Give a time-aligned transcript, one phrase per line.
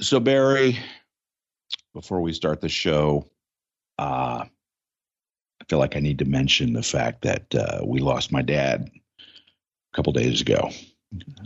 [0.00, 0.78] So, Barry,
[1.92, 3.26] before we start the show,
[3.98, 8.42] uh, I feel like I need to mention the fact that uh, we lost my
[8.42, 10.70] dad a couple days ago.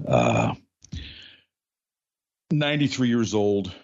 [0.06, 0.54] Uh,
[2.50, 3.74] 93 years old,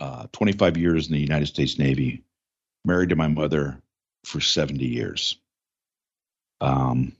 [0.00, 2.24] uh, 25 years in the United States Navy,
[2.84, 3.80] married to my mother
[4.24, 5.36] for 70 years.
[6.60, 7.12] Um,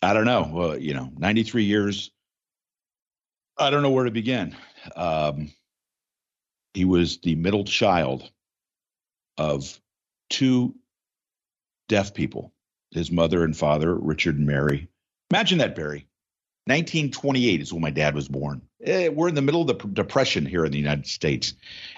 [0.00, 0.74] I don't know.
[0.74, 2.10] You know, 93 years.
[3.62, 4.56] I don't know where to begin.
[4.96, 5.52] Um,
[6.74, 8.28] he was the middle child
[9.38, 9.80] of
[10.30, 10.74] two
[11.88, 12.52] deaf people,
[12.90, 14.88] his mother and father, Richard and Mary.
[15.30, 16.06] Imagine that, Barry.
[16.66, 18.62] 1928 is when my dad was born.
[18.84, 21.54] Eh, we're in the middle of the depression here in the United States,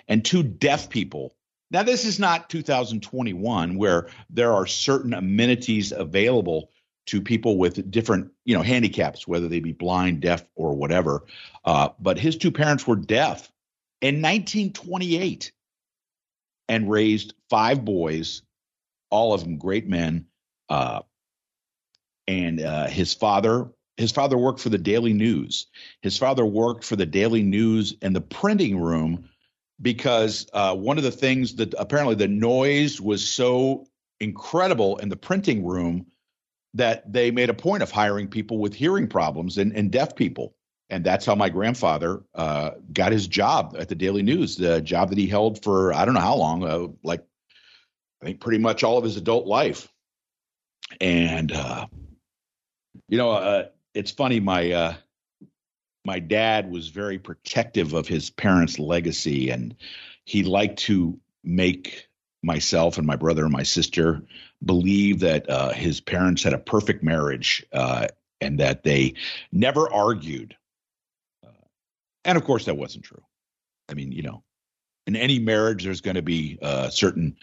[0.09, 1.35] and two deaf people.
[1.71, 6.71] Now, this is not 2021 where there are certain amenities available
[7.07, 11.25] to people with different, you know, handicaps, whether they be blind, deaf, or whatever.
[11.65, 13.51] Uh, but his two parents were deaf
[14.01, 15.53] in 1928
[16.69, 18.43] and raised five boys,
[19.11, 20.27] all of them great men.
[20.69, 21.03] Uh,
[22.27, 25.67] and uh, his father, his father worked for the Daily News.
[26.01, 29.29] His father worked for the Daily News in the printing room
[29.81, 33.87] because uh, one of the things that apparently the noise was so
[34.21, 36.07] incredible in the printing room
[36.75, 40.55] that they made a point of hiring people with hearing problems and, and deaf people.
[40.91, 45.09] And that's how my grandfather uh, got his job at the Daily News, the job
[45.09, 47.25] that he held for I don't know how long, uh, like
[48.23, 49.89] I think pretty much all of his adult life.
[51.01, 51.87] And uh,
[53.09, 53.65] you know, uh,
[53.95, 54.41] it's funny.
[54.41, 54.95] My uh,
[56.05, 59.75] my dad was very protective of his parents' legacy, and
[60.25, 62.09] he liked to make
[62.43, 64.23] myself and my brother and my sister
[64.65, 68.09] believe that uh, his parents had a perfect marriage uh,
[68.41, 69.15] and that they
[69.53, 70.57] never argued.
[71.45, 71.51] Uh,
[72.25, 73.23] and of course, that wasn't true.
[73.89, 74.43] I mean, you know,
[75.07, 77.37] in any marriage, there's going to be uh, certain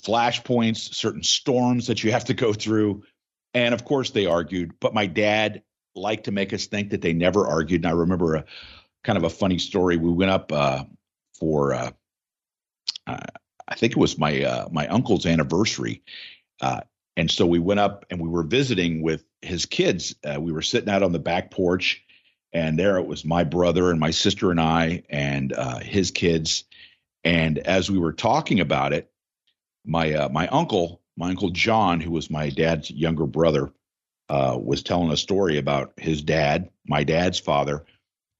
[0.00, 3.04] flashpoints, certain storms that you have to go through.
[3.54, 4.72] And of course, they argued.
[4.80, 5.62] But my dad
[5.94, 7.82] liked to make us think that they never argued.
[7.84, 8.44] And I remember a
[9.04, 9.96] kind of a funny story.
[9.96, 10.84] We went up uh,
[11.38, 11.90] for uh,
[13.68, 16.02] I think it was my uh, my uncle's anniversary,
[16.60, 16.80] uh,
[17.16, 20.14] and so we went up and we were visiting with his kids.
[20.24, 22.04] Uh, we were sitting out on the back porch,
[22.52, 26.64] and there it was my brother and my sister and I and uh, his kids.
[27.24, 29.10] And as we were talking about it,
[29.84, 33.72] my uh, my uncle, my uncle John, who was my dad's younger brother,
[34.28, 37.84] uh, was telling a story about his dad, my dad's father,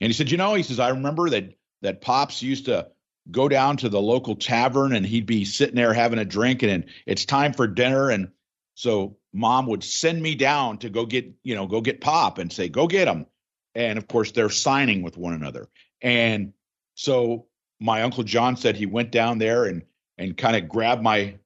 [0.01, 2.89] and he said, you know, he says I remember that that pops used to
[3.31, 6.73] go down to the local tavern and he'd be sitting there having a drink and,
[6.73, 8.11] and it's time for dinner.
[8.11, 8.31] And
[8.75, 12.53] so mom would send me down to go get you know go get pop and
[12.53, 13.27] say go get him
[13.75, 15.69] and of course they're signing with one another.
[16.01, 16.53] And
[16.95, 17.47] so
[17.81, 19.83] my uncle john said he went down there and
[20.19, 21.37] and kind of grabbed my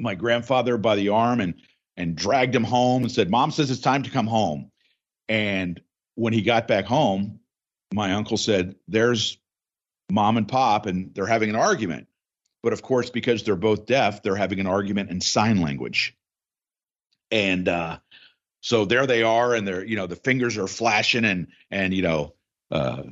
[0.00, 1.54] my grandfather by the arm and
[1.96, 4.70] and dragged him home and said mom says it's time to come home.
[5.28, 5.80] And
[6.14, 7.40] when he got back home
[7.92, 9.38] my uncle said there's
[10.10, 12.06] mom and pop and they're having an argument.
[12.62, 16.16] But of course, because they're both deaf, they're having an argument in sign language.
[17.30, 17.98] And uh,
[18.60, 22.02] so there they are, and they're, you know, the fingers are flashing, and and you
[22.02, 22.34] know,
[22.70, 23.02] uh,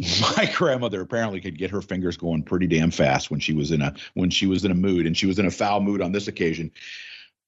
[0.36, 3.82] my grandmother apparently could get her fingers going pretty damn fast when she was in
[3.82, 6.12] a when she was in a mood, and she was in a foul mood on
[6.12, 6.70] this occasion.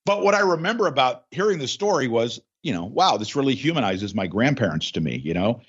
[0.05, 4.15] But what I remember about hearing the story was, you know, wow, this really humanizes
[4.15, 5.16] my grandparents to me.
[5.16, 5.62] You know,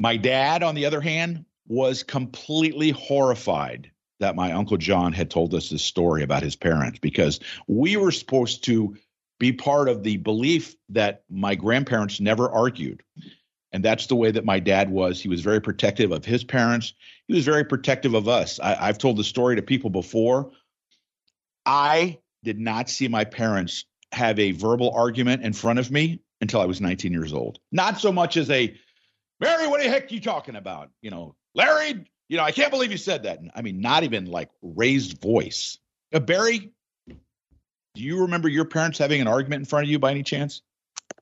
[0.00, 3.90] my dad, on the other hand, was completely horrified
[4.20, 8.12] that my uncle John had told us this story about his parents because we were
[8.12, 8.96] supposed to
[9.38, 13.02] be part of the belief that my grandparents never argued.
[13.72, 15.20] And that's the way that my dad was.
[15.20, 16.92] He was very protective of his parents.
[17.26, 18.60] He was very protective of us.
[18.60, 20.50] I, have told the story to people before.
[21.64, 26.60] I did not see my parents have a verbal argument in front of me until
[26.60, 27.58] I was 19 years old.
[27.70, 28.74] Not so much as a,
[29.40, 30.90] Mary, what the heck are you talking about?
[31.00, 33.40] You know, Larry, you know, I can't believe you said that.
[33.54, 35.78] I mean, not even like raised voice.
[36.12, 36.70] Uh, Barry,
[37.08, 40.62] do you remember your parents having an argument in front of you by any chance?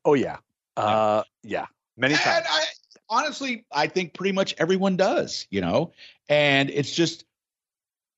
[0.05, 0.37] Oh yeah,
[0.77, 1.67] uh, yeah,
[1.97, 2.47] many and times.
[2.49, 2.65] I,
[3.09, 5.47] honestly, I think pretty much everyone does.
[5.51, 5.93] You know,
[6.29, 7.25] and it's just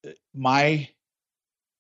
[0.07, 0.89] uh, my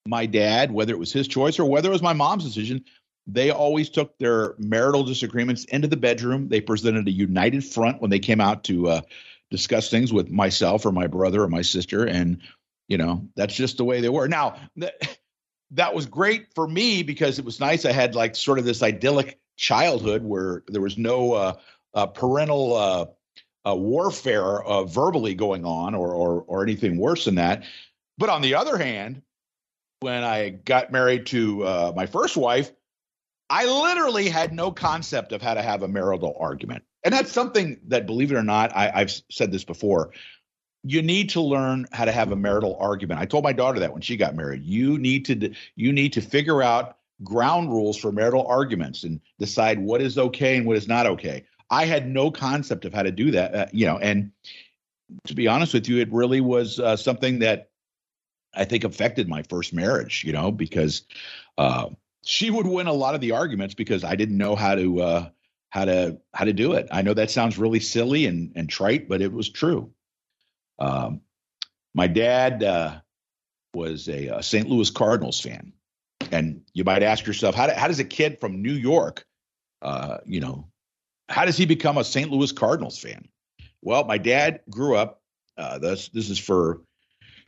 [0.06, 2.84] my dad, whether it was his choice or whether it was my mom's decision,
[3.26, 6.48] they always took their marital disagreements into the bedroom.
[6.48, 9.00] They presented a united front when they came out to uh,
[9.50, 12.41] discuss things with myself or my brother or my sister and
[12.88, 14.93] you know that's just the way they were now th-
[15.73, 18.82] that was great for me because it was nice i had like sort of this
[18.82, 21.52] idyllic childhood where there was no uh,
[21.94, 23.06] uh, parental uh,
[23.69, 27.64] uh, warfare uh, verbally going on or, or or anything worse than that.
[28.19, 29.23] But on the other hand,
[30.00, 32.73] when I got married to uh, my first wife,
[33.49, 36.85] I literally had no concept of how to have a marital argument.
[37.02, 40.12] And that's something that, believe it or not, I, I've said this before.
[40.82, 43.20] You need to learn how to have a marital argument.
[43.20, 44.64] I told my daughter that when she got married.
[44.64, 49.79] You need to you need to figure out ground rules for marital arguments and decide
[49.79, 51.44] what is okay and what is not okay.
[51.69, 54.32] I had no concept of how to do that, uh, you know, and
[55.26, 57.70] to be honest with you, it really was uh, something that
[58.55, 61.02] I think affected my first marriage, you know, because
[61.58, 61.91] uh,
[62.25, 65.29] she would win a lot of the arguments because I didn't know how to uh,
[65.70, 66.88] how to how to do it.
[66.93, 69.93] I know that sounds really silly and and trite, but it was true.
[70.78, 71.22] Um,
[71.94, 73.00] my dad uh,
[73.75, 74.69] was a, a, St.
[74.69, 75.72] Louis Cardinals fan,
[76.31, 79.26] and you might ask yourself, how, do, how does a kid from New York,
[79.82, 80.69] uh, you know,
[81.28, 82.31] how does he become a St.
[82.31, 83.28] Louis Cardinals fan?
[83.82, 85.20] Well, my dad grew up.
[85.56, 86.81] Uh, this this is for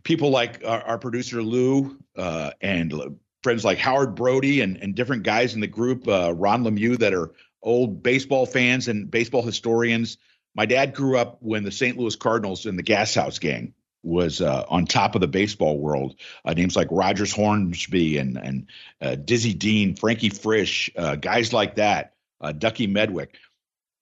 [0.05, 5.23] people like our, our producer Lou uh, and friends like Howard Brody and, and different
[5.23, 10.19] guys in the group, uh, Ron Lemieux, that are old baseball fans and baseball historians.
[10.55, 11.97] My dad grew up when the St.
[11.97, 16.17] Louis Cardinals and the Gas House Gang was uh, on top of the baseball world.
[16.45, 18.67] Uh, names like Rogers Hornsby and and
[19.01, 23.37] uh, Dizzy Dean, Frankie Frisch, uh, guys like that, uh, Ducky Medwick.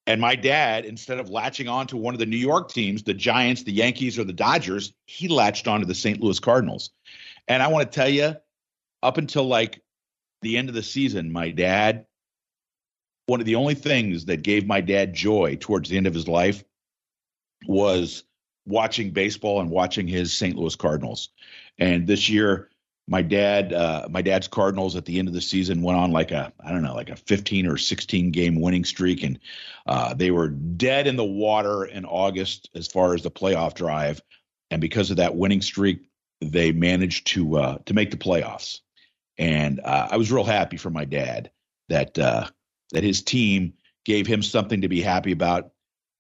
[0.07, 3.15] And my dad, instead of latching on to one of the New York teams, the
[3.15, 6.21] Giants, the Yankees, or the Dodgers, he latched onto the St.
[6.21, 6.91] Louis Cardinals.
[7.47, 8.35] And I want to tell you,
[9.03, 9.83] up until like
[10.43, 12.07] the end of the season, my dad,
[13.31, 16.27] one of the only things that gave my dad joy towards the end of his
[16.27, 16.65] life
[17.65, 18.25] was
[18.67, 20.57] watching baseball and watching his St.
[20.57, 21.29] Louis Cardinals.
[21.79, 22.71] And this year,
[23.07, 26.33] my dad, uh, my dad's Cardinals at the end of the season went on like
[26.33, 29.39] a, I don't know, like a 15 or 16 game winning streak, and
[29.87, 34.21] uh, they were dead in the water in August as far as the playoff drive.
[34.73, 36.03] And because of that winning streak,
[36.41, 38.81] they managed to uh, to make the playoffs.
[39.39, 41.53] And uh, I was real happy for my dad
[41.89, 42.49] that uh,
[42.93, 45.71] that his team gave him something to be happy about.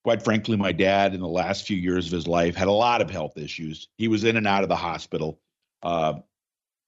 [0.05, 3.03] Quite frankly, my dad in the last few years of his life had a lot
[3.03, 3.89] of health issues.
[3.99, 5.41] He was in and out of the hospital.
[5.83, 6.15] Uh,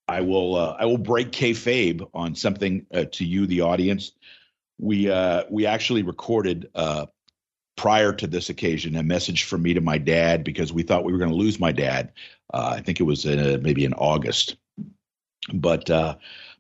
[0.09, 4.13] I will uh, I will break kayfabe on something uh, to you, the audience.
[4.79, 7.07] We uh, we actually recorded uh,
[7.77, 11.13] prior to this occasion a message from me to my dad because we thought we
[11.13, 12.13] were going to lose my dad.
[12.53, 14.57] Uh, I think it was in, maybe in August,
[15.53, 15.89] but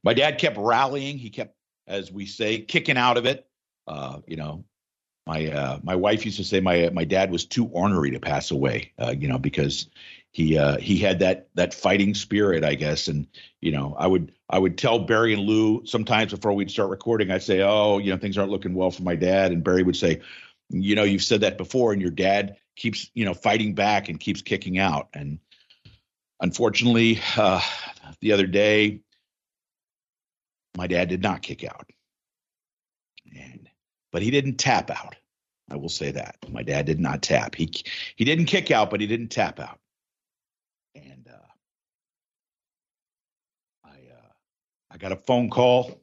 [0.04, 1.18] my dad kept rallying.
[1.18, 1.54] He kept,
[1.92, 3.46] as we say, kicking out of it.
[3.86, 4.64] Uh, you know,
[5.26, 8.50] my uh, my wife used to say my my dad was too ornery to pass
[8.50, 8.92] away.
[8.98, 9.88] Uh, you know, because
[10.32, 13.08] he uh, he had that that fighting spirit, I guess.
[13.08, 13.26] And
[13.60, 17.30] you know, I would I would tell Barry and Lou sometimes before we'd start recording.
[17.30, 19.96] I'd say, oh, you know, things aren't looking well for my dad, and Barry would
[19.96, 20.22] say,
[20.70, 24.18] you know, you've said that before, and your dad keeps you know fighting back and
[24.18, 25.08] keeps kicking out.
[25.12, 25.38] And
[26.40, 27.60] unfortunately, uh,
[28.20, 29.02] the other day,
[30.76, 31.90] my dad did not kick out,
[33.34, 33.68] and
[34.10, 35.16] but he didn't tap out.
[35.70, 37.54] I will say that my dad did not tap.
[37.54, 37.70] He
[38.16, 39.78] he didn't kick out, but he didn't tap out.
[40.94, 41.48] And uh,
[43.84, 44.32] I uh,
[44.90, 46.02] I got a phone call,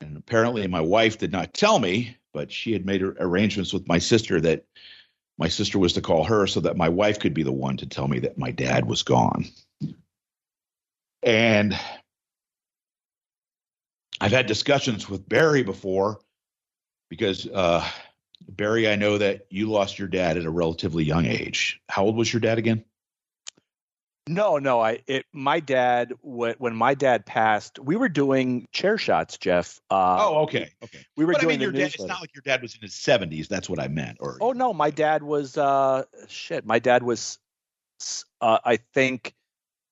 [0.00, 3.98] and apparently my wife did not tell me, but she had made arrangements with my
[3.98, 4.64] sister that
[5.38, 7.86] my sister was to call her so that my wife could be the one to
[7.86, 9.46] tell me that my dad was gone.
[11.22, 11.78] And
[14.20, 16.20] I've had discussions with Barry before
[17.08, 17.86] because uh,
[18.48, 21.80] Barry, I know that you lost your dad at a relatively young age.
[21.88, 22.84] How old was your dad again?
[24.28, 24.80] No, no.
[24.80, 29.80] I it my dad when my dad passed, we were doing chair shots, Jeff.
[29.90, 31.04] Uh, oh, okay, okay.
[31.16, 31.94] We were but doing I mean, your dad.
[31.94, 33.48] It's not like your dad was in his seventies.
[33.48, 34.18] That's what I meant.
[34.20, 36.64] Or oh no, my dad was uh shit.
[36.64, 37.38] My dad was
[38.40, 39.34] uh, I think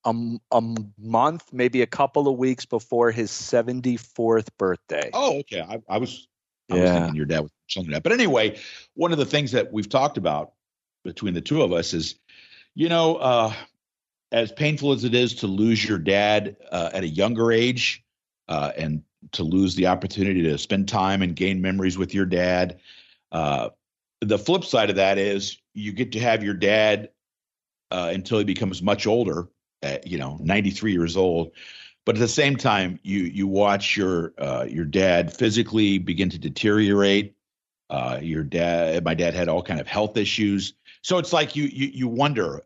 [0.05, 0.15] a,
[0.53, 0.63] a
[0.99, 5.11] month, maybe a couple of weeks before his seventy fourth birthday.
[5.13, 5.61] Oh, okay.
[5.61, 6.29] I, I was
[6.71, 6.83] I yeah.
[6.83, 8.09] was thinking your dad was something like that.
[8.09, 8.59] But anyway,
[8.95, 10.53] one of the things that we've talked about
[11.05, 12.17] between the two of us is,
[12.75, 13.53] you know, uh,
[14.33, 18.05] as painful as it is to lose your dad uh, at a younger age
[18.49, 19.03] uh, and
[19.33, 22.81] to lose the opportunity to spend time and gain memories with your dad,
[23.33, 23.71] uh,
[24.21, 27.11] the flip side of that is you get to have your dad
[27.91, 29.49] uh, until he becomes much older,
[29.83, 31.53] at, you know, 93 years old.
[32.07, 36.39] But at the same time, you you watch your uh, your dad physically begin to
[36.39, 37.35] deteriorate.
[37.91, 41.65] Uh, your dad, my dad had all kind of health issues, so it's like you
[41.65, 42.63] you you wonder,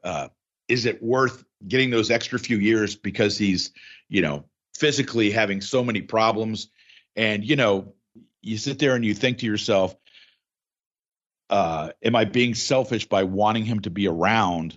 [0.69, 3.73] is it worth getting those extra few years because he's,
[4.09, 4.45] you know,
[4.75, 6.69] physically having so many problems.
[7.17, 7.95] And, you know,
[8.43, 9.95] you sit there and you think to yourself,
[11.51, 14.77] uh, am I being selfish by wanting him to be around?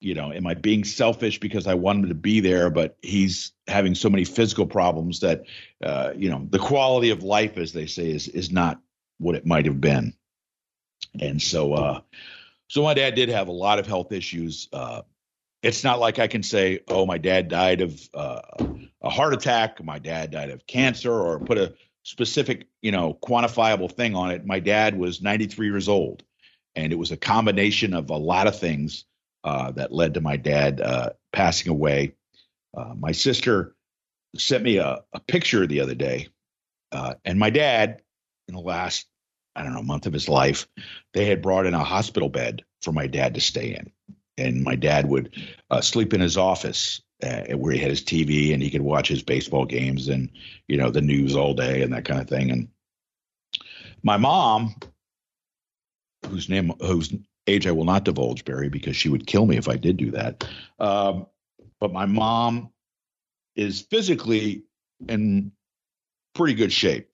[0.00, 3.52] You know, am I being selfish because I want him to be there, but he's
[3.66, 5.42] having so many physical problems that,
[5.84, 8.80] uh, you know, the quality of life, as they say, is is not
[9.18, 10.14] what it might have been.
[11.20, 12.00] And so, uh,
[12.68, 14.68] so my dad did have a lot of health issues.
[14.72, 15.02] Uh,
[15.62, 18.40] it's not like I can say, oh, my dad died of uh,
[19.02, 23.90] a heart attack, my dad died of cancer, or put a specific, you know, quantifiable
[23.92, 24.46] thing on it.
[24.46, 26.22] My dad was 93 years old,
[26.74, 29.04] and it was a combination of a lot of things
[29.44, 32.14] uh, that led to my dad uh, passing away.
[32.76, 33.74] Uh, my sister
[34.36, 36.28] sent me a, a, picture the other day,
[36.92, 38.02] uh, and my dad,
[38.48, 39.06] in the last,
[39.56, 40.68] I don't know, month of his life,
[41.14, 43.92] they had brought in a hospital bed for my dad to stay in.
[44.38, 45.34] And my dad would
[45.68, 49.08] uh, sleep in his office uh, where he had his TV and he could watch
[49.08, 50.30] his baseball games and
[50.68, 52.50] you know the news all day and that kind of thing.
[52.50, 52.68] And
[54.02, 54.74] my mom,
[56.26, 57.12] whose name whose
[57.50, 60.10] age I will not divulge, Barry, because she would kill me if I did do
[60.12, 60.48] that.
[60.78, 61.26] Um,
[61.80, 62.70] but my mom
[63.56, 64.64] is physically
[65.08, 65.52] in
[66.34, 67.08] pretty good shape,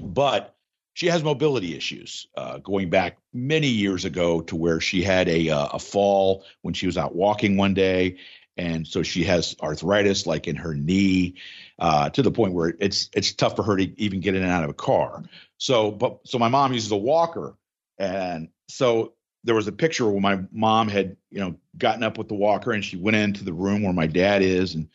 [0.00, 0.54] but
[0.94, 5.50] she has mobility issues uh, going back many years ago to where she had a,
[5.50, 8.16] uh, a fall when she was out walking one day.
[8.56, 11.34] And so she has arthritis like in her knee
[11.80, 14.52] uh, to the point where it's it's tough for her to even get in and
[14.52, 15.24] out of a car.
[15.58, 17.56] So but so my mom uses a walker
[17.98, 22.28] and so there was a picture where my mom had you know gotten up with
[22.28, 24.88] the walker and she went into the room where my dad is and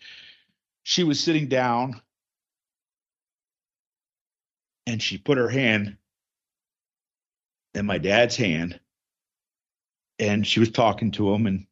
[0.84, 2.02] she was sitting down
[4.88, 5.98] and she put her hand
[7.76, 8.80] in my dad's hand
[10.18, 11.66] and she was talking to him and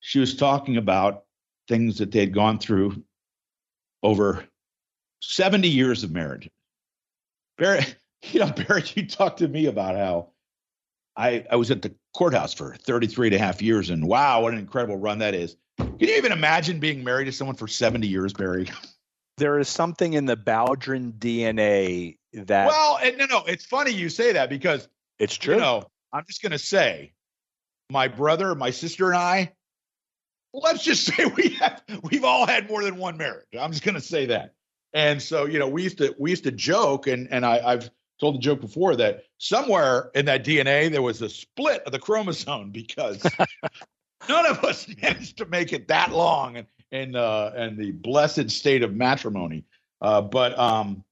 [0.00, 1.24] she was talking about
[1.68, 3.02] things that they had gone through
[4.02, 4.44] over
[5.20, 6.50] 70 years of marriage.
[7.56, 7.84] Barry,
[8.22, 10.31] you know, Barry, you talked to me about how
[11.16, 14.52] I, I was at the courthouse for 33 and a half years, and wow, what
[14.52, 15.56] an incredible run that is.
[15.78, 18.68] Can you even imagine being married to someone for 70 years, Barry?
[19.38, 22.66] There is something in the Bowdren DNA that.
[22.66, 24.86] Well, and, no, no, it's funny you say that because
[25.18, 25.54] it's true.
[25.54, 27.14] You know, I'm just going to say,
[27.90, 29.52] my brother, my sister, and I,
[30.52, 33.46] let's just say we have we've all had more than one marriage.
[33.58, 34.52] I'm just going to say that.
[34.92, 37.90] And so, you know, we used to we used to joke, and and I, I've
[38.20, 41.98] told the joke before that somewhere in that DNA there was a split of the
[41.98, 43.22] chromosome because
[44.28, 48.50] none of us managed to make it that long and in uh, in the blessed
[48.50, 49.64] state of matrimony.
[50.00, 51.02] Uh, but um,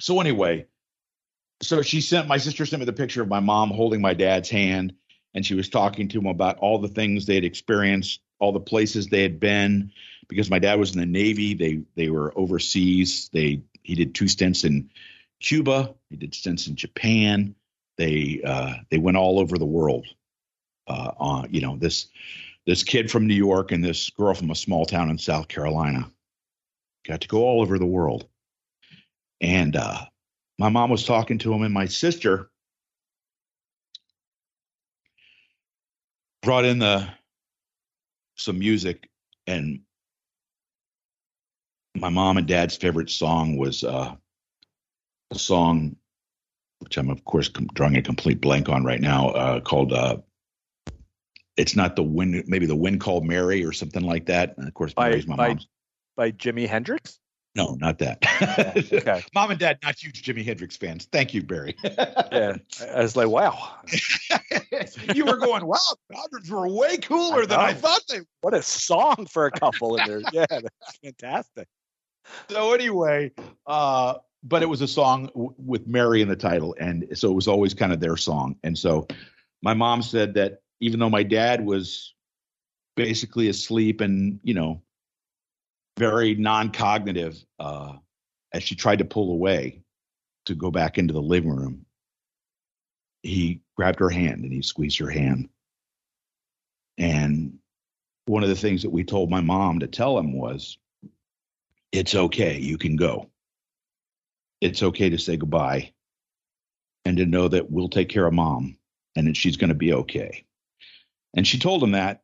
[0.00, 0.66] so anyway,
[1.60, 4.48] so she sent my sister sent me the picture of my mom holding my dad's
[4.48, 4.94] hand,
[5.34, 8.60] and she was talking to him about all the things they had experienced all the
[8.60, 9.92] places they had been
[10.28, 11.54] because my dad was in the Navy.
[11.54, 13.28] They they were overseas.
[13.32, 14.90] They he did two stints in
[15.40, 15.94] Cuba.
[16.10, 17.54] He did stints in Japan.
[17.96, 20.06] They uh, they went all over the world.
[20.86, 22.08] Uh, on you know this
[22.66, 26.10] this kid from New York and this girl from a small town in South Carolina
[27.06, 28.28] got to go all over the world.
[29.40, 29.98] And uh,
[30.58, 32.50] my mom was talking to him, and my sister
[36.42, 37.08] brought in the
[38.36, 39.08] some music
[39.46, 39.80] and
[41.96, 44.14] my mom and dad's favorite song was uh,
[45.34, 45.96] song
[46.80, 50.18] which I'm of course drawing a complete blank on right now uh, called uh,
[51.56, 54.74] it's not the wind maybe the wind called Mary or something like that and of
[54.74, 55.66] course by, Mary's my by, mom's
[56.16, 57.18] by Jimi Hendrix
[57.58, 58.18] no, not that.
[58.92, 59.24] okay.
[59.34, 61.08] Mom and dad, not huge Jimi Hendrix fans.
[61.10, 61.76] Thank you, Barry.
[61.82, 62.56] yeah.
[62.94, 63.74] I was like, wow.
[65.14, 68.26] you were going, wow, the Dodgers were way cooler I than I thought they were.
[68.42, 70.22] What a song for a couple in there.
[70.32, 71.66] Yeah, that's fantastic.
[72.48, 73.32] So anyway,
[73.66, 76.74] uh, but it was a song w- with Mary in the title.
[76.78, 78.56] And so it was always kind of their song.
[78.62, 79.06] And so
[79.62, 82.14] my mom said that even though my dad was
[82.96, 84.82] basically asleep and, you know,
[85.98, 87.94] very non-cognitive uh,
[88.52, 89.82] as she tried to pull away
[90.46, 91.84] to go back into the living room
[93.22, 95.48] he grabbed her hand and he squeezed her hand
[96.96, 97.58] and
[98.26, 100.78] one of the things that we told my mom to tell him was
[101.92, 103.28] it's okay you can go
[104.60, 105.92] it's okay to say goodbye
[107.04, 108.76] and to know that we'll take care of mom
[109.16, 110.44] and that she's going to be okay
[111.34, 112.22] and she told him that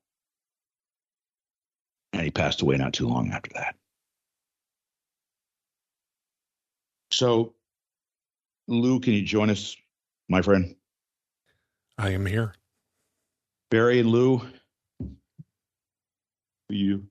[2.14, 3.74] and he passed away not too long after that.
[7.12, 7.54] So,
[8.68, 9.76] Lou, can you join us,
[10.28, 10.76] my friend?
[11.98, 12.54] I am here.
[13.70, 14.42] Barry and Lou,
[16.68, 17.06] will you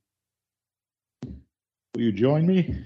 [1.93, 2.85] will you join me?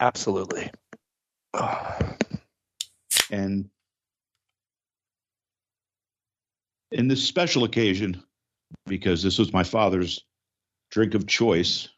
[0.00, 0.70] Absolutely.
[3.30, 3.70] And
[6.92, 8.22] in this special occasion,
[8.86, 10.24] because this was my father's
[10.90, 11.88] drink of choice,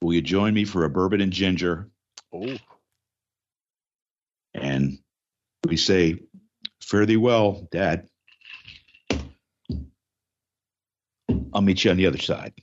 [0.00, 1.88] will you join me for a bourbon and ginger?
[2.32, 2.56] Oh,
[4.54, 4.98] And
[5.66, 6.18] we say,
[6.80, 8.08] Fare thee well, Dad.
[11.54, 12.54] I'll meet you on the other side.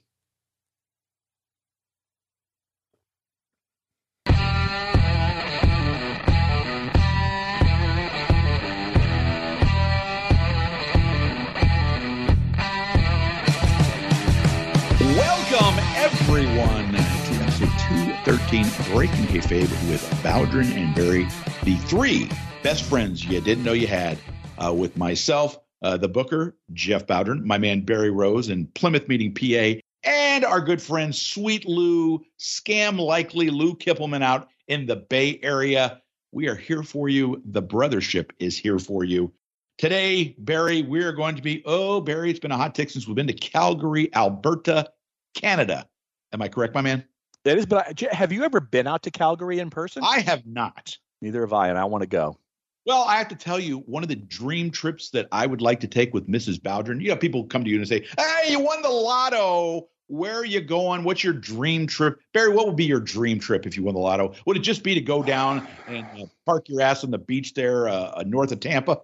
[18.30, 21.24] 213 Breaking Kayfabe with Bowdrin and Barry,
[21.64, 22.30] the three
[22.62, 24.20] best friends you didn't know you had,
[24.64, 29.34] uh, with myself, uh, the booker, Jeff Bowdrin, my man Barry Rose in Plymouth Meeting,
[29.34, 35.40] PA, and our good friend Sweet Lou, scam likely Lou Kippelman out in the Bay
[35.42, 36.00] Area.
[36.32, 37.42] We are here for you.
[37.46, 39.34] The brothership is here for you.
[39.80, 43.08] Today, Barry, we are going to be, oh, Barry, it's been a hot tick since
[43.08, 44.92] we've been to Calgary, Alberta,
[45.34, 45.88] Canada.
[46.32, 47.04] Am I correct, my man?
[47.50, 47.66] That is.
[47.66, 50.04] But I, have you ever been out to Calgary in person?
[50.06, 50.98] I have not.
[51.22, 52.38] Neither have I, and I want to go.
[52.86, 55.80] Well, I have to tell you, one of the dream trips that I would like
[55.82, 56.60] to take with Mrs.
[56.60, 59.90] Bowdrin, you know, people come to you and say, Hey, you won the lotto.
[60.08, 61.04] Where are you going?
[61.04, 62.20] What's your dream trip?
[62.34, 64.34] Barry, what would be your dream trip if you won the lotto?
[64.46, 67.54] Would it just be to go down and uh, park your ass on the beach
[67.54, 69.02] there uh, uh, north of Tampa?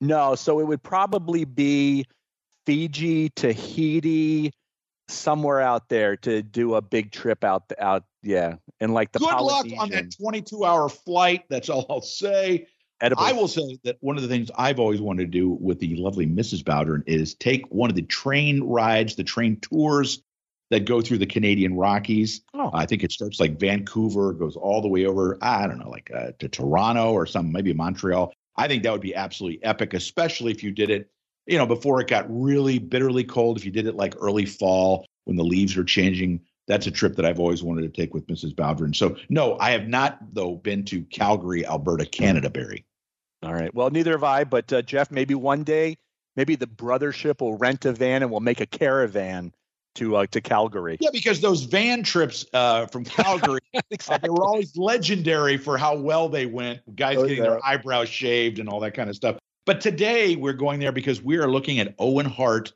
[0.00, 2.06] No, so it would probably be
[2.66, 4.52] Fiji, Tahiti,
[5.08, 8.04] somewhere out there to do a big trip out out.
[8.22, 11.44] Yeah, and like the Good luck on that 22 hour flight.
[11.48, 12.66] That's all I'll say.
[13.00, 13.22] Edible.
[13.22, 15.96] I will say that one of the things I've always wanted to do with the
[15.96, 16.62] lovely Mrs.
[16.62, 20.22] Bowdern is take one of the train rides, the train tours
[20.70, 22.40] that go through the Canadian Rockies.
[22.54, 22.70] Oh.
[22.72, 26.10] I think it starts like Vancouver, goes all the way over, I don't know, like
[26.14, 28.32] uh, to Toronto or some, maybe Montreal.
[28.56, 31.10] I think that would be absolutely epic, especially if you did it,
[31.46, 33.56] you know, before it got really bitterly cold.
[33.56, 37.16] If you did it like early fall when the leaves are changing, that's a trip
[37.16, 38.54] that I've always wanted to take with Mrs.
[38.54, 38.94] Bowdern.
[38.96, 42.84] So, no, I have not, though, been to Calgary, Alberta, Canada, Barry.
[43.42, 43.74] All right.
[43.74, 44.44] Well, neither have I.
[44.44, 45.98] But uh, Jeff, maybe one day,
[46.36, 49.52] maybe the brothership will rent a van and we'll make a caravan
[49.96, 50.96] to uh, to Calgary.
[51.00, 53.60] Yeah, because those van trips uh, from Calgary,
[54.08, 56.80] uh, they were always legendary for how well they went.
[56.96, 57.50] Guys Oh, getting yeah.
[57.50, 59.36] their eyebrows shaved and all that kind of stuff.
[59.66, 62.72] But today we're going there because we are looking at Owen Hart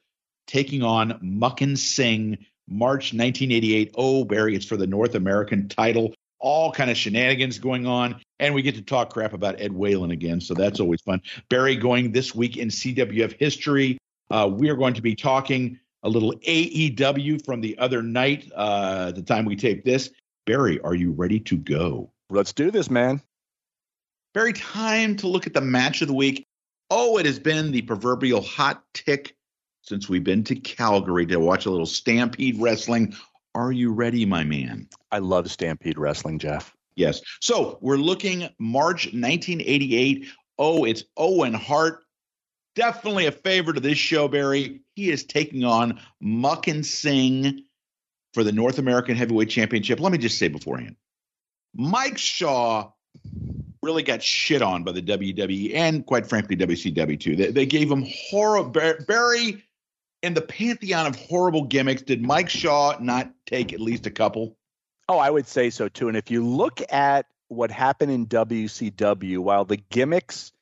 [0.46, 3.94] taking on Makhan Singh, March 1988.
[3.94, 6.14] Oh, Barry, it's for the North American title.
[6.40, 10.12] All kind of shenanigans going on, and we get to talk crap about Ed Whalen
[10.12, 11.20] again, so that's always fun.
[11.50, 13.98] Barry going this week in CWF history.
[14.30, 19.10] Uh, we are going to be talking a little AEW from the other night uh,
[19.10, 20.10] the time we taped this.
[20.46, 22.10] Barry, are you ready to go?
[22.30, 23.20] Let's do this, man.
[24.32, 26.47] Barry, time to look at the match of the week.
[26.90, 29.36] Oh, it has been the proverbial hot tick
[29.82, 33.14] since we've been to Calgary to watch a little Stampede Wrestling.
[33.54, 34.88] Are you ready, my man?
[35.10, 36.74] I love Stampede Wrestling, Jeff.
[36.94, 37.20] Yes.
[37.40, 40.28] So we're looking March 1988.
[40.58, 42.04] Oh, it's Owen Hart.
[42.74, 44.82] Definitely a favorite of this show, Barry.
[44.94, 47.64] He is taking on Makhan Singh
[48.34, 50.00] for the North American Heavyweight Championship.
[50.00, 50.96] Let me just say beforehand
[51.74, 52.92] Mike Shaw
[53.82, 57.36] really got shit on by the WWE and, quite frankly, WCW too.
[57.36, 58.70] They, they gave him horrible.
[58.70, 59.64] Barry,
[60.22, 64.56] and the pantheon of horrible gimmicks, did Mike Shaw not take at least a couple?
[65.08, 66.08] Oh, I would say so too.
[66.08, 70.52] And if you look at what happened in WCW, while the gimmicks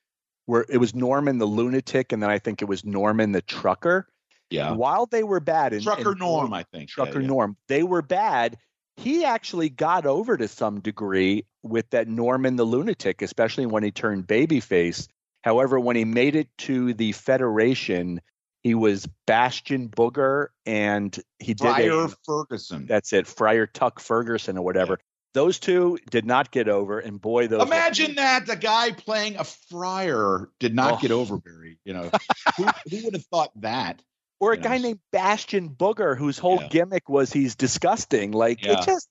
[0.46, 4.06] were, it was Norman the lunatic, and then I think it was Norman the trucker.
[4.50, 4.72] Yeah.
[4.72, 6.90] While they were bad, and, Trucker and Norm, I think.
[6.90, 7.26] Yeah, Trucker yeah.
[7.26, 8.58] Norm, they were bad.
[8.96, 13.90] He actually got over to some degree with that Norman the lunatic, especially when he
[13.90, 15.08] turned babyface.
[15.42, 18.20] However, when he made it to the Federation,
[18.62, 22.86] he was Bastion Booger, and he did a- Friar Ferguson.
[22.86, 24.98] that's it, Friar Tuck Ferguson or whatever.
[25.34, 29.36] Those two did not get over, and boy, those were- Imagine that the guy playing
[29.36, 30.98] a friar did not Oh.
[31.00, 31.78] get over Barry.
[31.84, 32.10] You know,
[32.56, 34.00] who, who would have thought that?
[34.40, 34.82] Or a you guy know.
[34.84, 36.68] named Bastion Booger, whose whole Yeah.
[36.68, 38.32] gimmick was he's disgusting.
[38.32, 38.72] Like Yeah.
[38.80, 39.08] it just,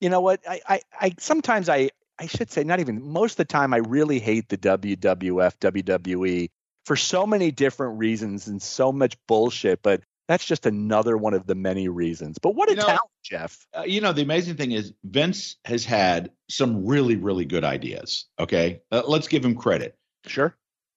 [0.00, 0.40] you know what?
[0.48, 3.78] I, I, I sometimes I, I should say not even most of the time I
[3.78, 6.48] really hate the WWF, WWE
[6.86, 9.82] for so many different reasons and so much bullshit.
[9.82, 12.38] But that's just another one of the many reasons.
[12.38, 13.66] But what a You know- talent, Jeff.
[13.76, 18.26] Uh, you know, the amazing thing is Vince has had some really, really good ideas.
[18.38, 19.96] Okay, uh, let's give him credit.
[20.26, 20.54] Sure.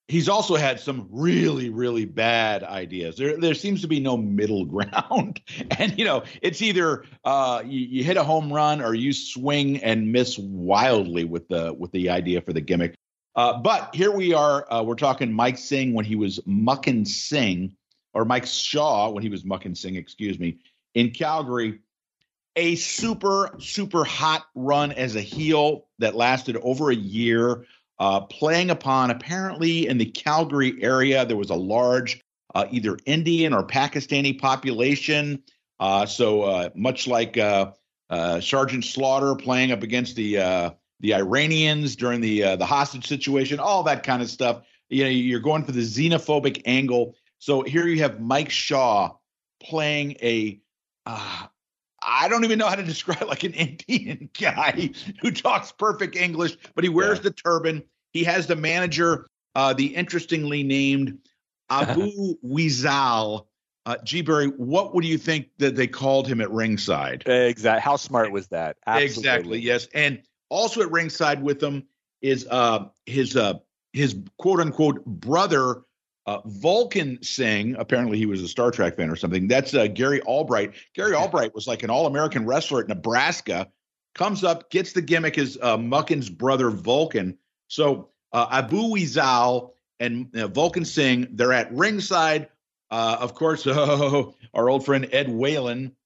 [0.08, 3.16] He's also had some really really bad ideas.
[3.16, 5.40] There there seems to be no middle ground.
[5.78, 9.82] And you know it's either uh, you, you, hit a home run or you swing
[9.82, 12.94] and miss wildly with the with the idea for the gimmick.
[13.34, 17.74] Uh, but here we are uh, we're talking mike singh when he was Makhan Singh
[18.12, 20.58] or mike shaw when he was Makhan Singh excuse me
[20.94, 21.80] in calgary.
[22.54, 27.64] A super super hot run as a heel that lasted over a year
[28.02, 32.20] uh, playing upon apparently in the Calgary area, there was a large
[32.52, 35.40] uh, either Indian or Pakistani population.
[35.78, 37.70] Uh, so uh, much like uh,
[38.10, 43.84] uh, Sergeant Slaughter playing up against the the Iranians during the the hostage situation, all
[43.84, 44.62] that kind of stuff.
[44.88, 47.14] You know, you're going for the xenophobic angle.
[47.38, 49.14] So here you have Mike Shaw
[49.60, 50.60] playing a
[52.04, 56.56] I don't even know how to describe like an Indian guy who talks perfect English,
[56.74, 57.22] but he wears yeah.
[57.24, 57.84] the turban.
[58.12, 61.18] He has the manager, uh, the interestingly named
[61.70, 63.46] Abu Wizal.
[63.84, 64.22] Uh, G.
[64.22, 67.24] Berry, what would you think that they called him at ringside?
[67.26, 67.80] Exactly.
[67.80, 68.76] How smart was that?
[68.86, 69.18] Absolutely.
[69.18, 69.58] Exactly.
[69.58, 69.88] Yes.
[69.92, 71.84] And also at ringside with him
[72.20, 73.54] is uh, his uh,
[73.92, 75.82] his quote unquote brother
[76.26, 79.48] uh, Vulcan Singh, apparently he was a Star Trek fan or something.
[79.48, 80.74] That's uh, Gary Albright.
[80.94, 83.68] Gary Albright was like an All American wrestler at Nebraska.
[84.14, 87.38] Comes up, gets the gimmick as uh, Makhan's brother Vulcan.
[87.72, 92.48] So uh, Abu Wizal and uh, Vulcan Singh, they're at ringside.
[92.90, 95.96] Uh, of course, oh, our old friend Ed Whalen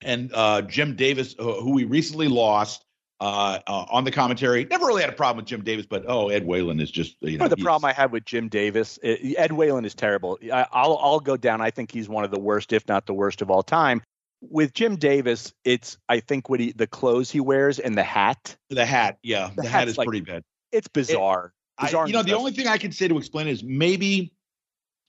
[0.00, 2.84] and uh, Jim Davis, who we recently lost
[3.20, 4.64] uh, uh, on the commentary.
[4.64, 7.36] Never really had a problem with Jim Davis, but oh, Ed Whalen is just you
[7.36, 7.48] know.
[7.48, 10.38] the problem I have with Jim Davis, Ed Whalen is terrible.
[10.52, 11.60] I, will I'll go down.
[11.60, 14.02] I think he's one of the worst, if not the worst of all time.
[14.40, 18.56] With Jim Davis, it's I think what he the clothes he wears and the hat.
[18.70, 20.44] The hat, yeah, the, the hat is like, pretty bad.
[20.76, 21.52] It's bizarre.
[21.78, 24.32] It, bizarre I, you know, the only thing I can say to explain is maybe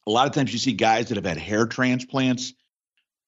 [0.05, 2.53] a lot of times you see guys that have had hair transplants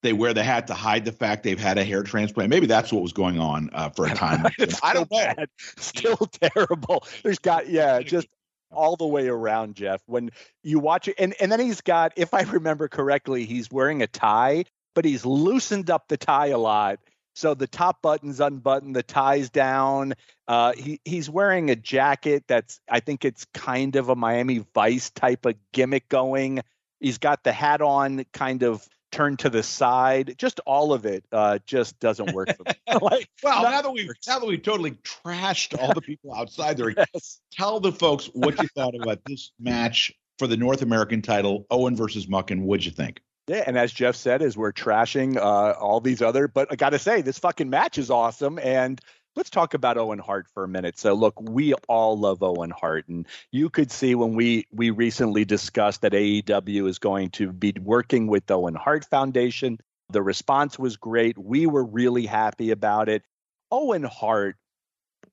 [0.02, 2.49] they wear the hat to hide the fact they've had a hair transplant.
[2.49, 4.45] Maybe that's what was going on uh, for a time.
[4.84, 5.17] I don't know.
[5.17, 5.49] Bad.
[5.78, 6.17] Still
[6.56, 7.06] terrible.
[7.23, 8.28] There's got yeah, just
[8.71, 10.02] all the way around, Jeff.
[10.06, 10.32] When
[10.63, 14.08] you watch it, and and then he's got, if I remember correctly, he's wearing a
[14.08, 16.99] tie, but he's loosened up the tie a lot.
[17.36, 20.13] So the top button's unbuttoned, the tie's down.
[20.48, 25.10] Uh, he he's wearing a jacket that's I think it's kind of a Miami Vice
[25.12, 26.62] type of gimmick going.
[27.00, 30.36] He's got the hat on, kind of turned to the side.
[30.38, 32.74] Just all of it uh, just doesn't work for me.
[33.02, 36.89] like, well, now that we now that we totally trashed all the people outside there,
[36.89, 37.39] yes.
[37.52, 41.96] tell the folks what you thought about this match for the North American title, Owen
[41.96, 42.62] versus Makhan.
[42.62, 43.22] What'd you think?
[43.50, 46.92] Yeah, and as Jeff said, as we're trashing uh, all these other, but I got
[46.92, 49.02] to say, this fucking match is awesome, and
[49.36, 51.00] let's talk about Owen Hart for a minute.
[51.00, 55.46] So look, we all love Owen Hart and you could see when we we recently
[55.46, 59.80] discussed that AEW is going to be working with the Owen Hart Foundation.
[60.10, 61.38] The response was great.
[61.38, 63.24] We were really happy about it.
[63.72, 64.58] Owen Hart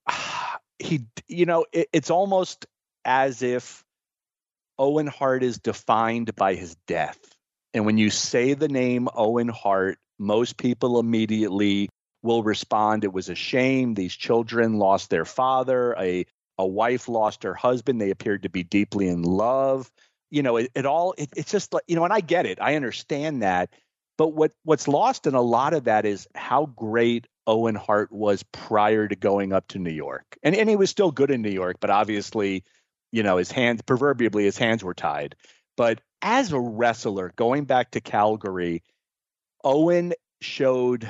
[0.78, 2.66] he you know, it, it's almost
[3.04, 3.84] as if
[4.78, 7.35] Owen Hart is defined by his death.
[7.76, 11.90] And when you say the name Owen Hart, most people immediately
[12.22, 13.92] will respond it was a shame.
[13.92, 15.94] These children lost their father.
[15.98, 16.24] A
[16.56, 18.00] a wife lost her husband.
[18.00, 19.90] They appeared to be deeply in love.
[20.30, 22.58] You know it, it all it, it's just like you know and i get it.
[22.62, 23.68] I understand that.
[24.16, 28.42] But what what's lost in a lot of that is how great owen hart was
[28.52, 30.24] prior to going up to new york.
[30.42, 32.64] And and he was still good in new york but obviously
[33.12, 35.36] you know his hands proverbially his hands were tied.
[35.76, 38.82] But as a wrestler going back to calgary
[39.64, 41.08] owen showed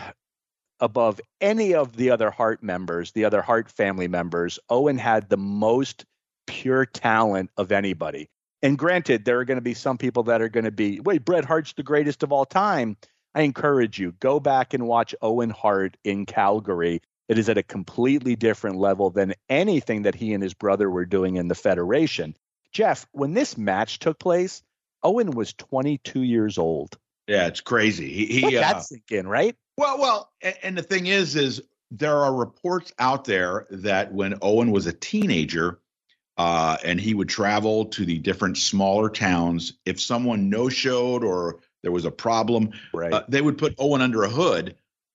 [0.80, 5.36] above any of the other Hart members, the other Hart family members, Owen had the
[5.36, 6.04] most
[6.46, 8.28] pure talent of anybody.
[8.62, 11.24] And granted, there are going to be some people that are going to be, wait,
[11.24, 12.96] Bret Hart's the greatest of all time.
[13.34, 17.02] I encourage you, go back and watch Owen Hart in Calgary.
[17.28, 21.04] It is at a completely different level than anything that he and his brother were
[21.04, 22.34] doing in the Federation.
[22.72, 24.62] Jeff, when this match took place,
[25.06, 26.98] Owen was 22 years old.
[27.28, 28.12] Yeah, it's crazy.
[28.12, 29.54] He, he uh, sink in, right?
[29.76, 34.72] Well, well, and the thing is, is there are reports out there that when Owen
[34.72, 35.78] was a teenager,
[36.38, 41.60] uh, and he would travel to the different smaller towns, if someone no showed or
[41.82, 43.12] there was a problem, right.
[43.12, 44.74] uh, they would put Owen under a hood.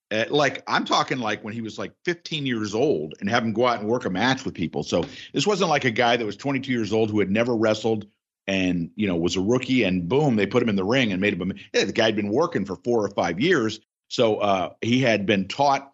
[0.10, 3.52] Uh, like I'm talking like when he was like 15 years old and have him
[3.52, 4.84] go out and work a match with people.
[4.84, 8.08] So this wasn't like a guy that was 22 years old who had never wrestled
[8.48, 11.22] and you know was a rookie and boom they put him in the ring and
[11.22, 11.54] made him.
[11.74, 13.80] Yeah, the guy had been working for four or five years
[14.12, 15.90] so uh, he had been taught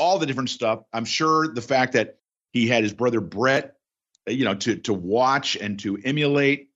[0.00, 0.82] all the different stuff.
[0.92, 2.18] I'm sure the fact that
[2.52, 3.76] he had his brother Bret,
[4.26, 6.70] you know, to to watch and to emulate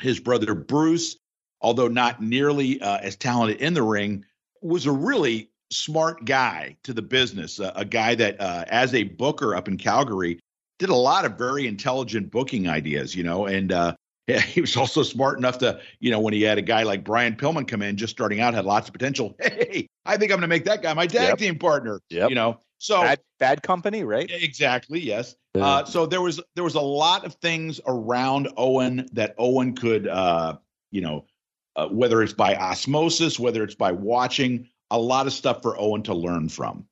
[0.00, 1.16] his brother Bruce,
[1.60, 4.24] although not nearly uh, as talented in the ring,
[4.60, 7.60] was a really smart guy to the business.
[7.60, 10.40] Uh, a guy that, uh, as a booker up in Calgary,
[10.80, 13.14] did a lot of very intelligent booking ideas.
[13.14, 13.70] You know, and
[14.28, 17.04] uh, he was also smart enough to, you know, when he had a guy like
[17.04, 19.36] Brian Pillman come in, just starting out, had lots of potential.
[19.48, 21.38] Hey, I think I'm going to make that guy my tag yep.
[21.38, 22.00] team partner.
[22.10, 24.30] Yeah, You know, so bad, bad company, right?
[24.30, 25.00] Exactly.
[25.00, 25.34] Yes.
[25.54, 30.06] Uh, so there was there was a lot of things around Owen that Owen could,
[30.06, 30.56] uh,
[30.90, 31.24] you know,
[31.76, 36.02] uh, whether it's by osmosis, whether it's by watching, a lot of stuff for Owen
[36.04, 36.86] to learn from.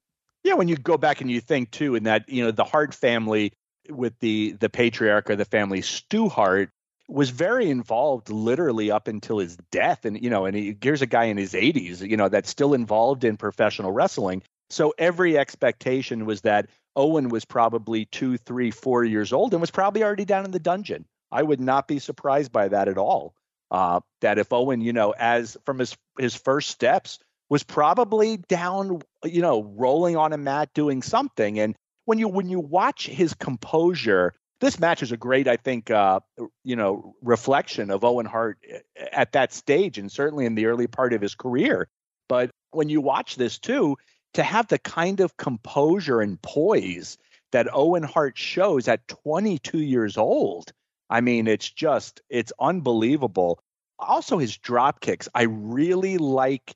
[0.44, 2.94] Yeah, when you go back and you think too, in that you know the Hart
[2.94, 3.52] family
[3.88, 6.70] with the the patriarch of the family, Stu Hart,
[7.08, 10.04] was very involved literally up until his death.
[10.04, 12.74] And you know and he, here's a guy in his 80s you know that's still
[12.74, 14.42] involved in professional wrestling.
[14.70, 19.70] So every expectation was that owen was probably two three four years old and was
[19.70, 21.06] probably already down in the dungeon.
[21.30, 23.34] I would not be surprised by that at all.
[23.70, 29.00] Uh, that if owen you know as from his his first steps was probably down
[29.24, 31.58] you know rolling on a mat doing something.
[31.58, 35.90] And when you when you watch his composure this match is a great, I think,
[35.90, 36.20] uh,
[36.64, 38.78] you know, reflection of Owen Hart eh,
[39.12, 41.88] at that stage, and certainly in the early part of his career.
[42.28, 43.96] But when you watch this too,
[44.34, 47.18] to have the kind of composure and poise
[47.52, 50.72] that Owen Hart shows at 22 years old,
[51.08, 53.60] I mean, it's just it's unbelievable.
[53.98, 56.74] Also, his drop kicks, I really like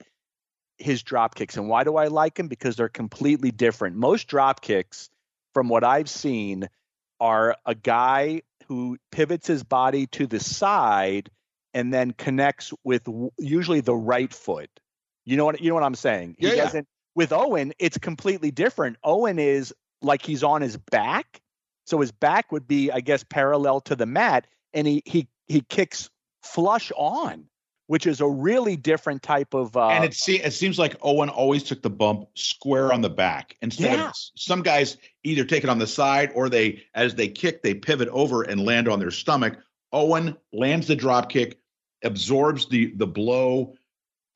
[0.79, 2.49] his drop kicks, and why do I like them?
[2.49, 3.97] Because they're completely different.
[3.97, 5.11] Most drop kicks,
[5.53, 6.69] from what I've seen
[7.21, 11.31] are a guy who pivots his body to the side
[11.75, 13.07] and then connects with
[13.39, 14.71] usually the right foot.
[15.25, 16.37] You know what you know what I'm saying?
[16.39, 17.13] He yeah, doesn't yeah.
[17.15, 18.97] with Owen, it's completely different.
[19.05, 21.41] Owen is like he's on his back.
[21.87, 25.61] So his back would be, I guess, parallel to the mat, and he he he
[25.61, 26.09] kicks
[26.43, 27.50] flush on
[27.91, 29.77] which is a really different type of.
[29.77, 33.11] Uh, and it, se- it seems like Owen always took the bump square on the
[33.11, 34.11] back instead yeah.
[34.11, 37.75] of some guys either take it on the side or they, as they kick, they
[37.75, 39.59] pivot over and land on their stomach.
[39.93, 41.59] Owen lands the drop kick,
[42.05, 43.75] absorbs the the blow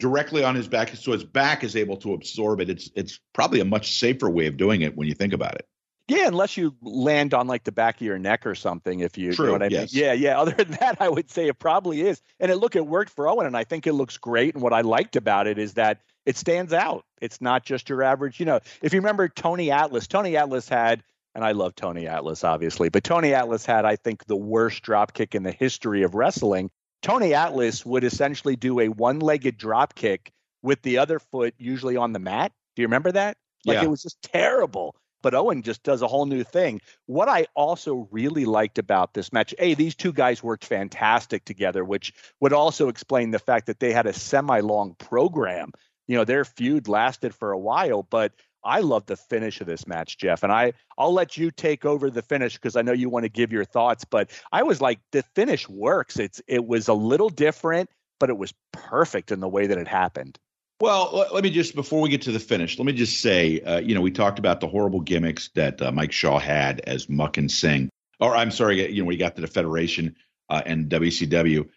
[0.00, 2.68] directly on his back, so his back is able to absorb it.
[2.68, 5.68] It's it's probably a much safer way of doing it when you think about it.
[6.06, 9.00] Yeah, unless you land on like the back of your neck or something.
[9.00, 9.94] If you, True, you know what I yes.
[9.94, 10.04] mean.
[10.04, 10.38] Yeah, yeah.
[10.40, 12.20] Other than that, I would say it probably is.
[12.40, 14.54] And it look, it worked for Owen, and I think it looks great.
[14.54, 17.04] And what I liked about it is that it stands out.
[17.20, 18.38] It's not just your average.
[18.38, 21.02] You know, if you remember Tony Atlas, Tony Atlas had,
[21.34, 25.14] and I love Tony Atlas obviously, but Tony Atlas had, I think, the worst drop
[25.14, 26.70] kick in the history of wrestling.
[27.02, 32.12] Tony Atlas would essentially do a one-legged drop kick with the other foot usually on
[32.12, 32.52] the mat.
[32.76, 33.36] Do you remember that?
[33.66, 33.84] Like yeah.
[33.84, 36.82] it was just terrible but Owen just does a whole new thing.
[37.06, 41.82] What I also really liked about this match, A, these two guys worked fantastic together,
[41.82, 45.72] which would also explain the fact that they had a semi long program.
[46.06, 48.32] You know, their feud lasted for a while, but
[48.62, 50.42] I love the finish of this match, Jeff.
[50.42, 53.30] And I, I'll let you take over the finish because I know you want to
[53.30, 54.04] give your thoughts.
[54.04, 56.18] But I was like, the finish works.
[56.18, 57.88] It's it was a little different,
[58.20, 60.38] but it was perfect in the way that it happened.
[60.80, 63.78] Well, let me just before we get to the finish, let me just say, uh,
[63.78, 67.50] you know, we talked about the horrible gimmicks that uh, Mike Shaw had as Makhan
[67.50, 70.16] Singh, or I'm sorry, you know, we got to the Federation
[70.50, 71.68] uh, and WCW,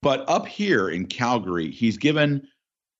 [0.00, 2.46] but up here in Calgary, he's given,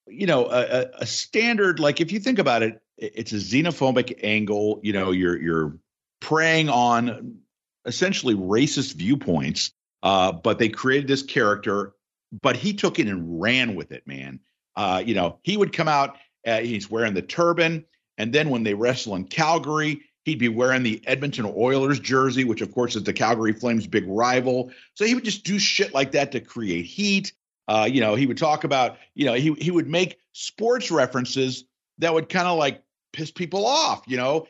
[0.09, 1.79] you know, a, a standard.
[1.79, 4.81] Like if you think about it, it's a xenophobic angle.
[4.83, 5.79] You know, you're you're
[6.21, 7.39] preying on
[7.85, 9.71] essentially racist viewpoints,
[10.03, 11.95] uh, but they created this character,
[12.43, 14.41] but he took it and ran with it, man
[14.77, 17.85] uh, you know, he would come out, uh, he's wearing the turban.
[18.19, 22.61] And then when they wrestle in Calgary, he'd be wearing the Edmonton Oilers jersey, which
[22.61, 24.71] of course is the Calgary Flames' big rival.
[24.95, 27.33] So he would just do shit like that to create heat.
[27.69, 31.65] Uh, you know, he would talk about, you know, he he would make sports references
[31.99, 34.05] that would kind of like piss people off.
[34.07, 34.47] You know,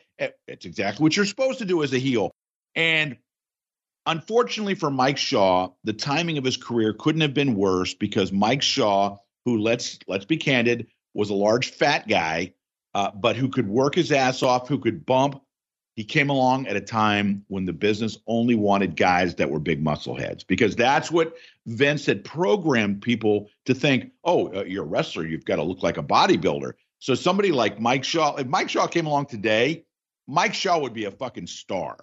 [0.47, 2.31] it's exactly what you're supposed to do as a heel.
[2.75, 3.17] And
[4.05, 8.61] unfortunately for Mike Shaw, the timing of his career couldn't have been worse because Mike
[8.61, 12.53] Shaw who let's let's be candid was a large fat guy,
[12.93, 15.41] uh, but who could work his ass off, who could bump.
[15.95, 19.81] He came along at a time when the business only wanted guys that were big
[19.81, 21.33] muscle heads because that's what
[21.65, 24.11] Vince had programmed people to think.
[24.25, 26.73] Oh, uh, you're a wrestler, you've got to look like a bodybuilder.
[26.99, 29.85] So somebody like Mike Shaw, if Mike Shaw came along today,
[30.27, 31.95] Mike Shaw would be a fucking star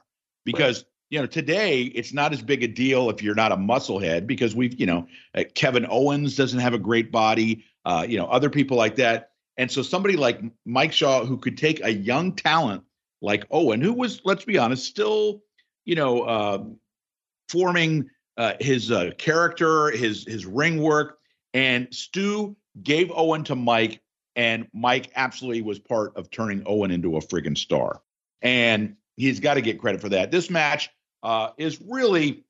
[0.47, 4.27] because you know, today it's not as big a deal if you're not a musclehead
[4.27, 8.27] because we've, you know, uh, Kevin Owens doesn't have a great body, uh, you know,
[8.27, 9.31] other people like that.
[9.57, 12.83] And so somebody like Mike Shaw, who could take a young talent
[13.23, 15.45] like Owen, who was, let's be honest, still,
[15.85, 16.65] you know, uh,
[17.49, 18.11] forming
[18.59, 21.21] his uh, character, his his ring work,
[21.53, 24.01] and Stu gave Owen to Mike,
[24.35, 28.03] and Mike absolutely was part of turning Owen into a friggin' star,
[28.43, 30.33] and he's got to get credit for that.
[30.33, 30.91] This match
[31.25, 32.45] uh, is really,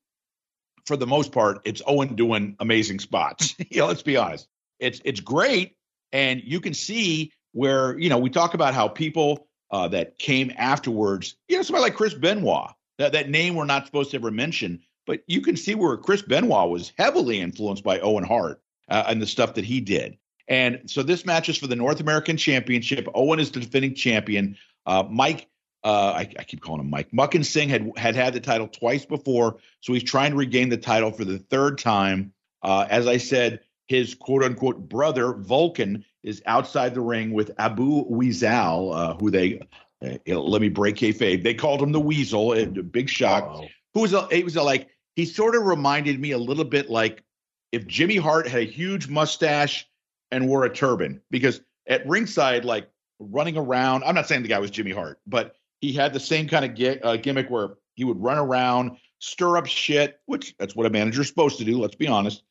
[0.85, 3.55] for the most part, it's Owen doing amazing spots.
[3.69, 4.47] you know, let's be honest,
[4.79, 5.75] it's it's great,
[6.11, 10.53] and you can see where you know we talk about how people uh, that came
[10.57, 14.29] afterwards, you know, somebody like Chris Benoit, that that name we're not supposed to ever
[14.29, 19.03] mention but you can see where Chris Benoit was heavily influenced by Owen Hart uh,
[19.07, 20.17] and the stuff that he did.
[20.47, 23.07] And so this match is for the North American Championship.
[23.13, 24.57] Owen is the defending champion.
[24.85, 25.47] Uh, Mike,
[25.85, 27.11] uh, I, I, keep calling him Mike.
[27.11, 30.77] Makhan Singh had had had the title twice before, so he's trying to regain the
[30.77, 32.33] title for the third time.
[32.63, 38.03] Uh, as I said, his quote unquote brother Vulcan is outside the ring with Abu
[38.09, 39.59] Wizal, uh, who they
[40.03, 41.43] uh, let me break kayfabe.
[41.43, 42.53] They called him the Weasel.
[42.53, 43.43] A big shock.
[43.47, 43.67] Oh.
[43.93, 46.89] Who was a, it was a, like he sort of reminded me a little bit
[46.89, 47.23] like
[47.71, 49.87] if Jimmy Hart had a huge mustache
[50.31, 54.57] and wore a turban, because at ringside, like running around, I'm not saying the guy
[54.57, 58.21] was Jimmy Hart, but he had the same kind of uh, gimmick where he would
[58.21, 61.79] run around, stir up shit, which that's what a manager's supposed to do.
[61.79, 62.43] Let's be honest.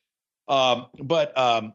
[0.47, 1.73] Um, but um,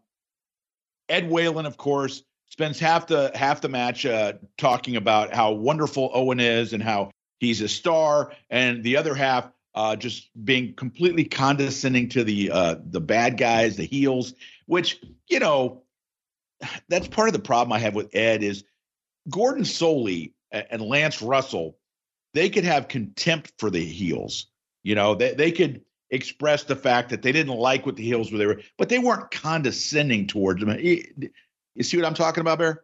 [1.08, 6.10] Ed Whalen, of course, spends half the half the match uh, talking about how wonderful
[6.14, 11.24] Owen is and how he's a star, and the other half uh, just being completely
[11.24, 14.34] condescending to the uh, the bad guys, the heels,
[14.66, 15.82] which you know
[16.88, 18.64] that's part of the problem I have with Ed is
[19.28, 21.78] Gordon Solie and Lance Russell,
[22.34, 24.46] they could have contempt for the heels.
[24.82, 28.32] You know, they they could express the fact that they didn't like what the heels
[28.32, 30.76] were, they were, but they weren't condescending towards them.
[30.80, 32.82] You see what I'm talking about, Bear?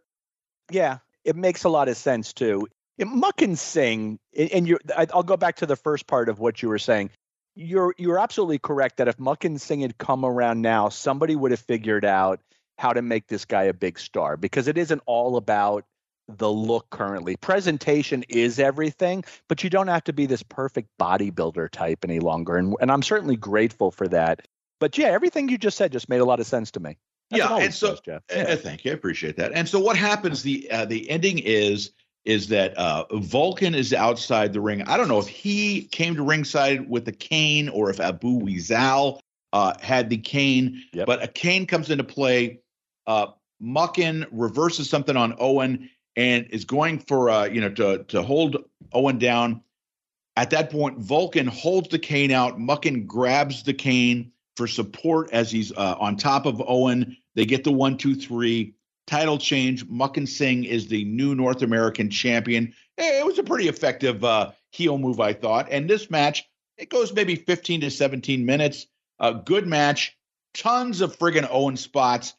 [0.70, 2.68] Yeah, it makes a lot of sense too.
[3.00, 6.78] Makhan Singh, and you I'll go back to the first part of what you were
[6.78, 7.10] saying.
[7.54, 11.60] You're you're absolutely correct that if Makhan Singh had come around now, somebody would have
[11.60, 12.40] figured out
[12.78, 15.84] how to make this guy a big star because it isn't all about
[16.28, 17.36] the look currently.
[17.36, 22.56] Presentation is everything, but you don't have to be this perfect bodybuilder type any longer.
[22.56, 24.46] And and I'm certainly grateful for that.
[24.80, 26.96] But yeah, everything you just said just made a lot of sense to me.
[27.30, 28.54] That's yeah, and so does, uh, yeah.
[28.56, 29.52] thank you, I appreciate that.
[29.52, 30.42] And so what happens?
[30.42, 31.92] The uh, the ending is
[32.24, 34.82] is that uh, Vulcan is outside the ring.
[34.82, 39.20] I don't know if he came to ringside with a cane or if Abu Wizal
[39.52, 41.06] uh, had the cane, yep.
[41.06, 42.60] but a cane comes into play.
[43.06, 43.28] Uh,
[43.62, 48.56] Makhan reverses something on Owen and is going for uh, you know to to hold
[48.92, 49.62] Owen down.
[50.36, 52.58] At that point, Vulcan holds the cane out.
[52.58, 57.16] Makhan grabs the cane for support as he's uh, on top of Owen.
[57.34, 58.74] They get the one, two, three
[59.06, 59.86] title change.
[59.86, 62.74] Makhan Singh is the new North American champion.
[62.98, 65.68] It was a pretty effective uh, heel move, I thought.
[65.70, 66.44] And this match,
[66.76, 68.86] it goes maybe 15 to 17 minutes.
[69.18, 70.16] A good match.
[70.54, 72.34] Tons of friggin' Owen spots.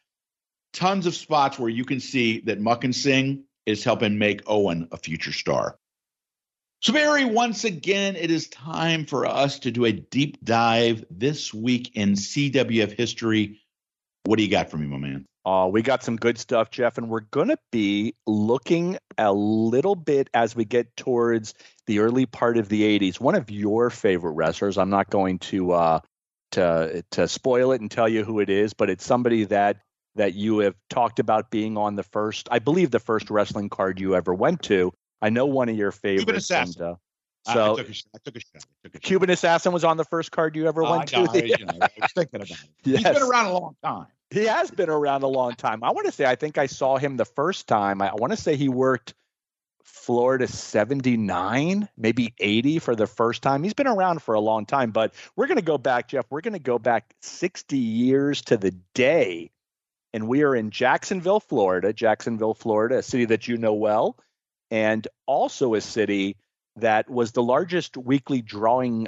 [0.74, 4.98] Tons of spots where you can see that Makhan Singh is helping make Owen a
[4.98, 5.78] future star.
[6.80, 11.54] So, Barry, once again, it is time for us to do a deep dive this
[11.54, 13.62] week in CWF history.
[14.26, 15.26] What do you got for me, my man?
[15.44, 19.96] Uh, we got some good stuff, Jeff, and we're going to be looking a little
[19.96, 21.54] bit as we get towards
[21.88, 23.20] the early part of the 80s.
[23.20, 26.00] One of your favorite wrestlers, I'm not going to uh,
[26.52, 29.78] to to spoil it and tell you who it is, but it's somebody that
[30.18, 34.00] that you have talked about being on the first, I believe, the first wrestling card
[34.00, 34.94] you ever went to.
[35.22, 36.26] I know one of your favorites.
[36.26, 36.84] Cuban Assassin.
[36.84, 37.88] And, uh, so I, took
[38.24, 38.66] took a shot.
[38.66, 41.28] I took a Cuban Assassin was on the first card you ever uh, went to.
[41.32, 42.70] I, you know, I was thinking about it.
[42.84, 43.04] Yes.
[43.04, 44.08] He's been around a long time.
[44.30, 45.84] He has been around a long time.
[45.84, 48.02] I want to say I think I saw him the first time.
[48.02, 49.14] I want to say he worked
[49.84, 53.64] Florida 79, maybe 80 for the first time.
[53.64, 56.26] He's been around for a long time, but we're going to go back, Jeff.
[56.30, 59.52] We're going to go back 60 years to the day.
[60.14, 61.94] And we are in Jacksonville, Florida.
[61.94, 64.18] Jacksonville, Florida, a city that you know well,
[64.72, 66.38] and also a city
[66.78, 69.08] that was the largest weekly drawing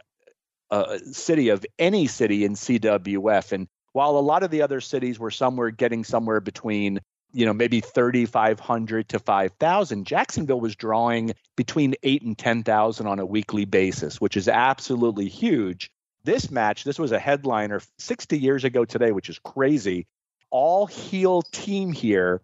[0.72, 3.52] uh, city of any city in CWF.
[3.52, 7.00] And while a lot of the other cities were somewhere getting somewhere between
[7.32, 13.26] you know maybe 3500 to 5000 jacksonville was drawing between 8 and 10000 on a
[13.26, 15.92] weekly basis which is absolutely huge
[16.24, 20.08] this match this was a headliner 60 years ago today which is crazy
[20.52, 22.42] all heel team here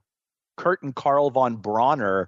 [0.58, 2.28] kurt and carl von brauner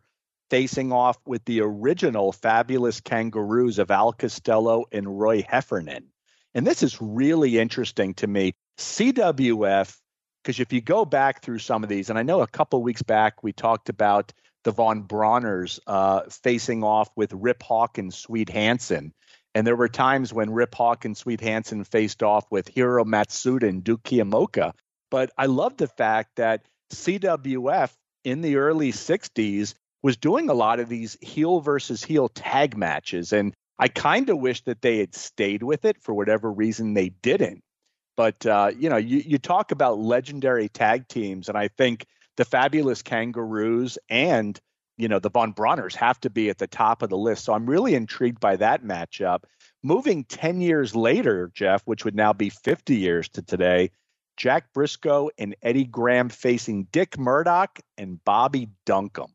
[0.49, 6.05] facing off with the original fabulous kangaroos of al costello and roy heffernan
[6.53, 9.97] and this is really interesting to me CWF,
[10.43, 13.01] because if you go back through some of these, and I know a couple weeks
[13.01, 14.31] back we talked about
[14.63, 19.13] the Von Brauners uh, facing off with Rip Hawk and Swede Hanson.
[19.55, 23.67] And there were times when Rip Hawk and Swede Hanson faced off with Hiro Matsuda
[23.67, 24.73] and Duke Keomuka.
[25.09, 27.91] But I love the fact that CWF
[28.23, 33.33] in the early 60s was doing a lot of these heel versus heel tag matches.
[33.33, 37.09] And I kind of wish that they had stayed with it for whatever reason they
[37.09, 37.61] didn't.
[38.15, 42.05] But, uh, you know, you, you talk about legendary tag teams, and I think
[42.37, 44.59] the Fabulous Kangaroos and
[44.95, 47.45] you know the von Brauners have to be at the top of the list.
[47.45, 49.43] So I'm really intrigued by that matchup.
[49.83, 53.91] Moving 10 years later, Jeff, which would now be 50 years to today,
[54.37, 59.31] Jack Briscoe and Eddie Graham facing Dick Murdoch and Bobby Duncum.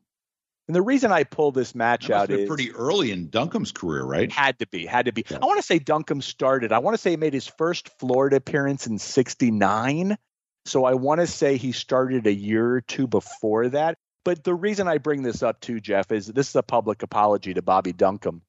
[0.67, 4.31] And the reason I pull this match out is pretty early in Duncum's career, right?
[4.31, 5.25] Had to be, had to be.
[5.29, 5.39] Yeah.
[5.41, 6.71] I want to say Duncum started.
[6.71, 10.17] I want to say he made his first Florida appearance in '69.
[10.65, 13.97] So I want to say he started a year or two before that.
[14.23, 17.53] But the reason I bring this up too, Jeff, is this is a public apology
[17.55, 18.39] to Bobby Duncum,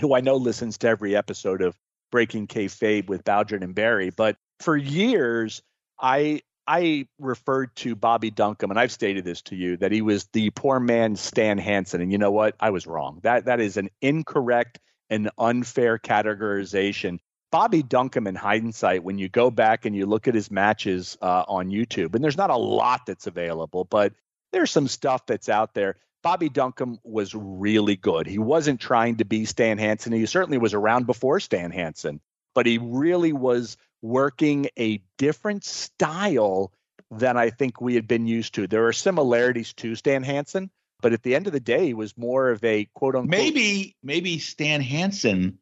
[0.00, 1.76] who I know listens to every episode of
[2.12, 4.10] Breaking Kayfabe with Bowdrin and Barry.
[4.10, 5.60] But for years,
[6.00, 10.26] I I referred to Bobby Duncum, and I've stated this to you that he was
[10.34, 12.02] the poor man Stan Hansen.
[12.02, 12.56] And you know what?
[12.60, 13.20] I was wrong.
[13.22, 14.78] That that is an incorrect
[15.08, 17.18] and unfair categorization.
[17.50, 21.44] Bobby Duncum, in hindsight, when you go back and you look at his matches uh,
[21.48, 24.12] on YouTube, and there's not a lot that's available, but
[24.52, 25.96] there's some stuff that's out there.
[26.22, 28.26] Bobby Duncum was really good.
[28.26, 30.12] He wasn't trying to be Stan Hansen.
[30.12, 32.20] He certainly was around before Stan Hansen,
[32.54, 36.72] but he really was working a different style
[37.10, 38.66] than I think we had been used to.
[38.66, 40.70] There are similarities to Stan Hansen,
[41.00, 43.30] but at the end of the day, he was more of a quote unquote.
[43.30, 45.58] Maybe, maybe Stan Hansen,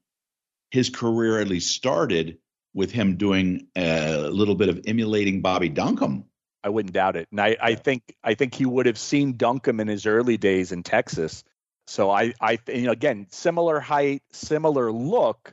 [0.70, 2.38] his career at least started
[2.74, 6.24] with him doing a little bit of emulating Bobby Duncum.
[6.62, 7.28] I wouldn't doubt it.
[7.30, 10.72] And I, I think I think he would have seen Duncum in his early days
[10.72, 11.44] in Texas.
[11.86, 15.52] So I I you know again similar height, similar look.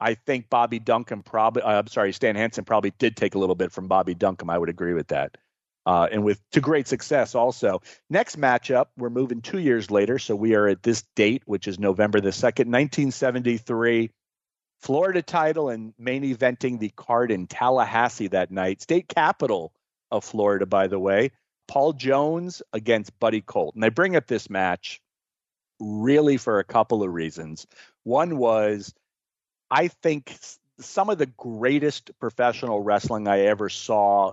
[0.00, 3.54] I think Bobby Duncum probably uh, I'm sorry Stan Hansen probably did take a little
[3.54, 4.50] bit from Bobby Duncum.
[4.50, 5.36] I would agree with that.
[5.86, 7.80] Uh, and with to great success also.
[8.10, 11.78] Next matchup, we're moving two years later, so we are at this date, which is
[11.78, 14.10] November the second, 1973.
[14.80, 18.82] Florida title and main eventing the card in Tallahassee that night.
[18.82, 19.72] State capital
[20.10, 21.30] of Florida, by the way.
[21.68, 23.74] Paul Jones against Buddy Colt.
[23.74, 25.00] And I bring up this match
[25.80, 27.66] really for a couple of reasons.
[28.04, 28.94] One was
[29.70, 30.36] I think
[30.78, 34.32] some of the greatest professional wrestling I ever saw,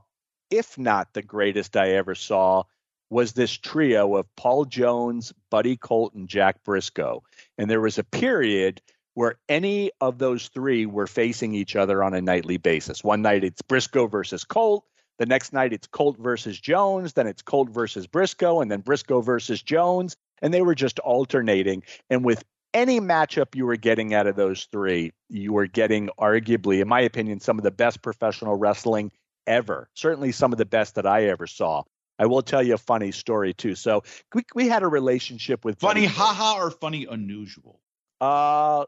[0.50, 2.64] if not the greatest I ever saw,
[3.10, 7.24] was this trio of Paul Jones, Buddy Colt, and Jack Briscoe.
[7.58, 8.82] And there was a period
[9.14, 13.04] where any of those three were facing each other on a nightly basis.
[13.04, 14.86] One night it's Briscoe versus Colt.
[15.20, 19.22] The next night it's Colt versus Jones, then it's Colt versus Briscoe, and then Briscoe
[19.22, 20.18] versus Jones.
[20.42, 21.84] And they were just alternating.
[22.10, 22.44] And with
[22.74, 27.02] any matchup you were getting out of those three, you were getting arguably, in my
[27.02, 29.12] opinion, some of the best professional wrestling
[29.48, 29.90] ever.
[29.94, 31.84] Certainly some of the best that I ever saw.
[32.20, 33.76] I will tell you a funny story too.
[33.76, 34.04] So
[34.34, 37.80] we, we had a relationship with funny haha or funny unusual.
[38.22, 38.86] Uh,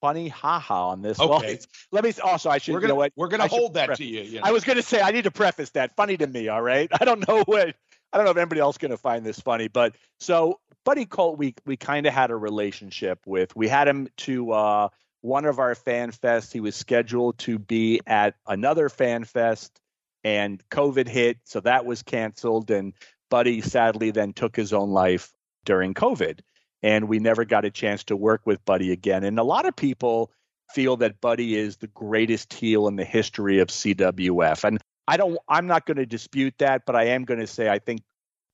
[0.00, 1.18] funny haha on this.
[1.20, 1.28] Okay.
[1.28, 1.56] Well,
[1.92, 4.04] let me also I should we're gonna, you know what we're gonna hold that to
[4.04, 4.22] you.
[4.22, 4.42] you know?
[4.44, 5.94] I was gonna say I need to preface that.
[5.96, 6.88] Funny to me, all right.
[7.00, 7.74] I don't know what
[8.12, 11.54] I don't know if anybody else gonna find this funny, but so Buddy Colt we
[11.66, 13.54] we kind of had a relationship with.
[13.54, 14.88] We had him to uh,
[15.20, 16.50] one of our fan fests.
[16.50, 19.82] He was scheduled to be at another fan fest
[20.24, 22.94] and COVID hit, so that was canceled and
[23.28, 25.30] Buddy sadly then took his own life
[25.66, 26.40] during COVID
[26.82, 29.24] and we never got a chance to work with Buddy again.
[29.24, 30.32] And a lot of people
[30.72, 34.64] feel that Buddy is the greatest heel in the history of CWF.
[34.64, 37.68] And I don't I'm not going to dispute that, but I am going to say
[37.68, 38.00] I think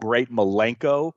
[0.01, 1.13] Great Malenko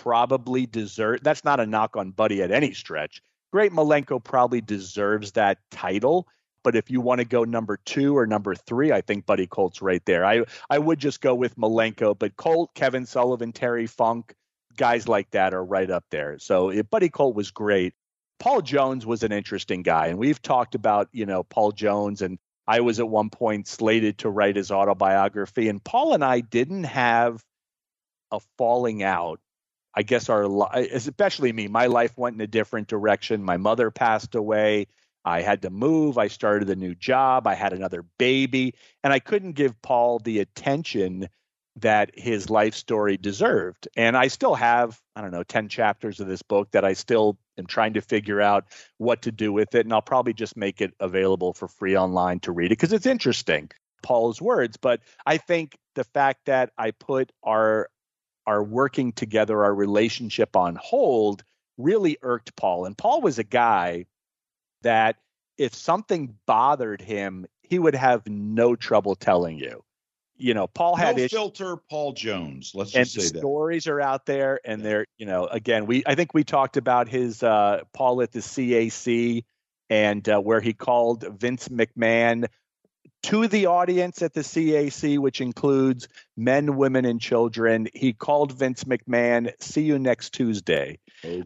[0.00, 3.22] probably deserve that's not a knock on Buddy at any stretch.
[3.52, 6.26] Great Malenko probably deserves that title.
[6.64, 9.82] But if you want to go number two or number three, I think Buddy Colt's
[9.82, 10.24] right there.
[10.24, 14.34] I I would just go with Malenko, but Colt, Kevin Sullivan, Terry Funk,
[14.76, 16.38] guys like that are right up there.
[16.38, 17.94] So if Buddy Colt was great.
[18.38, 22.40] Paul Jones was an interesting guy, and we've talked about you know Paul Jones, and
[22.66, 26.84] I was at one point slated to write his autobiography, and Paul and I didn't
[26.84, 27.44] have
[28.32, 29.38] a falling out.
[29.94, 33.42] I guess our especially me, my life went in a different direction.
[33.42, 34.86] My mother passed away.
[35.24, 36.18] I had to move.
[36.18, 37.46] I started a new job.
[37.46, 38.74] I had another baby,
[39.04, 41.28] and I couldn't give Paul the attention
[41.76, 43.88] that his life story deserved.
[43.96, 47.38] And I still have, I don't know, 10 chapters of this book that I still
[47.56, 48.64] am trying to figure out
[48.98, 49.86] what to do with it.
[49.86, 53.06] And I'll probably just make it available for free online to read it because it's
[53.06, 53.70] interesting,
[54.02, 54.76] Paul's words.
[54.76, 57.88] But I think the fact that I put our
[58.46, 61.44] our working together, our relationship on hold
[61.78, 62.84] really irked Paul.
[62.86, 64.06] And Paul was a guy
[64.82, 65.16] that
[65.58, 69.82] if something bothered him, he would have no trouble telling you.
[70.36, 71.76] You know, Paul had no filter.
[71.88, 72.72] Paul Jones.
[72.74, 73.38] Let's and just say that.
[73.38, 77.08] stories are out there, and they're you know again we I think we talked about
[77.08, 79.44] his uh, Paul at the CAC
[79.88, 82.46] and uh, where he called Vince McMahon
[83.24, 87.88] to the audience at the CAC, which includes men, women, and children.
[87.94, 90.98] He called Vince McMahon, "See you next Tuesday,"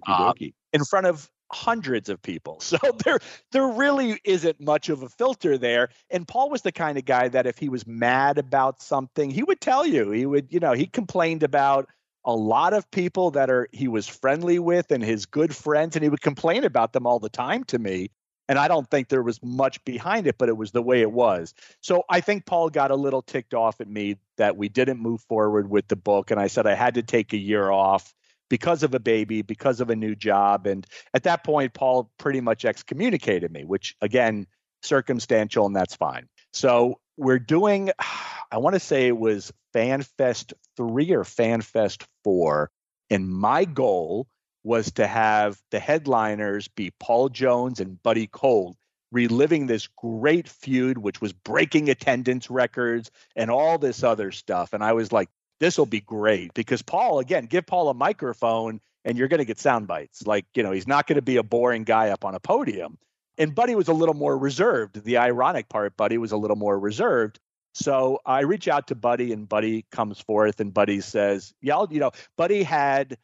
[0.06, 0.32] Uh,
[0.72, 2.60] in front of hundreds of people.
[2.66, 3.20] So there
[3.52, 5.90] there really isn't much of a filter there.
[6.10, 9.42] And Paul was the kind of guy that if he was mad about something, he
[9.44, 10.10] would tell you.
[10.10, 11.88] He would, you know, he complained about
[12.24, 16.02] a lot of people that are he was friendly with and his good friends and
[16.02, 18.10] he would complain about them all the time to me.
[18.48, 21.10] And I don't think there was much behind it, but it was the way it
[21.10, 21.54] was.
[21.80, 25.20] So I think Paul got a little ticked off at me that we didn't move
[25.22, 26.30] forward with the book.
[26.30, 28.14] And I said I had to take a year off
[28.48, 30.66] because of a baby, because of a new job.
[30.66, 34.46] And at that point, Paul pretty much excommunicated me, which again,
[34.82, 36.28] circumstantial, and that's fine.
[36.52, 37.90] So we're doing,
[38.52, 42.70] I want to say it was FanFest 3 or FanFest 4.
[43.10, 44.28] And my goal
[44.66, 48.76] was to have the headliners be Paul Jones and Buddy Colt
[49.12, 54.72] reliving this great feud, which was breaking attendance records and all this other stuff.
[54.72, 55.28] And I was like,
[55.60, 59.44] this will be great because Paul, again, give Paul a microphone and you're going to
[59.44, 60.26] get sound bites.
[60.26, 62.98] Like, you know, he's not going to be a boring guy up on a podium.
[63.38, 65.04] And Buddy was a little more reserved.
[65.04, 67.38] The ironic part, Buddy was a little more reserved.
[67.72, 72.00] So I reach out to Buddy, and Buddy comes forth, and Buddy says, "Yeah, you
[72.00, 73.18] know, Buddy had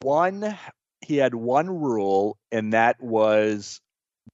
[0.00, 0.56] one.
[1.00, 3.80] He had one rule, and that was,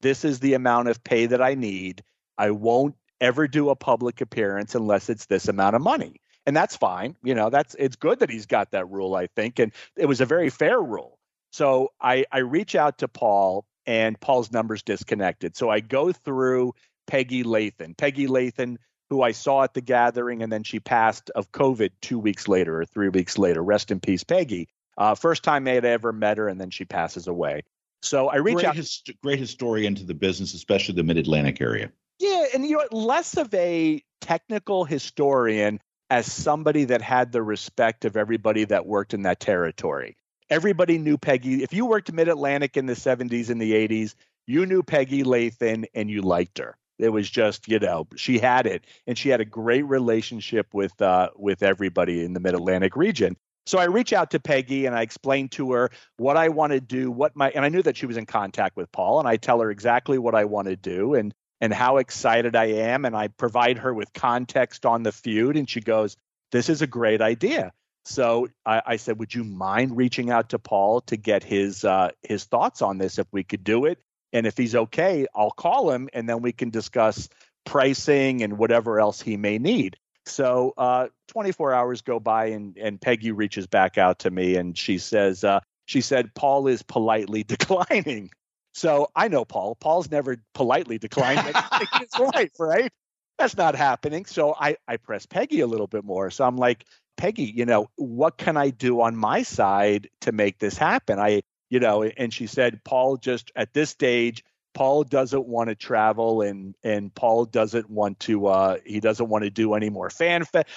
[0.00, 2.02] this is the amount of pay that I need.
[2.36, 6.76] I won't ever do a public appearance unless it's this amount of money." And that's
[6.76, 7.16] fine.
[7.22, 10.20] You know, that's it's good that he's got that rule, I think, and it was
[10.20, 11.18] a very fair rule.
[11.50, 15.57] So I I reach out to Paul, and Paul's number's disconnected.
[15.57, 16.74] So I go through
[17.07, 17.96] Peggy Lathan.
[17.96, 18.76] Peggy Lathan
[19.11, 22.80] who I saw at the gathering, and then she passed of COVID two weeks later
[22.80, 23.62] or three weeks later.
[23.62, 24.68] Rest in peace, Peggy.
[24.97, 27.62] Uh, first time I had ever met her, and then she passes away.
[28.03, 28.76] So I reach great, out.
[28.76, 31.90] hist- great historian to the business, especially the Mid Atlantic area.
[32.18, 38.05] Yeah, and you know, less of a technical historian as somebody that had the respect
[38.05, 40.16] of everybody that worked in that territory.
[40.49, 41.62] Everybody knew Peggy.
[41.62, 44.14] If you worked Mid Atlantic in the 70s and the 80s,
[44.47, 46.76] you knew Peggy Lathan and you liked her.
[46.99, 51.01] It was just, you know, she had it, and she had a great relationship with
[51.03, 53.36] uh, with everybody in the Mid Atlantic region.
[53.66, 56.80] So I reach out to Peggy and I explain to her what I want to
[56.80, 59.36] do, what my and I knew that she was in contact with Paul, and I
[59.36, 63.16] tell her exactly what I want to do and and how excited I am, and
[63.16, 66.16] I provide her with context on the feud, and she goes,
[66.52, 67.72] "This is a great idea."
[68.04, 72.10] So I, I said, "Would you mind reaching out to Paul to get his uh,
[72.22, 73.98] his thoughts on this if we could do it?"
[74.32, 77.28] And if he's okay, I'll call him and then we can discuss
[77.64, 79.96] pricing and whatever else he may need.
[80.26, 84.76] So uh, 24 hours go by and, and Peggy reaches back out to me and
[84.76, 88.30] she says, uh, she said, Paul is politely declining.
[88.74, 89.76] So I know Paul.
[89.76, 91.54] Paul's never politely declined in
[92.00, 92.92] his life, right?
[93.38, 94.26] That's not happening.
[94.26, 96.30] So I, I press Peggy a little bit more.
[96.30, 96.84] So I'm like,
[97.16, 101.18] Peggy, you know, what can I do on my side to make this happen?
[101.18, 104.44] I, you know, and she said, Paul just at this stage,
[104.76, 109.44] Paul doesn't want to travel and and Paul doesn't want to uh he doesn't want
[109.44, 110.68] to do any more fan fest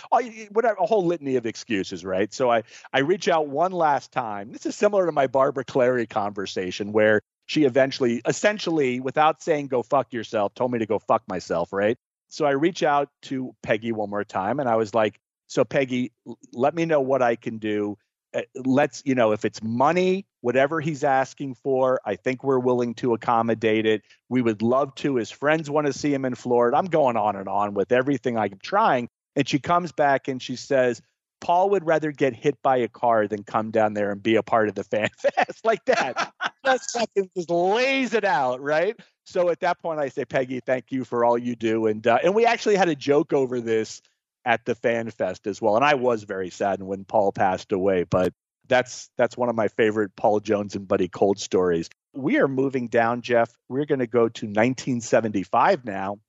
[0.51, 2.33] whatever a whole litany of excuses right?
[2.33, 4.53] So I I reach out one last time.
[4.53, 9.83] This is similar to my Barbara Clary conversation where she eventually essentially without saying go
[9.83, 11.97] fuck yourself told me to go fuck myself right?
[12.29, 16.13] So I reach out to Peggy one more time and I was like so Peggy
[16.53, 17.97] let me know what I can do.
[18.33, 22.93] Uh, let's you know if it's money whatever he's asking for i think we're willing
[22.93, 24.01] to accommodate it.
[24.29, 25.15] We would love to.
[25.15, 26.77] His friends want to see him in florida.
[26.77, 29.09] I'm going on and on with everything i'm trying.
[29.35, 31.01] And she comes back and she says
[31.41, 34.43] paul would rather get hit by a car than come down there and be a
[34.43, 36.33] part of the fan fest like that.
[36.65, 38.99] Just fucking just lays it out right?
[39.25, 41.87] So at that point i say peggy thank you for all you do.
[41.87, 44.01] And uh, and we actually had a joke over this
[44.45, 45.75] at the fan fest as well.
[45.75, 48.33] And I was very saddened when Paul passed away, but
[48.69, 51.89] that's that's one of my favorite Paul Jones and Buddy Colt stories.
[52.13, 53.51] We are moving down, Jeff.
[53.67, 56.19] We're going to go to 1975 now.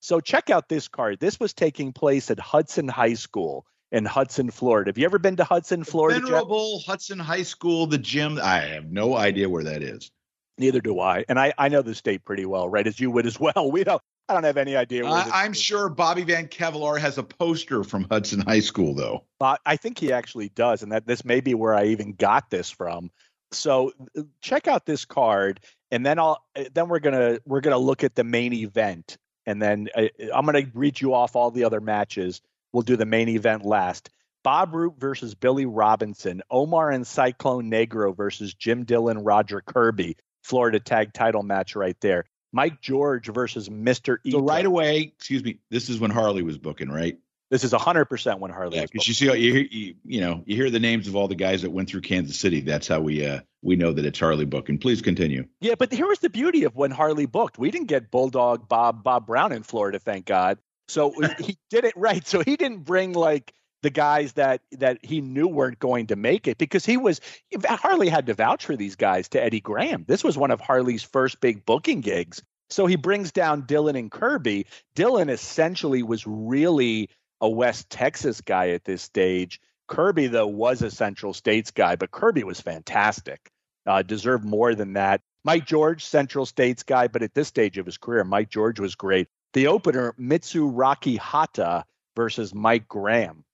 [0.00, 1.18] So check out this card.
[1.18, 4.90] This was taking place at Hudson High School in Hudson, Florida.
[4.90, 6.20] Have you ever been to Hudson, Florida?
[6.20, 6.86] Venerable Jeff?
[6.86, 8.38] Hudson High School, the gym.
[8.42, 10.10] I have no idea where that is.
[10.58, 11.24] Neither do I.
[11.28, 12.86] And I, I know the state pretty well, right?
[12.86, 13.70] As you would as well.
[13.70, 15.06] We don't I don't have any idea.
[15.06, 15.60] Uh, I'm is.
[15.60, 19.24] sure Bobby Van Kevelaar has a poster from Hudson High School, though.
[19.38, 22.50] But I think he actually does, and that this may be where I even got
[22.50, 23.10] this from.
[23.52, 25.60] So uh, check out this card,
[25.90, 29.16] and then I'll uh, then we're gonna we're gonna look at the main event,
[29.46, 32.42] and then I, I'm gonna read you off all the other matches.
[32.72, 34.10] We'll do the main event last.
[34.42, 40.78] Bob Roop versus Billy Robinson, Omar and Cyclone Negro versus Jim Dillon, Roger Kirby, Florida
[40.78, 42.26] tag title match right there.
[42.56, 44.16] Mike George versus Mr.
[44.30, 47.18] So right away, excuse me, this is when Harley was booking, right?
[47.50, 48.78] This is 100% when Harley.
[48.78, 51.28] Yeah, because you see, you hear, you, you know, you hear the names of all
[51.28, 52.62] the guys that went through Kansas City.
[52.62, 54.78] That's how we uh we know that it's Harley booking.
[54.78, 55.44] Please continue.
[55.60, 57.58] Yeah, but here was the beauty of when Harley booked.
[57.58, 60.58] We didn't get Bulldog Bob Bob Brown in Florida, thank God.
[60.88, 62.26] So he did it right.
[62.26, 63.52] So he didn't bring like
[63.82, 67.20] the guys that that he knew weren't going to make it because he was
[67.64, 70.04] Harley had to vouch for these guys to Eddie Graham.
[70.08, 72.42] This was one of Harley's first big booking gigs.
[72.68, 74.66] So he brings down Dillon and Kirby.
[74.94, 77.10] Dillon essentially was really
[77.40, 79.60] a West Texas guy at this stage.
[79.88, 83.50] Kirby, though, was a Central States guy, but Kirby was fantastic.
[83.86, 85.20] Uh, deserved more than that.
[85.44, 88.96] Mike George, Central States guy, but at this stage of his career, Mike George was
[88.96, 89.28] great.
[89.52, 91.84] The opener, Mitsuraki Hata
[92.16, 93.44] versus Mike Graham.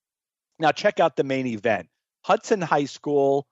[0.59, 1.89] Now, check out the main event
[2.25, 3.47] Hudson High School,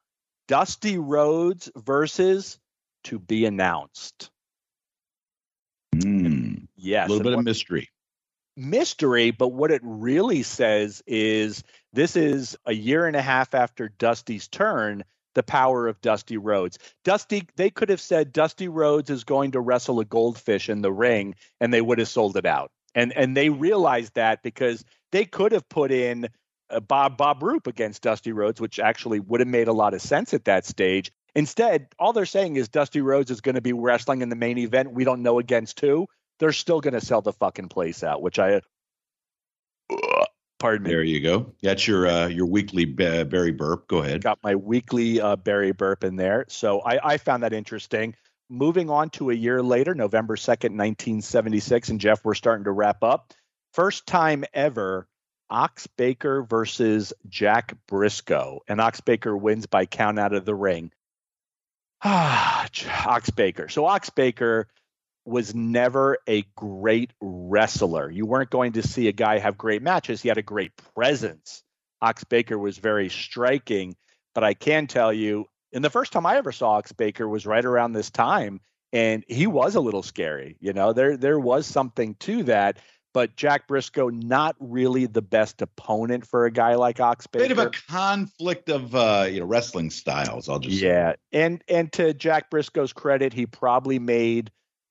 [0.48, 2.58] Dusty Rhodes versus
[3.04, 4.30] to be announced.
[5.94, 7.08] Mm, yes.
[7.08, 7.88] A little bit what, of mystery
[8.60, 13.88] mystery, but what it really says is this is a year and a half after
[13.88, 16.78] Dusty's turn, the power of Dusty Rhodes.
[17.04, 20.92] Dusty, they could have said Dusty Rhodes is going to wrestle a goldfish in the
[20.92, 22.70] ring, and they would have sold it out.
[22.94, 26.28] And and they realized that because they could have put in
[26.78, 30.34] Bob Bob Roop against Dusty Rhodes, which actually would have made a lot of sense
[30.34, 31.10] at that stage.
[31.34, 34.58] Instead, all they're saying is Dusty Rhodes is going to be wrestling in the main
[34.58, 34.92] event.
[34.92, 36.06] We don't know against who
[36.40, 38.62] they're still going to sell the fucking place out, which I.
[39.90, 40.24] Uh,
[40.58, 40.90] pardon me.
[40.90, 41.52] There you go.
[41.62, 43.86] That's your uh, your weekly Barry burp.
[43.86, 44.22] Go ahead.
[44.22, 46.46] Got my weekly uh, Barry burp in there.
[46.48, 48.16] So I, I found that interesting.
[48.48, 51.90] Moving on to a year later, November 2nd, 1976.
[51.90, 53.32] And Jeff, we're starting to wrap up.
[53.74, 55.06] First time ever,
[55.50, 58.60] Ox Baker versus Jack Briscoe.
[58.68, 60.92] And Ox Baker wins by count out of the ring.
[62.02, 62.66] Ah,
[63.04, 63.68] Ox Baker.
[63.68, 64.68] So Ox Baker
[65.26, 68.10] was never a great wrestler.
[68.10, 70.22] You weren't going to see a guy have great matches.
[70.22, 71.62] He had a great presence.
[72.00, 73.96] Ox Baker was very striking,
[74.34, 77.46] but I can tell you, and the first time I ever saw Ox Baker was
[77.46, 78.60] right around this time,
[78.92, 80.56] and he was a little scary.
[80.60, 82.78] You know, there there was something to that.
[83.12, 87.48] But Jack Briscoe, not really the best opponent for a guy like Ox Baker.
[87.48, 90.48] Bit of a conflict of uh, you know wrestling styles.
[90.48, 91.16] I'll just yeah, say.
[91.32, 94.50] and and to Jack Briscoe's credit, he probably made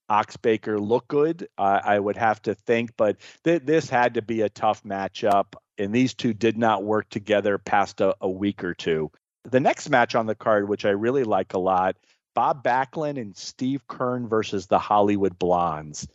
[0.09, 1.47] Ox Baker look good.
[1.57, 5.53] Uh, I would have to think, but th- this had to be a tough matchup,
[5.78, 9.11] and these two did not work together past a, a week or two.
[9.43, 11.95] The next match on the card, which I really like a lot,
[12.36, 16.07] Bob Backlund and Steve Keirn versus the Hollywood Blondes.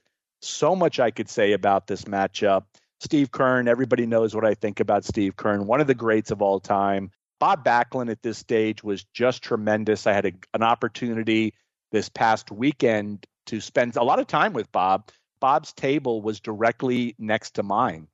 [0.45, 2.64] So much I could say about this matchup.
[3.01, 6.42] Steve Keirn, everybody knows what I think about Steve Keirn, one of the greats of
[6.42, 7.11] all time.
[7.40, 10.07] Bob Backlund at this stage was just tremendous.
[10.07, 11.55] I had a, an opportunity
[11.92, 15.11] this past weekend to spend a lot of time with Bob.
[15.40, 18.09] Bob's table was directly next to mine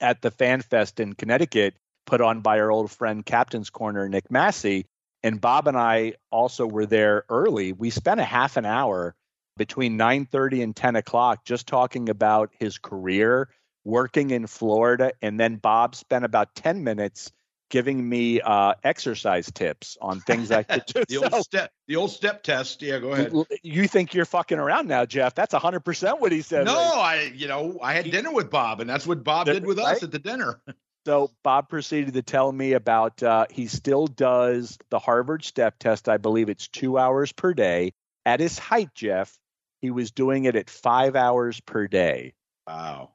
[0.00, 1.74] at the Fan Fest in Connecticut,
[2.06, 4.86] put on by our old friend Captain's Corner, Nick Massey.
[5.22, 7.72] And Bob and I also were there early.
[7.72, 9.14] We spent a half an hour
[9.56, 13.48] between 9:30 and 10 o'clock just talking about his career
[13.84, 15.12] working in Florida.
[15.22, 17.32] And then Bob spent about 10 minutes
[17.70, 21.04] giving me uh, exercise tips on things I could do.
[21.08, 22.82] the old step, the old step test.
[22.82, 23.32] Yeah, go ahead.
[23.62, 25.34] You think you're fucking around now, Jeff?
[25.34, 26.66] That's hundred percent what he said.
[26.66, 26.94] No, right?
[26.94, 29.96] I, you know, I had dinner with Bob, and that's what Bob did with right?
[29.96, 30.60] us at the dinner.
[31.06, 36.08] So Bob proceeded to tell me about uh, he still does the Harvard step test.
[36.08, 37.92] I believe it's two hours per day.
[38.24, 39.38] At his height, Jeff,
[39.84, 42.34] he was doing it at five hours per day.
[42.66, 43.10] Wow.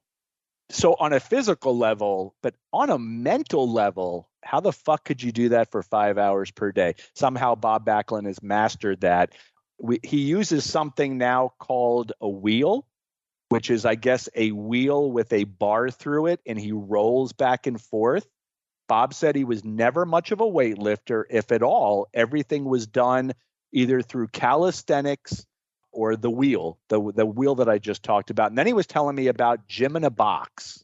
[0.70, 5.32] So on a physical level, but on a mental level, how the fuck could you
[5.32, 6.96] do that for five hours per day?
[7.16, 9.34] Somehow Bob Backlund has mastered that.
[9.80, 12.86] We, he uses something now called a wheel,
[13.50, 17.66] which is, I guess, a wheel with a bar through it, and he rolls back
[17.66, 18.28] and forth.
[18.88, 22.08] Bob said he was never much of a weightlifter, if at all.
[22.14, 23.34] Everything was done
[23.72, 25.46] either through calisthenics
[25.92, 28.52] or the wheel, the the wheel that I just talked about.
[28.52, 30.84] And then he was telling me about Gym in a Box,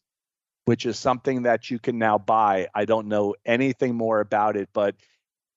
[0.66, 2.68] which is something that you can now buy.
[2.74, 4.96] I don't know anything more about it, but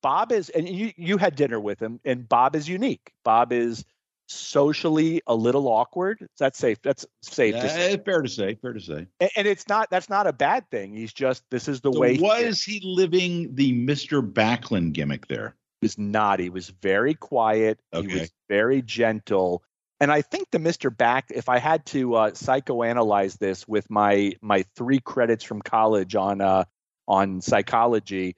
[0.02, 3.12] Bob is, and you, you had dinner with him, and Bob is unique.
[3.24, 3.84] Bob is
[4.28, 6.28] socially a little awkward.
[6.38, 6.78] That's safe?
[6.82, 7.92] That's safe yeah, to say.
[7.94, 8.54] Eh, fair to say.
[8.54, 9.06] Fair to say.
[9.20, 9.90] And, and, it's not.
[9.90, 10.94] That's not a bad thing.
[10.94, 11.42] He's just.
[11.50, 12.18] This is the so way.
[12.18, 15.56] Was he, he living the Mister Backlund gimmick there?
[15.80, 16.40] He was not.
[16.40, 17.78] He was very quiet.
[17.92, 18.08] Okay.
[18.08, 19.62] He was very gentle.
[20.00, 20.96] And I think the Mr.
[20.96, 26.14] Back, if I had to uh, psychoanalyze this with my my three credits from college
[26.14, 26.64] on uh,
[27.06, 28.36] on psychology,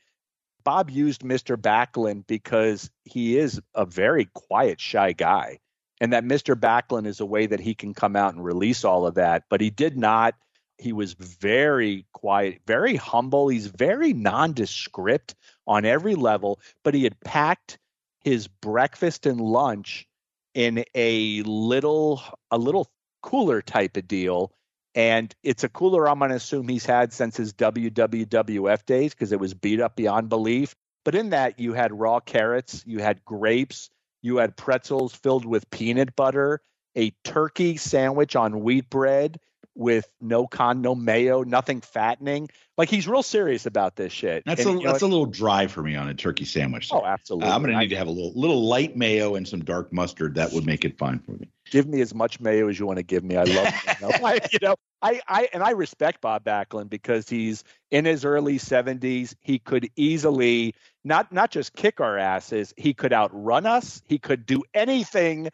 [0.65, 1.57] Bob used Mr.
[1.57, 5.59] Backlund because he is a very quiet, shy guy.
[6.01, 6.55] And that Mr.
[6.55, 9.45] Backlund is a way that he can come out and release all of that.
[9.51, 10.35] But he did not.
[10.79, 13.49] He was very quiet, very humble.
[13.49, 15.35] He's very nondescript
[15.71, 17.79] on every level, but he had packed
[18.25, 20.07] his breakfast and lunch
[20.53, 22.91] in a little a little
[23.23, 24.53] cooler type of deal.
[24.97, 29.31] And it's a cooler i'm going to assume he's had since his WWWF days because
[29.31, 30.75] it was beat up beyond belief.
[31.05, 33.89] But in that you had raw carrots you had grapes
[34.23, 36.61] you had pretzels filled with peanut butter
[36.97, 39.39] a turkey sandwich on wheat bread
[39.81, 42.51] with no con, no mayo, nothing fattening.
[42.77, 44.45] Like he's real serious about this shit.
[44.45, 46.91] That's And, a you know, that's a little dry for me on a turkey sandwich.
[46.93, 47.49] oh, absolutely.
[47.49, 49.91] Uh, I'm going to need to have a little little light mayo and some dark
[49.93, 50.35] mustard.
[50.35, 51.49] That would make it fine for me.
[51.71, 53.37] give me as much mayo as you want to give me.
[53.37, 57.29] I love you know, I, you know I, I and I respect Bob Backlund because
[57.29, 59.35] he's in his early 70s.
[59.41, 60.75] He could easily
[61.05, 64.03] not not just kick our asses, he could outrun us.
[64.07, 65.49] He could do anything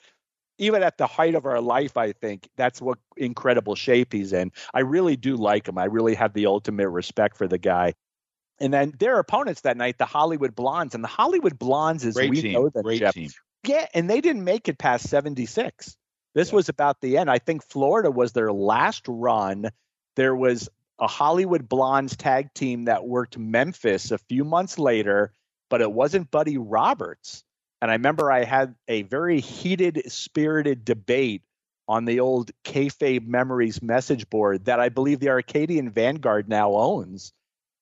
[0.59, 4.53] even at the height of our life, I think that's what incredible shape he's in.
[4.73, 5.79] I really do like him.
[5.79, 7.95] I really have the ultimate respect for the guy.
[8.59, 12.41] And then their opponents that night, the Hollywood Blondes, and the Hollywood Blondes, Great we
[12.43, 12.53] team.
[12.53, 13.31] know them, Great Jeff, team.
[13.67, 15.97] yeah, and they didn't make it past 76.
[16.35, 16.55] This Yeah.
[16.57, 17.31] was about the end.
[17.31, 19.71] I think Florida was their last run.
[20.17, 25.35] There was a Hollywood Blondes tag team that worked Memphis a few months later,
[25.69, 27.45] but it wasn't Buddy Roberts.
[27.87, 31.43] And I remember I had a very heated, spirited debate
[31.87, 37.33] on the old kayfabe memories message board that I believe the Arcadian Vanguard now owns.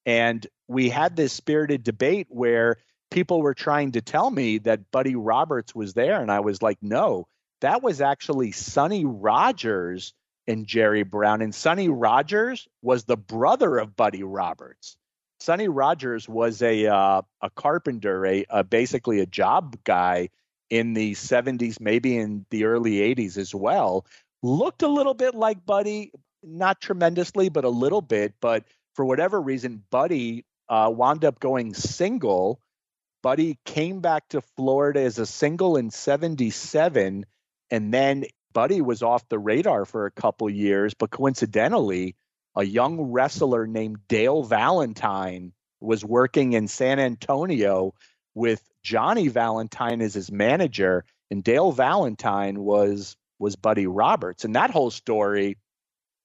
[0.05, 2.77] And we had this spirited debate where
[3.11, 6.21] people were trying to tell me that Buddy Roberts was there.
[6.21, 7.27] And I was like, no,
[7.63, 10.13] that was actually Sonny Rogers
[10.47, 11.41] and Jerry Brown.
[11.41, 14.99] And Sonny Rogers was the brother of Buddy Roberts.
[15.45, 20.31] Sonny Rogers was a uh, a carpenter, a, a basically a job guy
[20.71, 24.07] in the 70s, maybe in the early 80s as well.
[24.43, 28.33] Looked a little bit like Buddy, not tremendously, but a little bit.
[28.41, 28.65] But
[28.95, 32.59] for whatever reason, Buddy uh, wound up going single.
[33.23, 37.27] Buddy came back to Florida as a single in 77.
[37.71, 38.25] And then
[38.55, 40.95] Buddy was off the radar for a couple years.
[40.95, 42.17] But coincidentally,
[42.57, 47.95] a young wrestler named Dale Valentine was working in San Antonio
[48.35, 51.05] with Johnny Valentine as his manager.
[51.31, 54.45] And Dale Valentine was was Buddy Roberts.
[54.45, 55.59] And that whole story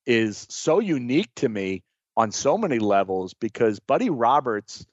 [0.05, 1.83] is so unique to me
[2.15, 4.85] on so many levels because Buddy Roberts,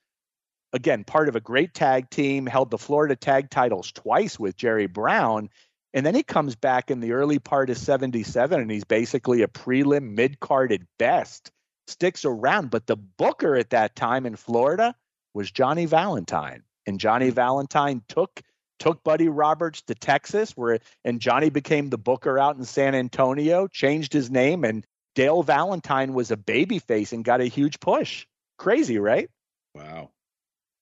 [0.73, 4.87] again, part of a great tag team, held the Florida tag titles twice with Jerry
[4.87, 5.51] Brown.
[5.95, 9.49] And then he comes back in the early part of 77 and he's basically a
[9.49, 11.51] prelim mid card at best,
[11.87, 12.71] sticks around.
[12.71, 14.95] But the booker at that time in Florida
[15.35, 16.63] was Johnny Valentine.
[16.87, 17.35] And Johnny mm-hmm.
[17.35, 18.43] Valentine took
[18.79, 23.67] took Buddy Roberts to Texas, where and Johnny became the booker out in San Antonio,
[23.69, 28.27] changed his name, and Dale Valentine was a babyface and got a huge push.
[28.59, 29.31] Crazy, right?
[29.75, 30.11] Wow.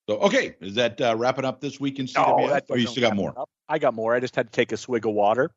[0.08, 2.48] So okay, is that uh, wrapping up this week in No, CWF?
[2.50, 3.38] that or you still got more?
[3.38, 3.48] up.
[3.68, 4.14] I got more.
[4.14, 5.50] I just had to take a swig of water.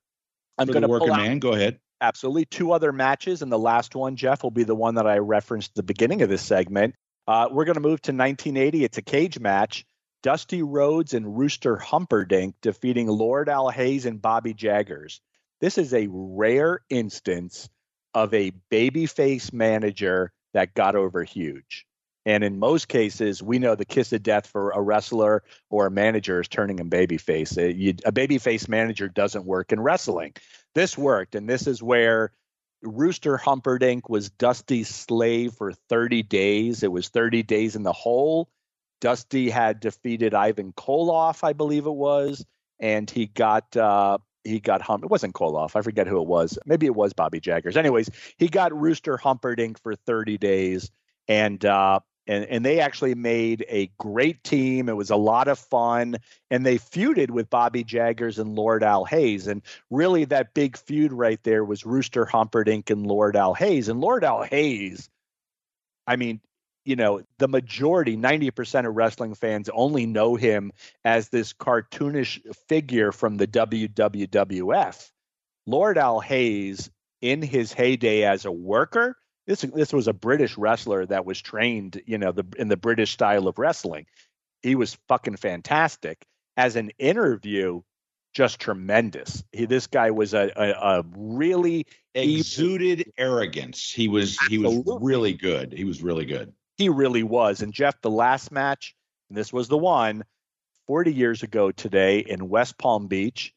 [0.57, 1.79] I'm going to pull out man, go ahead.
[2.01, 5.17] absolutely two other matches, and the last one, Jeff, will be the one that I
[5.17, 6.95] referenced at the beginning of this segment.
[7.27, 8.83] Uh, we're going to move to 1980.
[8.83, 9.85] It's a cage match.
[10.23, 15.21] Dusty Rhodes and Rooster Humperdink defeating Lord Al Hayes and Bobby Jaggers.
[15.61, 17.69] This is a rare instance
[18.13, 21.85] of a babyface manager that got over huge.
[22.27, 25.91] And in most cases, we know the kiss of death for a wrestler or a
[25.91, 27.57] manager is turning him babyface.
[27.57, 30.33] Uh, you- A babyface manager doesn't work in wrestling.
[30.75, 32.33] This worked, and this is where
[32.83, 36.83] Rooster Humperdink was Dusty's slave for 30 days.
[36.83, 38.49] It was 30 days in the hole.
[38.99, 42.45] Dusty had defeated Ivan Koloff, I believe it was,
[42.77, 45.01] and he got uh, he got hum.
[45.01, 45.77] It wasn't Koloff.
[45.77, 46.59] I forget who it was.
[46.65, 47.77] Maybe it was Bobby Jaggers.
[47.77, 50.91] Anyways, he got Rooster Humperdink for 30 days,
[51.29, 54.89] and uh, and and they actually made a great team.
[54.89, 56.17] It was a lot of fun,
[56.51, 59.47] and they feuded with Bobby Jaggers and Lord Al Hayes.
[59.47, 63.89] And really, that big feud right there was Rooster Humperdink and Lord Al Hayes.
[63.89, 65.09] And Lord Al Hayes,
[66.05, 66.41] I mean,
[66.85, 70.71] you know, the majority, 90% of wrestling fans only know him
[71.03, 75.11] as this cartoonish figure from the WWF.
[75.65, 76.89] Lord Al Hayes,
[77.21, 79.17] in his heyday as a worker,
[79.47, 83.11] this this was a British wrestler that was trained, you know, the in the British
[83.11, 84.05] style of wrestling.
[84.61, 86.25] He was fucking fantastic.
[86.57, 87.81] as an interview,
[88.33, 89.43] just tremendous.
[89.51, 93.91] He, this guy was a, a, a really exuded arrogance.
[93.91, 94.57] He was Absolutely.
[94.57, 95.73] he was really good.
[95.73, 96.53] He was really good.
[96.77, 97.61] He really was.
[97.61, 98.95] And Jeff, the last match,
[99.29, 100.23] and this was the one,
[100.87, 103.53] 40 years ago today in West Palm Beach,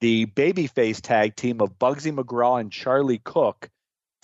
[0.00, 3.70] the babyface tag team of Bugsy McGraw and Charlie Cook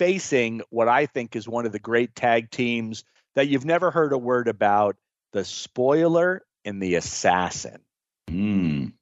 [0.01, 4.15] facing what I think is one of the great tag teams that you've never heard
[4.15, 4.97] a word about
[5.35, 7.81] the spoiler and the assassin.
[8.31, 8.95] Mm.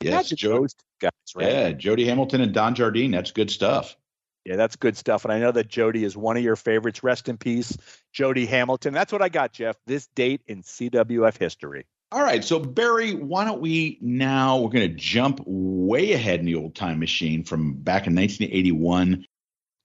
[0.00, 0.68] Yes, Joe,
[1.00, 1.48] guys, right?
[1.48, 3.10] Yeah, Jody Hamilton and Don Jardine.
[3.10, 3.96] That's good stuff.
[4.44, 5.24] Yeah, that's good stuff.
[5.24, 7.02] And I know that Jody is one of your favorites.
[7.02, 7.76] Rest in peace,
[8.12, 8.94] Jody Hamilton.
[8.94, 9.74] That's what I got, Jeff.
[9.88, 11.86] This date in CWF history.
[12.12, 12.44] All right.
[12.44, 14.58] So, Barry, why don't we now?
[14.58, 19.26] We're going to jump way ahead in the old time machine from back in 1981.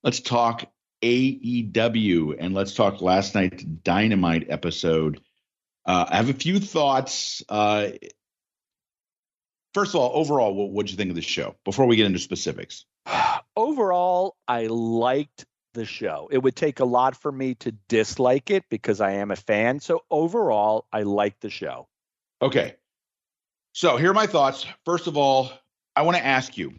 [0.04, 0.66] Let's talk
[1.04, 5.22] AEW and let's talk last night's Dynamite episode.
[5.86, 7.44] Uh, I have a few thoughts.
[7.50, 7.90] Uh,
[9.74, 12.20] first of all, overall, what did you think of the show before we get into
[12.20, 12.86] specifics?
[13.56, 16.30] overall, I liked the show.
[16.32, 19.80] It would take a lot for me to dislike it because I am a fan.
[19.80, 21.88] So overall, I liked the show.
[22.42, 22.76] Okay.
[23.74, 24.66] So here are my thoughts.
[24.86, 25.52] First of all,
[25.96, 26.74] I want to ask you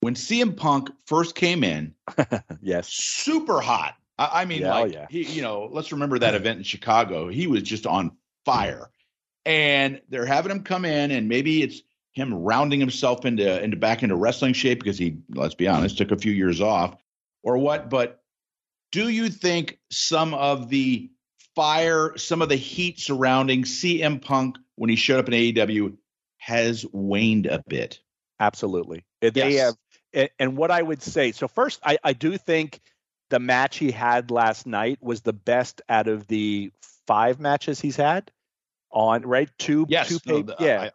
[0.00, 1.94] when CM Punk first came in,
[2.60, 3.94] yes, super hot.
[4.18, 5.06] I, I mean, yeah, oh, like, yeah.
[5.08, 7.28] he, you know, let's remember that event in Chicago.
[7.28, 8.90] He was just on fire.
[9.46, 11.80] And they're having him come in, and maybe it's
[12.12, 16.10] him rounding himself into into back into wrestling shape because he, let's be honest, took
[16.10, 16.96] a few years off,
[17.42, 17.88] or what.
[17.88, 18.20] But
[18.92, 21.10] do you think some of the
[21.54, 25.96] fire, some of the heat surrounding CM Punk when he showed up in AEW
[26.38, 28.00] has waned a bit?
[28.40, 29.04] Absolutely.
[29.22, 29.32] Yes.
[29.34, 29.74] They have
[30.12, 32.80] and what I would say, so first, I, I do think
[33.30, 36.72] the match he had last night was the best out of the
[37.06, 38.30] five matches he's had
[38.90, 39.48] on right?
[39.58, 40.90] Two yes two no, yeah.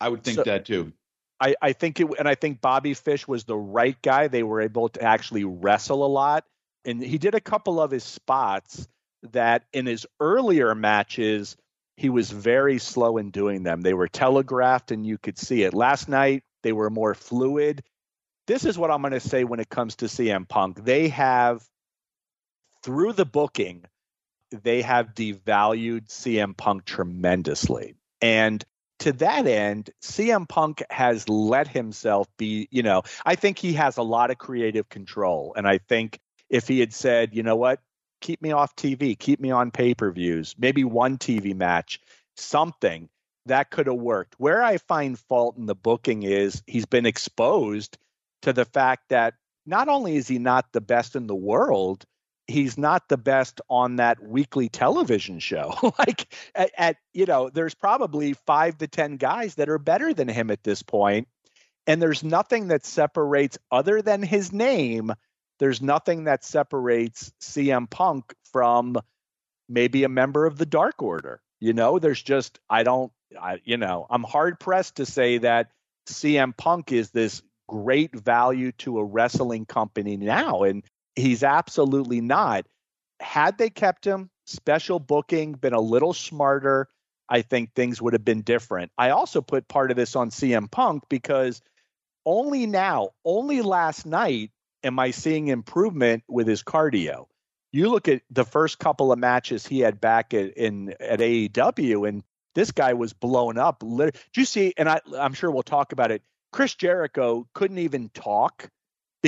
[0.00, 0.92] I, I, would think so, that too.
[1.38, 4.28] I, I think it and I think Bobby Fish was the right guy.
[4.28, 6.44] They were able to actually wrestle a lot.
[6.84, 8.88] And he did a couple of his spots
[9.32, 11.56] that in his earlier matches
[11.96, 13.82] he was very slow in doing them.
[13.82, 15.74] They were telegraphed and you could see it.
[15.74, 17.82] Last night they were more fluid
[18.46, 20.84] this is what I'm going to say when it comes to CM Punk.
[20.84, 21.62] They have,
[22.82, 23.84] through the booking,
[24.50, 27.94] they have devalued CM Punk tremendously.
[28.20, 28.64] And
[29.00, 33.96] to that end, CM Punk has let himself be, you know, I think he has
[33.96, 35.54] a lot of creative control.
[35.56, 36.18] And I think
[36.48, 37.80] if he had said, you know what,
[38.20, 42.00] keep me off TV, keep me on pay per views, maybe one TV match,
[42.36, 43.08] something
[43.46, 44.34] that could have worked.
[44.38, 47.96] Where I find fault in the booking is he's been exposed
[48.42, 49.34] to the fact that
[49.66, 52.04] not only is he not the best in the world,
[52.46, 55.74] he's not the best on that weekly television show.
[55.98, 60.28] like at, at, you know, there's probably five to ten guys that are better than
[60.28, 61.28] him at this point,
[61.86, 65.12] and there's nothing that separates other than his name.
[65.58, 68.96] There's nothing that separates CM Punk from
[69.68, 71.40] maybe a member of the Dark Order.
[71.60, 75.70] You know, there's just I don't, I you know, I'm hard pressed to say that
[76.06, 80.64] CM Punk is this great value to a wrestling company now.
[80.64, 80.82] And
[81.14, 82.66] he's absolutely not.
[83.20, 86.88] Had they kept him, special booking, been a little smarter,
[87.28, 88.90] I think things would have been different.
[88.98, 91.62] I also put part of this on CM Punk because
[92.26, 94.50] only now, only last night,
[94.82, 97.26] am I seeing improvement with his cardio.
[97.70, 102.08] You look at the first couple of matches he had back at, in at AEW,
[102.08, 102.24] and
[102.56, 103.78] this guy was blown up.
[103.80, 104.74] Did you see?
[104.76, 106.22] And I, I'm sure we'll talk about it.
[106.52, 108.68] Chris Jericho couldn't even talk.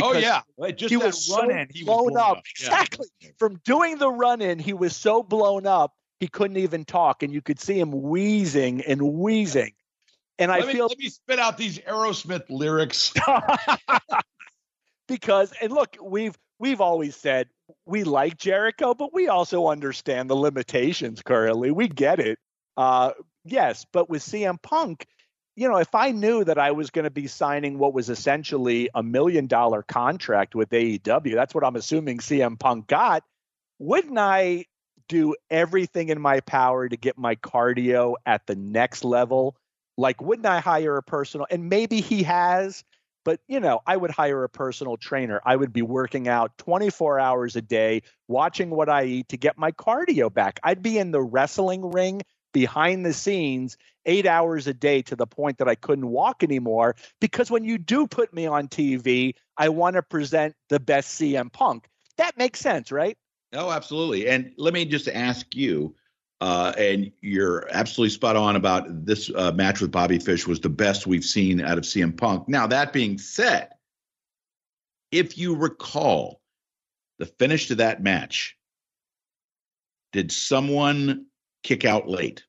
[0.00, 0.42] oh yeah,
[0.74, 2.38] just he was so blown, blown up.
[2.38, 2.44] up.
[2.50, 3.30] Exactly yeah.
[3.38, 5.92] from doing the run in, he was so blown up
[6.22, 9.72] he couldn't even talk, and you could see him wheezing and wheezing.
[10.38, 13.12] And let I me, feel let me spit out these Aerosmith lyrics
[15.08, 17.48] because and look, we've we've always said
[17.86, 21.72] we like Jericho, but we also understand the limitations currently.
[21.72, 22.38] We get it.
[22.76, 23.10] Uh,
[23.44, 25.08] yes, but with CM Punk,
[25.54, 28.88] you know, if I knew that I was going to be signing what was essentially
[28.94, 33.22] a million dollar contract with AEW, that's what I'm assuming CM Punk got,
[33.78, 34.64] wouldn't I
[35.08, 39.56] do everything in my power to get my cardio at the next level?
[39.98, 41.46] Like, wouldn't I hire a personal?
[41.50, 42.82] And maybe he has,
[43.22, 45.42] but you know, I would hire a personal trainer.
[45.44, 49.58] I would be working out 24 hours a day, watching what I eat to get
[49.58, 50.60] my cardio back.
[50.62, 52.22] I'd be in the wrestling ring
[52.52, 53.76] behind the scenes
[54.06, 56.96] eight hours a day to the point that I couldn't walk anymore.
[57.20, 61.52] Because when you do put me on TV, I want to present the best CM
[61.52, 61.88] Punk.
[62.16, 63.16] That makes sense, right?
[63.52, 64.28] Oh, absolutely.
[64.28, 65.94] And let me just ask you
[66.40, 70.68] Uh, and you're absolutely spot on about this uh, match with Bobby Fish was the
[70.68, 72.48] best we've seen out of CM Punk.
[72.48, 73.68] Now, that being said,
[75.12, 76.40] if you recall
[77.20, 78.56] the finish to that match,
[80.12, 81.26] did someone
[81.62, 82.44] kick out late?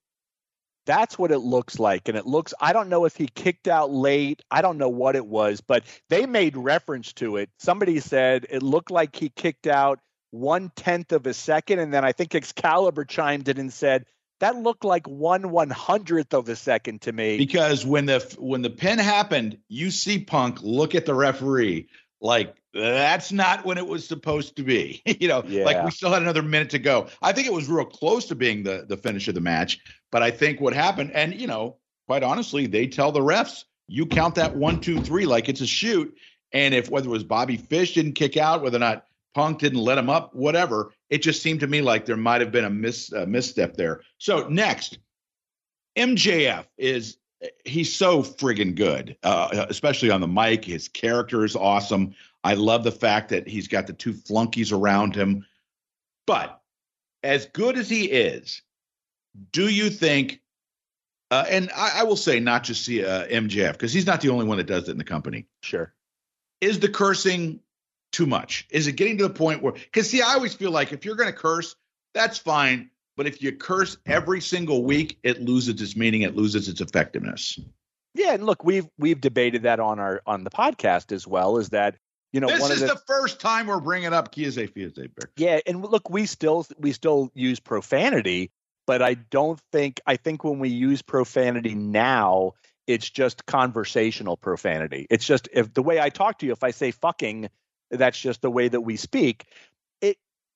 [0.85, 2.09] That's what it looks like.
[2.09, 4.41] And it looks, I don't know if he kicked out late.
[4.51, 7.49] I don't know what it was, but they made reference to it.
[7.57, 9.99] Somebody said it looked like he kicked out
[10.31, 11.79] one tenth of a second.
[11.79, 14.05] And then I think Excalibur chimed in and said,
[14.39, 17.37] that looked like one one hundredth of a second to me.
[17.37, 21.87] Because when the when the pin happened, you see Punk look at the referee
[22.23, 25.03] like that's not when it was supposed to be.
[25.19, 25.65] you know, yeah.
[25.65, 27.07] like we still had another minute to go.
[27.21, 29.79] I think it was real close to being the the finish of the match,
[30.11, 34.05] but I think what happened, and you know, quite honestly, they tell the refs you
[34.05, 36.15] count that one, two, three like it's a shoot.
[36.51, 39.79] And if whether it was Bobby Fish didn't kick out, whether or not Punk didn't
[39.79, 42.69] let him up, whatever, it just seemed to me like there might have been a
[42.69, 44.01] mis uh, misstep there.
[44.19, 44.99] So next,
[45.97, 47.17] MJF is
[47.65, 50.65] he's so friggin' good, uh, especially on the mic.
[50.65, 52.15] His character is awesome.
[52.43, 55.45] I love the fact that he's got the two flunkies around him.
[56.25, 56.61] But
[57.21, 58.61] as good as he is,
[59.51, 60.41] do you think?
[61.31, 64.29] Uh, and I, I, will say, not just see uh, MJF because he's not the
[64.29, 65.47] only one that does it in the company.
[65.61, 65.93] Sure.
[66.61, 67.59] Is the cursing
[68.11, 68.67] too much?
[68.69, 69.73] Is it getting to the point where?
[69.73, 71.75] Because see, I always feel like if you're going to curse,
[72.13, 72.91] that's fine.
[73.15, 76.23] But if you curse every single week, it loses its meaning.
[76.23, 77.59] It loses its effectiveness.
[78.15, 81.57] Yeah, and look, we've we've debated that on our on the podcast as well.
[81.57, 81.95] Is that
[82.31, 85.09] you know this is the, the, first time we're bringing up Kiese Fiese.
[85.37, 88.51] Yeah, and look, we still we still use profanity,
[88.85, 92.53] but I don't think I think when we use profanity now,
[92.85, 95.07] it's just conversational profanity.
[95.09, 97.49] It's just if the way I talk to you, if I say fucking,
[97.89, 99.45] that's just the way that we speak.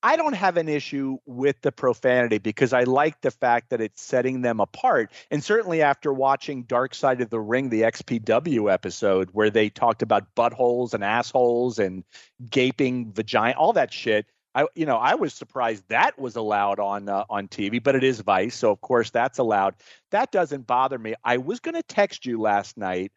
[0.03, 4.01] I don't have an issue with the profanity because I like the fact that it's
[4.01, 5.11] setting them apart.
[5.31, 10.03] And certainly after watching Dark Side of the Ring, the XPW episode where they talked
[10.03, 12.03] about buttholes and assholes and
[12.49, 14.27] gaping vagina, all that shit.
[14.53, 18.03] I, you know, I was surprised that was allowed on uh, on TV, but it
[18.03, 19.75] is Vice, so of course that's allowed.
[20.09, 21.13] That doesn't bother me.
[21.23, 23.11] I was going to text you last night,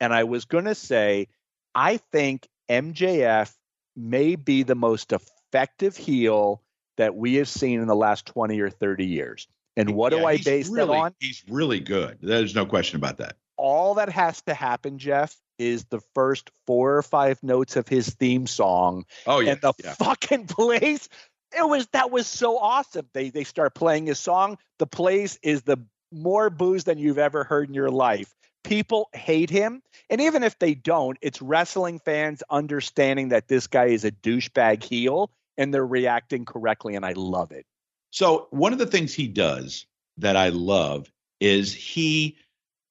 [0.00, 1.28] and I was going to say,
[1.74, 3.52] I think MJF
[3.94, 5.12] may be the most
[5.56, 6.62] effective heel
[6.96, 9.48] that we have seen in the last 20 or 30 years.
[9.76, 11.14] And what yeah, do I base really, that on?
[11.18, 12.18] He's really good.
[12.22, 13.36] There's no question about that.
[13.56, 18.08] All that has to happen, Jeff, is the first four or five notes of his
[18.10, 19.04] theme song.
[19.26, 19.94] Oh yeah, and the yeah.
[19.94, 21.08] fucking place.
[21.56, 23.08] It was that was so awesome.
[23.14, 24.58] They they start playing his song.
[24.78, 25.78] The place is the
[26.12, 28.34] more booze than you've ever heard in your life.
[28.62, 33.86] People hate him, and even if they don't, it's wrestling fans understanding that this guy
[33.86, 37.66] is a douchebag heel and they're reacting correctly, and I love it.
[38.10, 39.86] So one of the things he does
[40.18, 42.36] that I love is he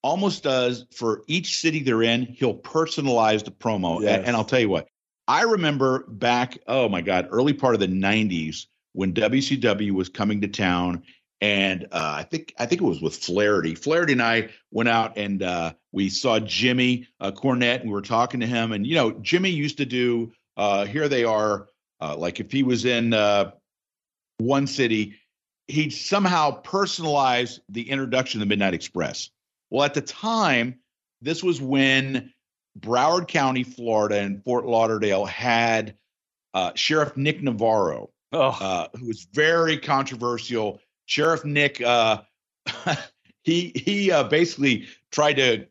[0.03, 4.01] almost does for each city they're in, he'll personalize the promo.
[4.01, 4.18] Yes.
[4.18, 4.88] And, and, I'll tell you what,
[5.28, 10.41] I remember back, oh my God, early part of the 90s when WCW was coming
[10.41, 11.03] to town.
[11.41, 13.76] And uh, I think I think it was with Flaherty.
[13.76, 18.01] Flaherty and I went out and uh, we saw Jimmy uh, Cornette and we were
[18.01, 18.72] talking to him.
[18.72, 20.32] And you know, Jimmy used to do.
[20.55, 21.68] Uh, here they are
[22.01, 23.51] uh, like if he was in uh,
[24.37, 25.15] one city,
[25.67, 29.29] he'd somehow personalize the introduction of the Midnight Express.
[29.69, 30.79] Well, at the time,
[31.21, 32.33] this was when
[32.79, 35.95] Broward County, Florida, and Fort Lauderdale had
[36.53, 38.87] uh, Sheriff Nick Navarro, oh.
[38.97, 40.79] who was very controversial.
[41.05, 42.21] Sheriff Nick, uh,
[43.43, 45.67] he he uh, basically tried to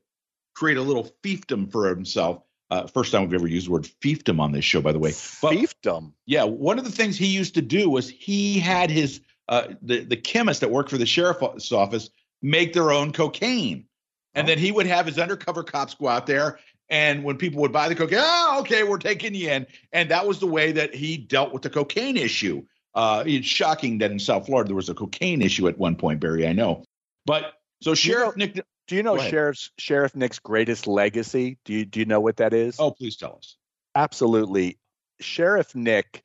[0.54, 4.40] create a little fiefdom for himself uh, first time we've ever used the word fiefdom
[4.40, 5.12] on this show, by the way.
[5.42, 6.12] But, fiefdom.
[6.26, 10.04] Yeah, one of the things he used to do was he had his uh, the
[10.04, 12.10] the chemist that worked for the sheriff's office
[12.42, 13.86] make their own cocaine,
[14.34, 14.48] and oh.
[14.48, 16.58] then he would have his undercover cops go out there.
[16.90, 19.66] And when people would buy the cocaine, oh, okay, we're taking you in.
[19.92, 22.62] And that was the way that he dealt with the cocaine issue.
[22.94, 26.20] Uh, it's shocking that in South Florida there was a cocaine issue at one point,
[26.20, 26.46] Barry.
[26.46, 26.84] I know,
[27.26, 31.58] but so Sheriff you know, Nick do you know Sheriff Sheriff Nick's greatest legacy?
[31.64, 32.76] Do you do you know what that is?
[32.78, 33.56] Oh, please tell us.
[33.94, 34.78] Absolutely.
[35.20, 36.22] Sheriff Nick.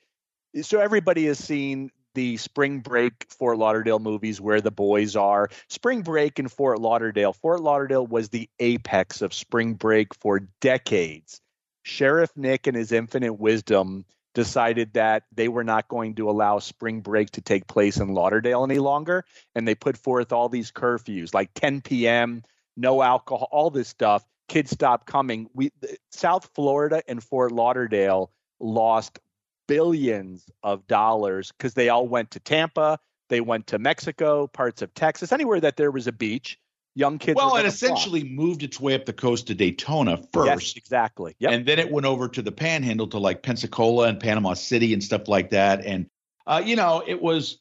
[0.62, 5.49] So everybody has seen the Spring Break Fort Lauderdale movies where the boys are.
[5.70, 7.34] Spring Break in Fort Lauderdale.
[7.34, 11.39] Fort Lauderdale was the apex of Spring Break for decades.
[11.84, 17.02] Sheriff Nick and his infinite wisdom decided that they were not going to allow spring
[17.02, 19.26] break to take place in Lauderdale any longer.
[19.56, 22.44] And they put forth all these curfews like 10 p.m.,
[22.78, 24.24] no alcohol, all this stuff.
[24.48, 25.48] Kids stopped coming.
[25.54, 25.72] We
[26.12, 29.20] South Florida and Fort Lauderdale lost
[29.68, 33.00] billions of dollars because they all went to Tampa.
[33.30, 36.58] They went to Mexico, parts of Texas, anywhere that there was a beach.
[36.96, 37.36] Young kids.
[37.36, 38.32] Well, it essentially flock.
[38.32, 40.48] moved its way up the coast to Daytona first.
[40.48, 41.36] Yes, exactly.
[41.40, 41.52] Yep.
[41.52, 45.04] And then it went over to the Panhandle to like Pensacola and Panama City and
[45.04, 45.86] stuff like that.
[45.86, 46.10] And
[46.48, 47.60] uh, you know, it was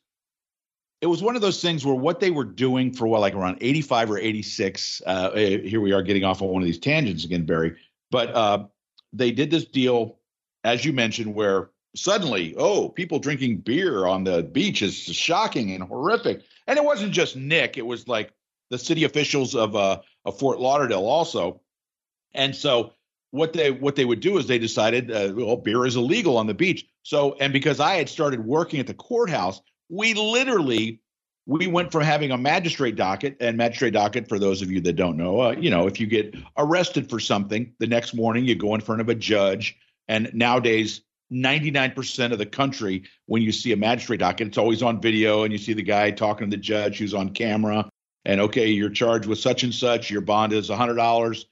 [1.01, 3.59] it was one of those things where what they were doing for what like around
[3.61, 7.25] 85 or 86 uh, eh, here we are getting off on one of these tangents
[7.25, 7.77] again barry
[8.11, 8.65] but uh,
[9.13, 10.19] they did this deal
[10.65, 15.85] as you mentioned where suddenly oh people drinking beer on the beach is shocking and
[15.85, 18.33] horrific and it wasn't just nick it was like
[18.71, 21.61] the city officials of uh, of fort lauderdale also.
[22.35, 22.93] And so
[23.31, 26.47] what they what they would do is they decided uh, well beer is illegal on
[26.47, 26.87] the beach.
[27.03, 31.01] So and because i had started working at the courthouse we literally
[31.47, 34.95] we went from having a magistrate docket and magistrate docket for those of you that
[34.95, 38.55] don't know uh, you know if you get arrested for something the next morning you
[38.55, 39.77] go in front of a judge
[40.09, 45.01] and nowadays 99% of the country when you see a magistrate docket it's always on
[45.01, 47.89] video and you see the guy talking to the judge who's on camera
[48.29, 51.45] and okay you're charged with such and such your bond is $100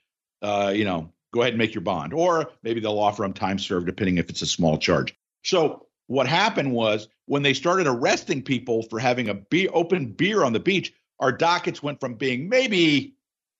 [0.43, 3.59] uh, you know go ahead and make your bond or maybe they'll offer them time
[3.59, 8.43] served depending if it's a small charge so what happened was when they started arresting
[8.43, 12.49] people for having a be- open beer on the beach, our dockets went from being
[12.49, 13.15] maybe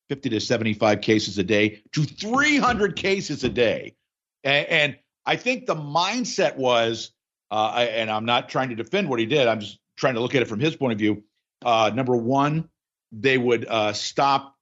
[0.09, 3.97] 50 to 75 cases a day to 300 cases a day.
[4.45, 7.11] And, and I think the mindset was,
[7.51, 10.35] uh, and I'm not trying to defend what he did, I'm just trying to look
[10.35, 11.25] at it from his point of view.
[11.65, 12.69] Uh, number one,
[13.13, 14.57] they would uh, stop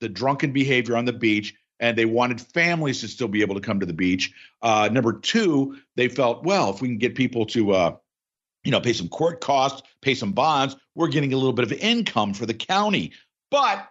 [0.00, 3.60] the drunken behavior on the beach and they wanted families to still be able to
[3.60, 4.32] come to the beach.
[4.62, 7.96] Uh, number two, they felt, well, if we can get people to, uh,
[8.64, 11.72] you know, pay some court costs, pay some bonds, we're getting a little bit of
[11.72, 13.12] income for the county.
[13.50, 13.88] But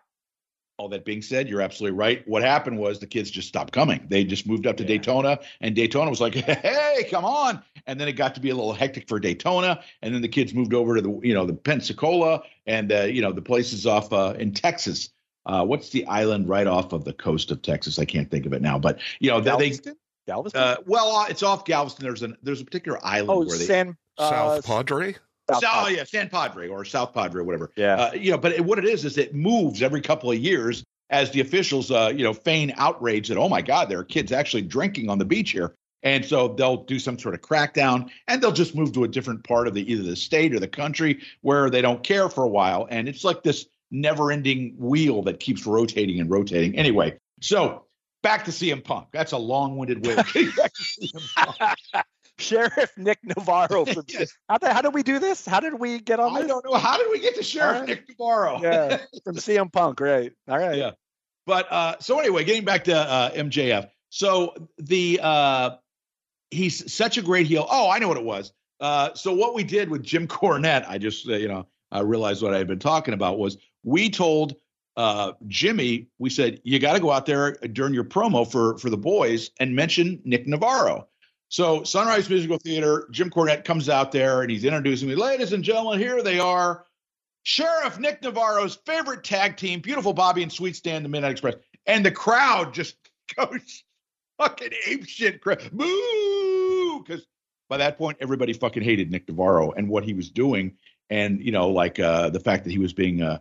[0.79, 2.27] all that being said, you're absolutely right.
[2.27, 4.07] What happened was the kids just stopped coming.
[4.09, 4.89] They just moved up to yeah.
[4.89, 8.55] Daytona, and Daytona was like, "Hey, come on!" And then it got to be a
[8.55, 11.53] little hectic for Daytona, and then the kids moved over to the, you know, the
[11.53, 15.09] Pensacola and uh, you know the places off uh, in Texas
[15.49, 17.97] uh, what's the island right off of the coast of Texas?
[17.97, 19.93] I can't think of it now, but you know Galveston.
[19.93, 20.61] They, Galveston.
[20.61, 22.03] Uh, well, uh, it's off Galveston.
[22.03, 25.15] There's a there's a particular island oh, where they San uh, South Padre.
[25.55, 27.71] South oh yeah, San Padre or South Padre, whatever.
[27.75, 27.95] Yeah.
[27.95, 30.83] Uh, you know, but it, what it is is it moves every couple of years
[31.09, 34.31] as the officials, uh, you know, feign outrage that oh my God, there are kids
[34.31, 35.73] actually drinking on the beach here.
[36.01, 39.43] And so they'll do some sort of crackdown and they'll just move to a different
[39.43, 42.47] part of the either the state or the country where they don't care for a
[42.47, 42.87] while.
[42.89, 46.77] And it's like this never ending wheel that keeps rotating and rotating.
[46.77, 47.85] Anyway, so
[48.21, 49.07] back to CM Punk.
[49.11, 50.15] That's a long winded way
[52.39, 53.85] Sheriff Nick Navarro.
[53.85, 54.33] From, yes.
[54.47, 55.45] how, the, how did we do this?
[55.45, 56.47] How did we get on I this?
[56.47, 56.75] don't know.
[56.75, 57.89] How did we get to Sheriff right.
[57.89, 58.61] Nick Navarro?
[58.61, 60.31] yeah, from CM Punk, right.
[60.47, 60.77] All right.
[60.77, 60.91] Yeah.
[61.45, 63.89] But uh, so anyway, getting back to uh, MJF.
[64.09, 65.71] So the uh,
[66.51, 67.67] he's such a great heel.
[67.69, 68.53] Oh, I know what it was.
[68.79, 72.43] Uh, so what we did with Jim Cornette, I just uh, you know I realized
[72.43, 74.55] what I had been talking about was we told
[74.97, 78.89] uh, Jimmy, we said, you got to go out there during your promo for for
[78.89, 81.07] the boys and mention Nick Navarro.
[81.49, 85.63] So Sunrise Musical Theater, Jim Cornette comes out there and he's introducing me, ladies and
[85.63, 86.85] gentlemen, here they are.
[87.41, 91.55] Sheriff Nick Navarro's favorite tag team, beautiful Bobby and Sweet Stan, the Midnight Express.
[91.87, 92.95] And the crowd just
[93.35, 93.83] goes
[94.37, 95.41] fucking ape shit.
[95.43, 97.03] Boo!
[97.03, 97.25] Because
[97.67, 100.77] by that point, everybody fucking hated Nick Navarro and what he was doing.
[101.09, 103.39] And, you know, like uh, the fact that he was being uh,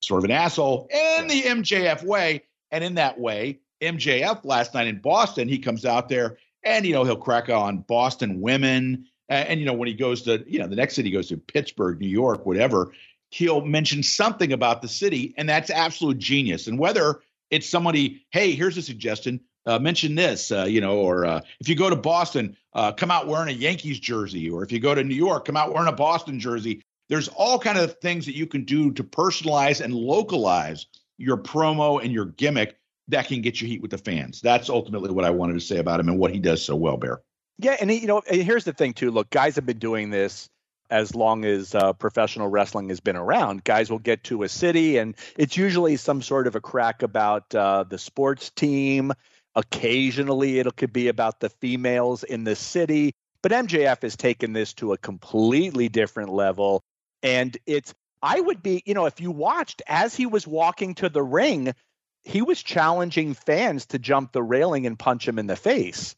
[0.00, 2.44] sort of an asshole in the MJF way.
[2.70, 6.92] And in that way, MJF last night in Boston, he comes out there and, you
[6.92, 9.06] know, he'll crack on Boston women.
[9.28, 11.36] And, you know, when he goes to, you know, the next city he goes to
[11.36, 12.92] Pittsburgh, New York, whatever,
[13.30, 15.34] he'll mention something about the city.
[15.38, 16.66] And that's absolute genius.
[16.66, 17.20] And whether
[17.50, 21.68] it's somebody, hey, here's a suggestion, uh, mention this, uh, you know, or uh, if
[21.68, 24.94] you go to Boston, uh, come out wearing a Yankees jersey, or if you go
[24.94, 26.82] to New York, come out wearing a Boston jersey
[27.12, 30.86] there's all kind of things that you can do to personalize and localize
[31.18, 32.78] your promo and your gimmick
[33.12, 34.40] that can get you heat with the fans.
[34.40, 36.96] That's ultimately what I wanted to say about him and what he does so well,
[36.96, 37.20] Bear.
[37.58, 39.10] Yeah, and he, you know, here's the thing too.
[39.10, 40.48] Look, guys have been doing this
[40.90, 43.64] as long as uh, professional wrestling has been around.
[43.64, 47.54] Guys will get to a city, and it's usually some sort of a crack about
[47.54, 49.12] uh, the sports team.
[49.54, 53.12] Occasionally, it could be about the females in the city.
[53.42, 56.82] But MJF has taken this to a completely different level.
[57.22, 61.08] And it's, I would be, you know, if you watched as he was walking to
[61.08, 61.74] the ring,
[62.24, 66.14] he was challenging fans to jump the railing and punch him in the face.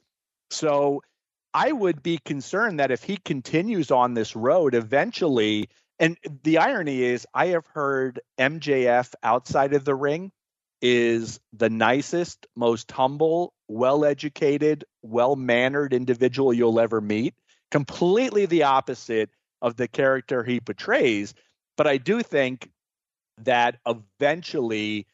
[0.51, 1.03] So
[1.53, 5.69] I would be concerned that if he continues on this road, eventually,
[5.99, 10.33] and the irony is, I have heard MJF outside of the ring
[10.83, 17.35] is the nicest, most humble, well educated, well mannered individual you'll ever meet.
[17.71, 19.31] Completely the opposite
[19.63, 21.33] of the character he portrays.
[21.77, 22.69] But I do think
[23.39, 25.07] that eventually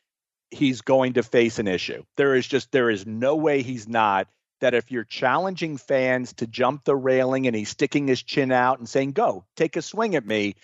[0.50, 2.02] he's going to face an issue.
[2.16, 4.28] There is just there is no way he's not
[4.60, 8.78] that if you're challenging fans to jump the railing and he's sticking his chin out
[8.78, 10.54] and saying go, take a swing at me,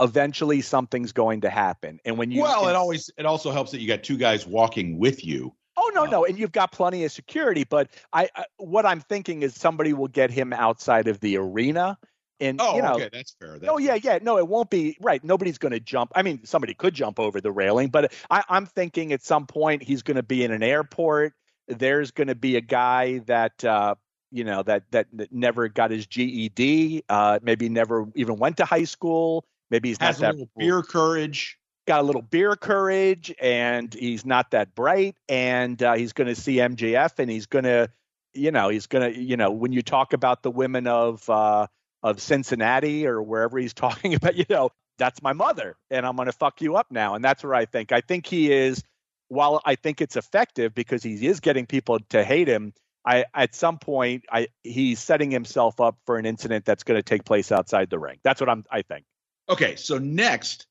[0.00, 2.00] eventually something's going to happen.
[2.04, 4.98] And when you Well, it always it also helps that you got two guys walking
[4.98, 5.54] with you.
[5.76, 9.00] Oh no, um, no, and you've got plenty of security, but I, I what I'm
[9.00, 11.98] thinking is somebody will get him outside of the arena
[12.42, 13.58] and oh, you know, okay, that's fair.
[13.58, 14.18] That's oh yeah, yeah.
[14.20, 15.22] No, it won't be right.
[15.22, 16.12] Nobody's going to jump.
[16.14, 19.82] I mean, somebody could jump over the railing, but I, I'm thinking at some point
[19.82, 21.34] he's going to be in an airport.
[21.68, 23.94] There's going to be a guy that uh,
[24.32, 28.64] you know that, that that never got his GED, uh, maybe never even went to
[28.64, 29.44] high school.
[29.70, 31.58] Maybe he's Has not a that beer courage.
[31.86, 36.34] got a little beer courage, and he's not that bright, and uh, he's going to
[36.34, 37.88] see MJF, and he's going to,
[38.34, 41.68] you know, he's going to, you know, when you talk about the women of uh,
[42.02, 46.26] of Cincinnati or wherever he's talking about, you know, that's my mother and I'm going
[46.26, 47.14] to fuck you up now.
[47.14, 47.92] And that's where I think.
[47.92, 48.82] I think he is,
[49.28, 52.74] while I think it's effective because he is getting people to hate him,
[53.04, 57.02] I at some point I he's setting himself up for an incident that's going to
[57.02, 58.18] take place outside the ring.
[58.22, 59.04] That's what I'm I think.
[59.48, 60.66] Okay, so next,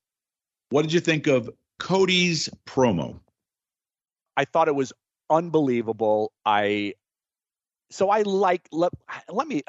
[0.70, 3.20] what did you think of Cody's promo?
[4.36, 4.92] I thought it was
[5.28, 6.32] unbelievable.
[6.46, 6.94] I
[7.90, 8.92] so I like let,
[9.28, 9.62] let me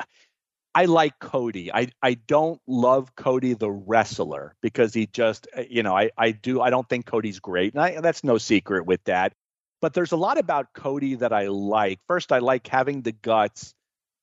[0.76, 1.72] I like Cody.
[1.72, 6.32] I, I don't love Cody the wrestler because he just uh, you know I, I
[6.32, 9.34] do I don't think Cody's great and I, that's no secret with that.
[9.82, 12.00] But there's a lot about Cody that I like.
[12.08, 13.74] First, I like having the guts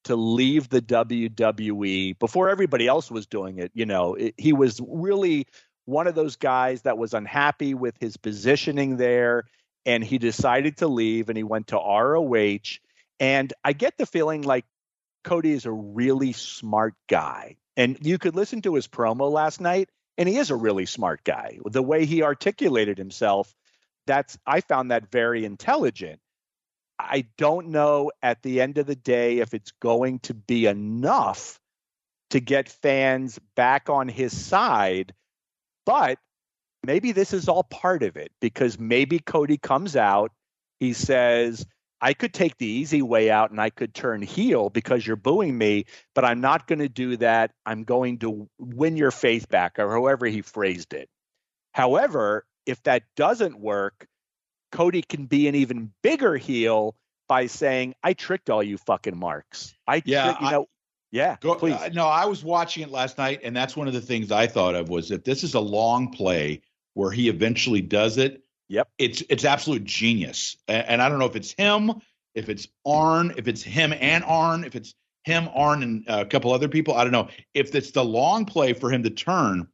[0.04, 3.70] to leave the WWE before everybody else was doing it.
[3.74, 5.46] You know, it, he was really
[5.84, 9.44] one of those guys that was unhappy with his positioning there,
[9.84, 12.78] and he decided to leave and he went to ROH.
[13.18, 14.64] And I get the feeling like
[15.24, 17.56] Cody is a really smart guy.
[17.76, 19.88] And you could listen to his promo last night,
[20.18, 21.58] and he is a really smart guy.
[21.64, 23.54] The way he articulated himself,
[24.06, 26.20] that's I found that very intelligent.
[26.98, 31.58] I don't know at the end of the day if it's going to be enough
[32.30, 35.14] to get fans back on his side,
[35.86, 36.18] but
[36.84, 40.32] maybe this is all part of it because maybe Cody comes out,
[40.78, 41.66] he says,
[42.00, 45.56] I could take the easy way out and I could turn heel because you're booing
[45.56, 47.52] me, but I'm not going to do that.
[47.66, 51.08] I'm going to win your faith back, or however he phrased it.
[51.72, 54.06] However, if that doesn't work,
[54.72, 56.96] Cody can be an even bigger heel
[57.28, 60.66] by saying, "I tricked all you fucking marks." I, yeah, you know, I,
[61.10, 61.36] yeah.
[61.40, 61.74] Go, please.
[61.74, 64.46] Uh, no, I was watching it last night, and that's one of the things I
[64.46, 66.62] thought of was that this is a long play
[66.94, 68.88] where he eventually does it Yep.
[68.98, 70.56] It's it's absolute genius.
[70.68, 71.92] And, and I don't know if it's him,
[72.36, 74.94] if it's Arn, if it's him and Arn, if it's
[75.24, 76.94] him, Arn, and a couple other people.
[76.94, 77.28] I don't know.
[77.52, 79.66] If it's the long play for him to turn,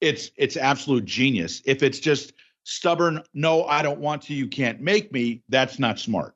[0.00, 1.62] it's it's absolute genius.
[1.64, 2.32] If it's just
[2.64, 6.34] stubborn, no, I don't want to, you can't make me, that's not smart.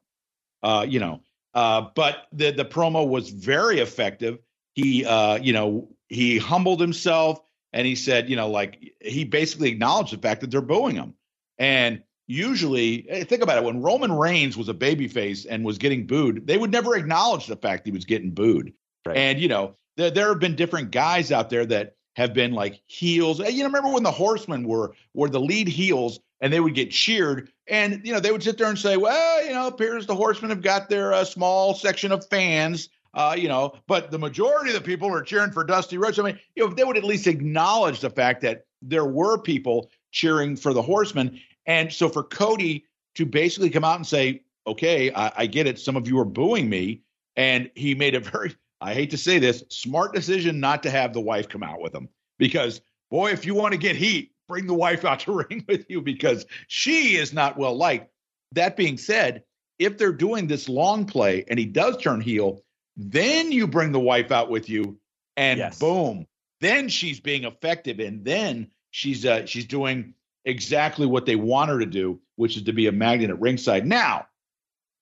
[0.62, 1.20] Uh, you know.
[1.54, 4.38] Uh, but the the promo was very effective.
[4.74, 7.40] He uh, you know, he humbled himself
[7.72, 11.14] and he said, you know, like he basically acknowledged the fact that they're booing him.
[11.58, 16.46] And usually, think about it when Roman Reigns was a babyface and was getting booed,
[16.46, 18.72] they would never acknowledge the fact he was getting booed.
[19.06, 19.16] Right.
[19.16, 22.82] And, you know, there, there have been different guys out there that have been like
[22.86, 23.38] heels.
[23.38, 26.90] You know, remember when the Horsemen were were the lead heels and they would get
[26.90, 30.16] cheered, and you know they would sit there and say, "Well, you know, appears the
[30.16, 34.70] Horsemen have got their uh, small section of fans." Uh, you know, but the majority
[34.70, 36.18] of the people are cheering for Dusty Rhodes.
[36.18, 39.90] I mean, you know, they would at least acknowledge the fact that there were people
[40.10, 45.12] cheering for the Horsemen, and so for Cody to basically come out and say, okay,
[45.12, 45.78] I, I get it.
[45.78, 47.02] Some of you are booing me.
[47.36, 51.12] And he made a very, I hate to say this, smart decision not to have
[51.12, 52.08] the wife come out with him.
[52.38, 52.80] Because,
[53.10, 56.00] boy, if you want to get heat, bring the wife out to ring with you
[56.00, 58.10] because she is not well liked.
[58.52, 59.44] That being said,
[59.78, 62.62] if they're doing this long play and he does turn heel,
[62.96, 64.98] then you bring the wife out with you
[65.36, 65.78] and yes.
[65.78, 66.26] boom,
[66.60, 70.14] then she's being effective and then she's uh, she's doing
[70.48, 73.86] exactly what they want her to do, which is to be a magnet at ringside.
[73.86, 74.26] Now,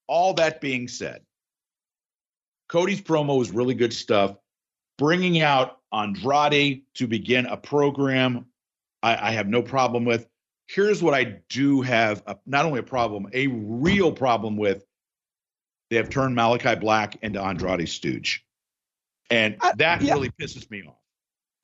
[0.09, 1.23] all that being said,
[2.69, 4.37] Cody's promo is really good stuff.
[4.99, 8.47] Bringing out Andrade to begin a program,
[9.03, 10.27] I, I have no problem with.
[10.67, 14.85] Here's what I do have a, not only a problem, a real problem with.
[15.91, 18.45] They have turned Malachi Black into Andrade Stooge.
[19.31, 20.15] And that yeah.
[20.15, 20.97] really pisses me off.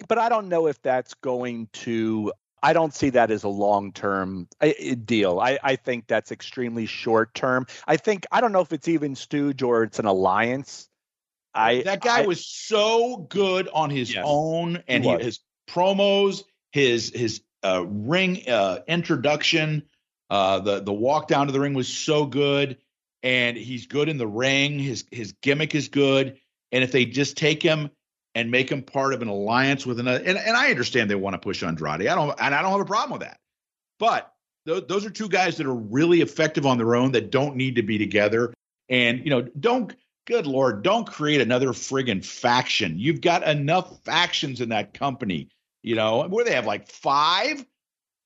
[0.07, 2.33] But I don't know if that's going to
[2.63, 4.71] I don't see that as a long term uh,
[5.05, 5.41] deal.
[5.41, 7.67] I, I think that's extremely short term.
[7.87, 10.89] I think I don't know if it's even Stooge or it's an alliance.
[11.55, 15.41] I that guy I, was so good on his Yes, own and he he, his
[15.69, 19.83] promos, his his uh, ring uh, introduction,
[20.31, 22.79] uh, the the walk down to the ring was so good,
[23.23, 24.79] and he's good in the ring.
[24.79, 26.39] His his gimmick is good,
[26.71, 27.91] and if they just take him
[28.35, 31.35] and make him part of an alliance with another, and, and I understand they want
[31.35, 32.07] to push Andrade.
[32.07, 33.39] I don't, and I don't have a problem with that,
[33.99, 34.33] but
[34.67, 37.77] th- those are two guys that are really effective on their own that don't need
[37.77, 38.53] to be together.
[38.89, 39.95] And you know, don't
[40.27, 42.99] good lord, don't create another friggin' faction.
[42.99, 45.49] You've got enough factions in that company.
[45.83, 47.65] You know, where they have like five,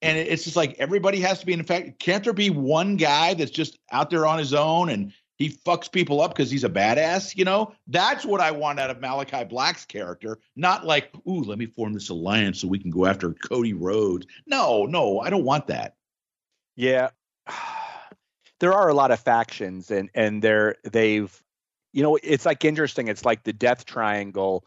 [0.02, 1.98] and it's just like everybody has to be in fact.
[1.98, 5.90] Can't there be one guy that's just out there on his own and he fucks
[5.90, 7.36] people up because he's a badass?
[7.36, 10.38] You know, that's what I want out of Malachi Black's character.
[10.56, 14.26] Not like, ooh, let me form this alliance so we can go after Cody Rhodes.
[14.46, 15.96] No, no, I don't want that.
[16.74, 17.10] Yeah.
[18.58, 21.30] There are a lot of factions and and they're they've
[21.92, 24.64] you know it's like interesting it's like the death triangle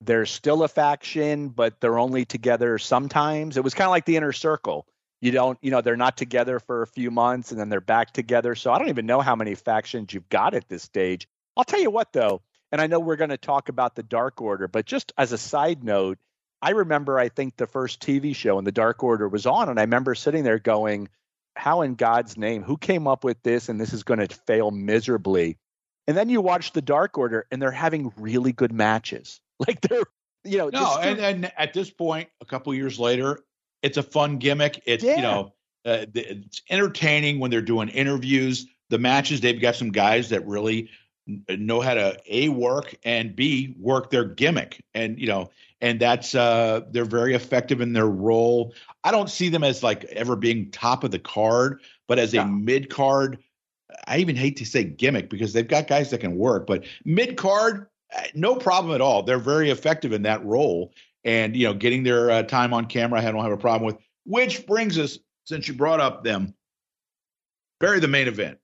[0.00, 4.16] they're still a faction but they're only together sometimes it was kind of like the
[4.16, 4.86] inner circle
[5.24, 8.12] you don't you know they're not together for a few months and then they're back
[8.12, 8.54] together.
[8.54, 11.26] So i don't even know how many factions you've got at this stage.
[11.56, 12.42] I'll tell you what though
[12.72, 15.38] and i know we're going to talk about the dark order but just as a
[15.38, 16.18] side note
[16.60, 19.78] i remember i think the first tv show and the dark order was on and
[19.78, 21.08] i remember sitting there going
[21.56, 22.62] how in god's name?
[22.62, 25.56] Who came up with this and this is going to fail miserably?
[26.06, 29.40] And then you watch the dark order and they're having really good matches.
[29.64, 30.02] Like they're
[30.42, 33.38] you know No, just- and, and at this point, a couple years later,
[33.84, 34.82] it's a fun gimmick.
[34.86, 35.16] It's Yeah.
[35.16, 35.52] you know,
[35.84, 38.66] uh, it's entertaining when they're doing interviews.
[38.88, 40.88] The matches, they've got some guys that really
[41.48, 45.50] know how to a work and b work their gimmick, and you know,
[45.82, 48.74] and that's uh, they're very effective in their role.
[49.04, 52.38] I don't see them as like ever being top of the card, but as a
[52.38, 52.46] No.
[52.46, 53.38] mid card.
[54.08, 57.36] I even hate to say gimmick because they've got guys that can work, but mid
[57.36, 57.86] card,
[58.16, 59.22] uh, no problem at all.
[59.22, 60.92] They're very effective in that role,
[61.24, 63.96] and you know, getting their uh, time on camera, I don't have a problem with.
[64.26, 66.54] Which brings us, since you brought up them,
[67.80, 68.58] bury the main event.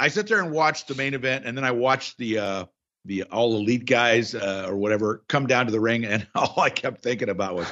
[0.00, 2.64] I sit there and watch the main event, and then I watch the uh,
[3.04, 6.70] the all elite guys uh, or whatever come down to the ring, and all I
[6.70, 7.68] kept thinking about was,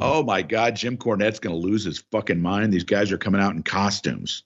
[0.00, 2.72] oh my god, Jim Cornette's going to lose his fucking mind.
[2.72, 4.44] These guys are coming out in costumes.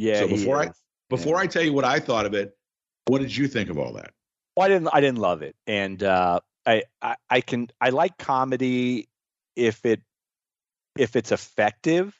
[0.00, 0.70] yeah so before I-.
[1.08, 2.56] Before I tell you what I thought of it,
[3.06, 4.10] what did you think of all that?
[4.56, 4.88] Well, I didn't.
[4.92, 9.08] I didn't love it, and uh, I, I I can I like comedy
[9.54, 10.02] if it
[10.98, 12.18] if it's effective,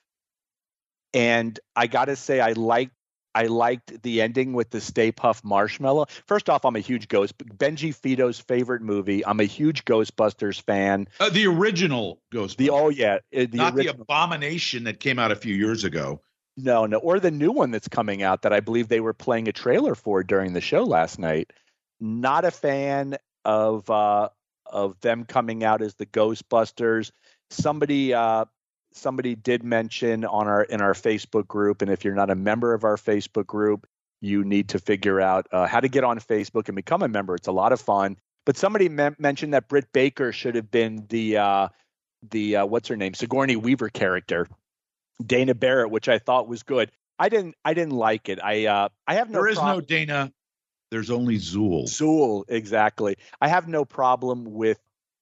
[1.12, 2.92] and I got to say I liked
[3.34, 6.06] I liked the ending with the Stay Puft Marshmallow.
[6.26, 9.26] First off, I'm a huge Ghost Benji Fito's favorite movie.
[9.26, 11.06] I'm a huge Ghostbusters fan.
[11.20, 15.32] Uh, the original Ghostbusters, The oh yeah, uh, the not the abomination that came out
[15.32, 16.22] a few years ago.
[16.56, 19.48] no no or the new one that's coming out that I believe they were playing
[19.48, 21.52] a trailer for during the show last night.
[22.00, 24.30] Not a fan of uh,
[24.70, 27.10] of them coming out as the Ghostbusters.
[27.50, 28.46] Somebody uh,
[28.92, 32.74] somebody did mention on our in our Facebook group, and if you're not a member
[32.74, 33.86] of our Facebook group,
[34.20, 37.34] you need to figure out uh, how to get on Facebook and become a member.
[37.34, 38.16] It's a lot of fun.
[38.44, 41.68] But somebody men- mentioned that Britt Baker should have been the uh,
[42.30, 44.48] the uh, what's her name Sigourney Weaver character,
[45.24, 46.90] Dana Barrett, which I thought was good.
[47.18, 48.38] I didn't I didn't like it.
[48.42, 50.32] I uh, I have no there is prob- no Dana.
[50.90, 51.84] There's only Zuul.
[51.84, 53.16] Zuul, exactly.
[53.40, 54.78] I have no problem with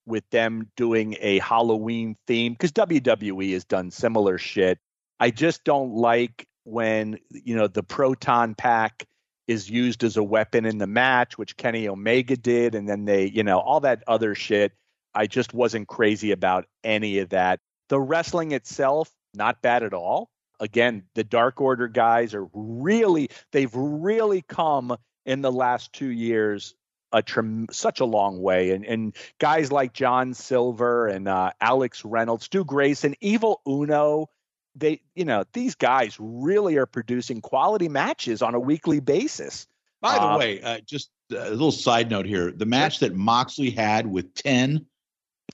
[0.06, 4.78] with them doing a Halloween theme because WWE has done similar shit.
[5.18, 9.06] I just don't like when you know the proton pack
[9.46, 13.26] is used as a weapon in the match, which Kenny Omega did, and then they,
[13.26, 14.72] you know, all that other shit.
[15.14, 17.60] I just wasn't crazy about any of that.
[17.88, 20.30] The wrestling itself, not bad at all.
[20.60, 26.74] Again, the Dark Order guys are really, they've really come in the last two years
[27.12, 32.04] a trem- such a long way and and guys like John Silver and uh, Alex
[32.04, 34.28] Reynolds, Stu Grayson, Evil Uno,
[34.74, 39.66] they you know these guys really are producing quality matches on a weekly basis.
[40.00, 43.70] By the Uh, way, uh, just a little side note here: the match that Moxley
[43.70, 44.86] had with Ten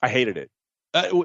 [0.01, 0.49] I hated it.
[0.95, 1.23] uh,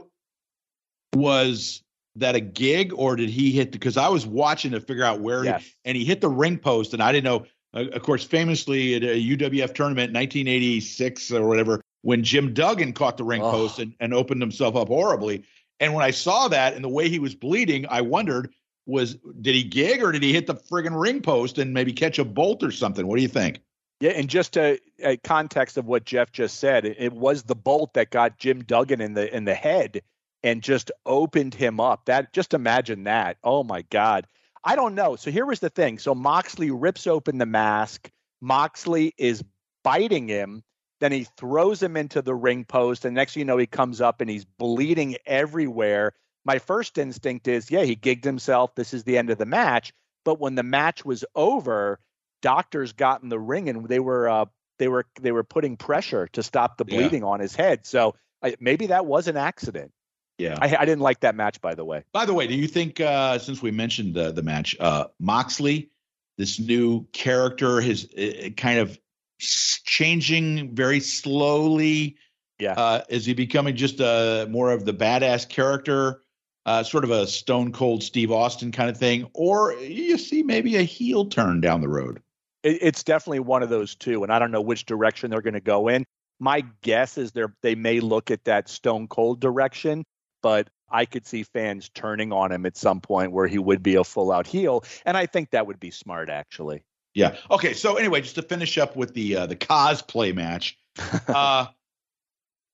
[1.14, 1.82] was
[2.16, 3.72] that a gig or did he hit?
[3.72, 6.92] Because I was watching to figure out where, he, and he hit the ring post,
[6.92, 7.46] and I didn't know.
[7.76, 13.16] Uh, of course, famously at a UWF tournament, 1986 or whatever, when Jim Duggan caught
[13.16, 13.50] the ring Oh.
[13.50, 15.44] post and, and opened himself up horribly.
[15.78, 18.54] And when I saw that and the way he was bleeding, I wondered
[18.86, 22.18] was did he gig or did he hit the friggin' ring post and maybe catch
[22.18, 23.06] a bolt or something?
[23.06, 23.60] What do you think?
[24.00, 27.56] Yeah, and just to a context of what Jeff just said, it, it was the
[27.56, 30.02] bolt that got Jim Duggan in the in the head
[30.42, 32.04] and just opened him up.
[32.06, 33.38] That just imagine that.
[33.42, 34.26] Oh my God.
[34.66, 35.14] I don't know.
[35.14, 35.98] So here was the thing.
[36.00, 38.10] So Moxley rips open the mask.
[38.40, 39.44] Moxley is
[39.84, 40.64] biting him,
[41.00, 44.00] Then he throws him into the ring post, and next thing you know, he comes
[44.00, 46.14] up and he's bleeding everywhere.
[46.44, 48.74] My first instinct is, yeah, he gigged himself.
[48.74, 49.92] This is the end of the match.
[50.24, 52.00] But when the match was over,
[52.42, 54.46] doctors got in the ring and they were uh,
[54.78, 57.28] they were they were putting pressure to stop the bleeding yeah.
[57.28, 57.86] on his head.
[57.86, 59.92] So I, maybe that was an accident.
[60.38, 61.60] Yeah, I, I, didn't like that match.
[61.60, 62.04] By the way.
[62.12, 65.90] By the way, do you think uh, since we mentioned the the match, uh, Moxley,
[66.36, 68.98] this new character, his uh, kind of
[69.38, 72.16] changing very slowly?
[72.58, 76.22] Yeah, uh, is he becoming just a more of the badass character?
[76.66, 80.76] Uh, sort of a stone cold Steve Austin kind of thing, or you see maybe
[80.76, 82.20] a heel turn down the road
[82.66, 85.60] it's definitely one of those two, and I don't know which direction they're going to
[85.60, 86.04] go in.
[86.40, 90.04] My guess is they they may look at that Stone Cold direction,
[90.46, 93.96] but I could see fans turning on him at some point where he would be
[93.96, 96.84] a full out heel, and I think that would be smart actually.
[97.14, 97.34] Yeah.
[97.50, 97.72] Okay.
[97.72, 100.78] So anyway, just to finish up with the uh, the cosplay match,
[101.26, 101.66] uh,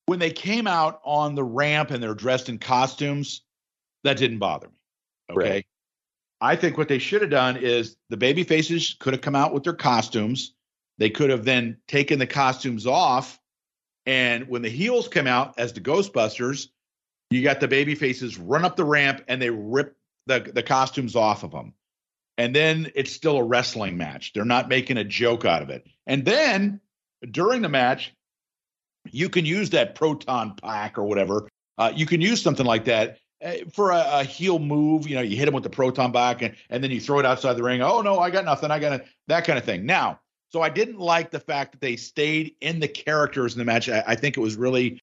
[0.04, 3.40] when they came out on the ramp and they're dressed in costumes,
[4.04, 4.74] that didn't bother me.
[5.30, 5.50] Okay.
[5.50, 5.66] Right.
[6.42, 9.54] I think what they should have done is the baby faces could have come out
[9.54, 10.52] with their costumes.
[10.98, 13.40] They could have then taken the costumes off.
[14.04, 16.66] And when the heels come out as the Ghostbusters,
[17.34, 19.96] you got the baby faces run up the ramp and they rip
[20.26, 21.74] the, the costumes off of them.
[22.38, 24.32] And then it's still a wrestling match.
[24.32, 25.86] They're not making a joke out of it.
[26.06, 26.80] And then
[27.30, 28.14] during the match,
[29.10, 31.48] you can use that proton pack or whatever.
[31.78, 35.22] Uh, you can use something like that uh, for a, a, heel move, you know,
[35.22, 37.62] you hit him with the proton pack and, and then you throw it outside the
[37.62, 37.82] ring.
[37.82, 38.70] Oh no, I got nothing.
[38.70, 39.84] I got a, that kind of thing.
[39.84, 43.64] Now, so I didn't like the fact that they stayed in the characters in the
[43.64, 43.88] match.
[43.88, 45.00] I, I think it was really.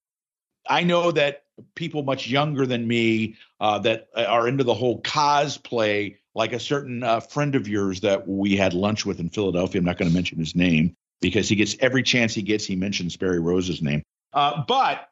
[0.69, 1.43] I know that
[1.75, 7.03] people much younger than me uh, that are into the whole cosplay, like a certain
[7.03, 9.79] uh, friend of yours that we had lunch with in Philadelphia.
[9.79, 12.75] I'm not going to mention his name because he gets every chance he gets, he
[12.75, 14.03] mentions Barry Rose's name.
[14.31, 15.09] Uh, but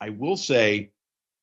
[0.00, 0.92] I will say,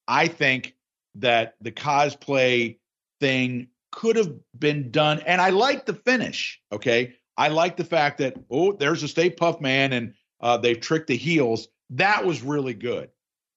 [0.07, 0.75] I think
[1.15, 2.77] that the cosplay
[3.19, 5.19] thing could have been done.
[5.25, 6.61] And I like the finish.
[6.71, 7.15] Okay.
[7.37, 11.07] I like the fact that, oh, there's a Stay Puft Man and uh, they've tricked
[11.07, 11.67] the heels.
[11.91, 13.09] That was really good.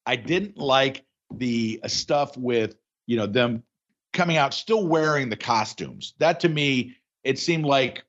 [0.06, 1.04] I didn't like
[1.34, 2.76] the uh, stuff with,
[3.06, 3.62] you know, them
[4.12, 6.14] coming out still wearing the costumes.
[6.18, 8.04] That to me, it seemed like,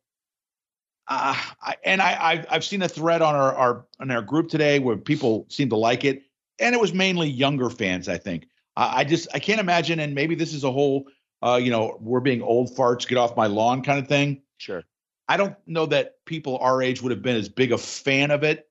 [1.07, 4.49] uh, I, and I, I've, I've seen a thread on our, our on our group
[4.49, 6.23] today where people seem to like it,
[6.59, 8.47] and it was mainly younger fans, I think.
[8.75, 11.05] I just I can't imagine, and maybe this is a whole,
[11.43, 14.41] uh, you know, we're being old farts, get off my lawn kind of thing.
[14.57, 14.83] Sure.
[15.27, 18.43] I don't know that people our age would have been as big a fan of
[18.43, 18.67] it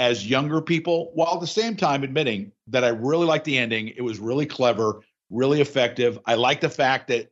[0.00, 3.88] as younger people, while at the same time admitting that I really liked the ending.
[3.88, 6.18] It was really clever, really effective.
[6.24, 7.30] I like the fact that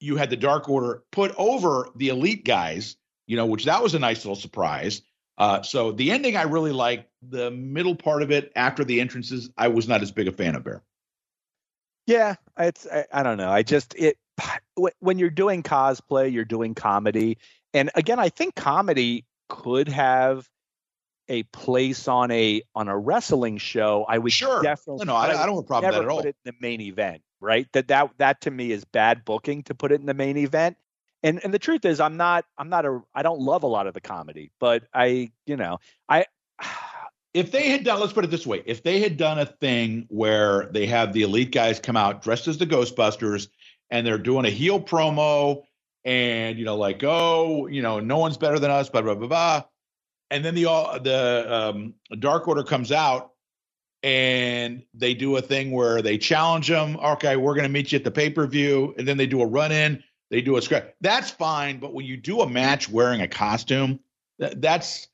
[0.00, 2.96] you had the Dark Order put over the elite guys,
[3.28, 5.02] you know, which that was a nice little surprise.
[5.38, 7.08] Uh, so the ending I really liked.
[7.28, 10.56] The middle part of it after the entrances, I was not as big a fan
[10.56, 10.82] of Bear.
[12.08, 13.48] Yeah, it's I, I don't know.
[13.48, 14.18] I just it
[14.74, 17.38] when you're doing cosplay, you're doing comedy,
[17.72, 20.48] and again, I think comedy could have
[21.32, 24.04] a place on a on a wrestling show.
[24.06, 24.62] I would sure.
[24.62, 25.06] definitely.
[25.06, 26.18] No, no, I, I don't have a problem with that at all.
[26.18, 27.66] Put it in the main event, right?
[27.72, 30.76] That that that to me is bad booking to put it in the main event.
[31.22, 33.86] And and the truth is, I'm not I'm not a I don't love a lot
[33.86, 35.78] of the comedy, but I you know
[36.08, 36.26] I
[37.34, 40.04] if they had done, let's put it this way, if they had done a thing
[40.08, 43.48] where they have the elite guys come out dressed as the Ghostbusters
[43.90, 45.62] and they're doing a heel promo
[46.04, 49.28] and you know like oh you know no one's better than us blah blah blah
[49.28, 49.62] blah
[50.32, 50.64] and then the
[51.02, 53.32] the um, Dark Order comes out
[54.02, 56.98] and they do a thing where they challenge them.
[56.98, 59.40] Okay we're going to meet you at the pay per view and then they do
[59.42, 62.88] a run in they do a scrap that's fine but when you do a match
[62.88, 64.00] wearing a costume
[64.38, 65.08] that, that's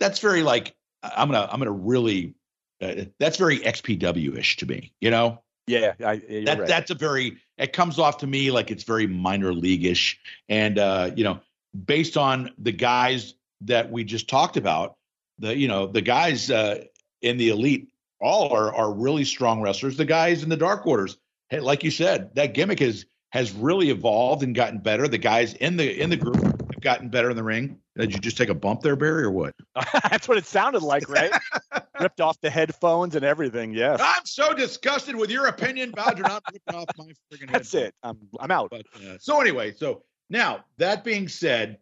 [0.00, 2.34] that's very like I'm gonna I'm gonna really
[2.80, 5.42] uh, that's very XPW ish to me, you know.
[5.66, 6.68] Yeah, I, that right.
[6.68, 10.18] that's a very it comes off to me like it's very minor league ish,
[10.48, 11.40] and uh, you know,
[11.84, 14.96] based on the guys that we just talked about,
[15.38, 16.84] the you know the guys uh,
[17.22, 17.88] in the elite
[18.20, 19.96] all are are really strong wrestlers.
[19.96, 21.18] The guys in the dark orders,
[21.48, 25.08] hey, like you said, that gimmick has has really evolved and gotten better.
[25.08, 27.78] The guys in the in the group have gotten better in the ring.
[27.96, 29.54] Did you just take a bump there, Barry, or what?
[30.10, 31.32] That's what it sounded like, right?
[32.00, 33.72] Ripped off the headphones and everything.
[33.72, 34.00] Yes.
[34.02, 36.22] I'm so disgusted with your opinion, Bowser.
[36.22, 37.94] Not ripping off my friggin' That's it.
[38.02, 38.70] I'm I'm out.
[38.70, 41.78] But, uh, so anyway, so now that being said,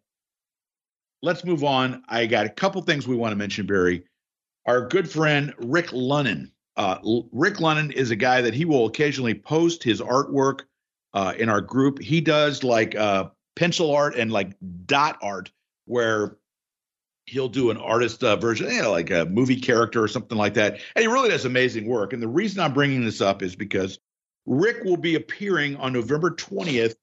[1.25, 2.05] let's move on.
[2.09, 4.05] I got a couple things we want to mention, Barry.
[4.67, 6.51] Our good friend Rick Lunnan.
[6.77, 6.99] Uh,
[7.33, 10.61] Rick Lunnan is a guy that he will occasionally post his artwork
[11.15, 12.01] uh, in our group.
[12.01, 14.53] He does like uh, pencil art and like
[14.85, 15.51] dot art
[15.87, 16.37] where
[17.27, 20.55] he'll do an artist uh, version, you know, like a movie character or something like
[20.55, 20.75] that.
[20.95, 22.13] And he really does amazing work.
[22.13, 23.99] And the reason I'm bringing this up is because
[24.45, 26.97] Rick will be appearing on November 20th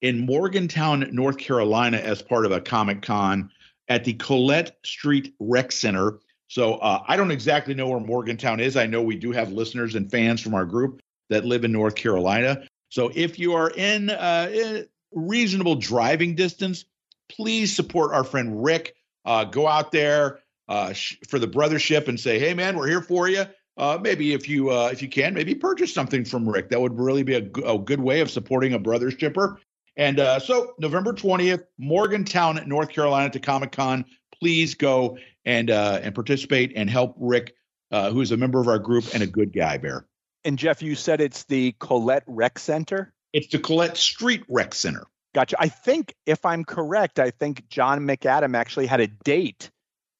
[0.00, 3.50] in Morgantown, North Carolina, as part of a Comic Con
[3.88, 6.18] at the Collett Street Rec Center.
[6.48, 8.76] So uh, I don't exactly know where Morgantown is.
[8.76, 11.00] I know we do have listeners and fans from our group
[11.30, 12.66] that live in North Carolina.
[12.90, 16.84] So if you are in, uh, in reasonable driving distance,
[17.28, 18.94] please support our friend Rick.
[19.24, 23.00] Uh, go out there uh, sh- for the brothership and say, "Hey, man, we're here
[23.00, 23.44] for you."
[23.76, 26.68] Uh, maybe if you if you can, maybe purchase something from Rick.
[26.68, 29.58] That would really be a, g- a good way of supporting a brother shipper.
[29.96, 34.04] And uh, so, November twentieth, Morgantown, North Carolina, to Comic Con.
[34.40, 37.54] Please go and uh, and participate and help Rick,
[37.90, 39.78] who is a member of our group and a good guy.
[39.78, 40.06] Bear.
[40.44, 43.12] And Jeff, you said it's the Collett Rec Center.
[43.32, 45.06] It's the Collett Street Rec Center.
[45.34, 45.56] Gotcha.
[45.58, 49.70] I think if I'm correct, I think John McAdam actually had a date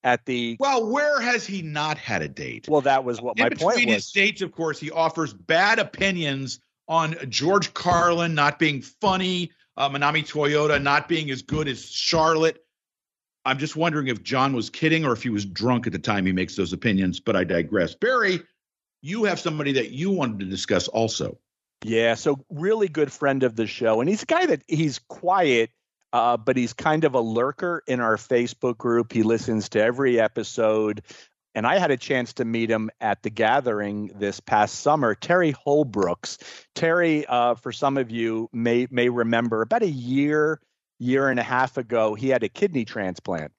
[0.02, 0.56] at the.
[0.58, 2.68] Well, where has he not had a date?
[2.68, 4.12] Well, that was what In my point his was.
[4.12, 10.26] dates, of course, he offers bad opinions on George Carlin not being funny, uh, Manami
[10.26, 12.64] Toyota not being as good as Charlotte.
[13.44, 16.24] I'm just wondering if John was kidding or if he was drunk at the time
[16.24, 17.94] he makes those opinions, but I digress.
[17.94, 18.40] Barry,
[19.02, 21.38] you have somebody that you wanted to discuss also.
[21.84, 25.70] Yeah, so really good friend of the show, and he's a guy that he's quiet,
[26.14, 29.12] uh, but he's kind of a lurker in our Facebook group.
[29.12, 31.02] He listens to every episode,
[31.54, 35.14] and I had a chance to meet him at the gathering this past summer.
[35.14, 36.38] Terry Holbrooks.
[36.74, 40.60] Terry, uh, for some of you may may remember, about a year
[40.98, 43.52] year and a half ago, he had a kidney transplant,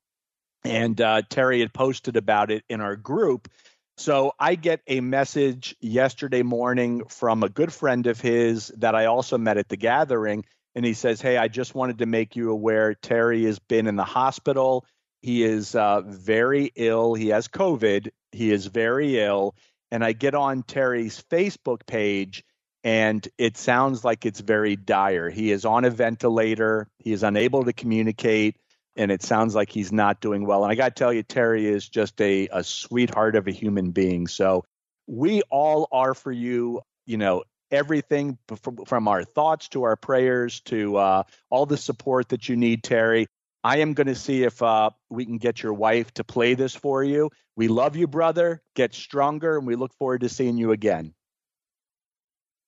[0.64, 3.50] and uh, Terry had posted about it in our group.
[3.98, 9.06] So I get a message yesterday morning from a good friend of his that I
[9.06, 10.44] also met at the gathering.
[10.76, 13.96] And he says, Hey, I just wanted to make you aware Terry has been in
[13.96, 14.86] the hospital.
[15.26, 17.16] He is uh, very ill.
[17.16, 18.10] He has COVID.
[18.32, 19.56] He is very ill.
[19.90, 22.44] And I get on Terry's Facebook page,
[22.84, 25.32] and it sounds like it's very dire.
[25.32, 28.58] He is on a ventilator, he is unable to communicate
[28.96, 30.64] and it sounds like he's not doing well.
[30.64, 33.92] And I got to tell you, Terry is just a, a sweetheart of a human
[33.92, 34.28] being.
[34.28, 34.64] So
[35.08, 40.62] we all are for you, you know, everything from, from our thoughts to our prayers
[40.62, 43.28] to uh, all the support that you need, Terry.
[43.66, 46.76] I am going to see if uh, we can get your wife to play this
[46.76, 47.32] for you.
[47.56, 48.62] We love you, brother.
[48.76, 51.16] Get stronger, and we look forward to seeing you again.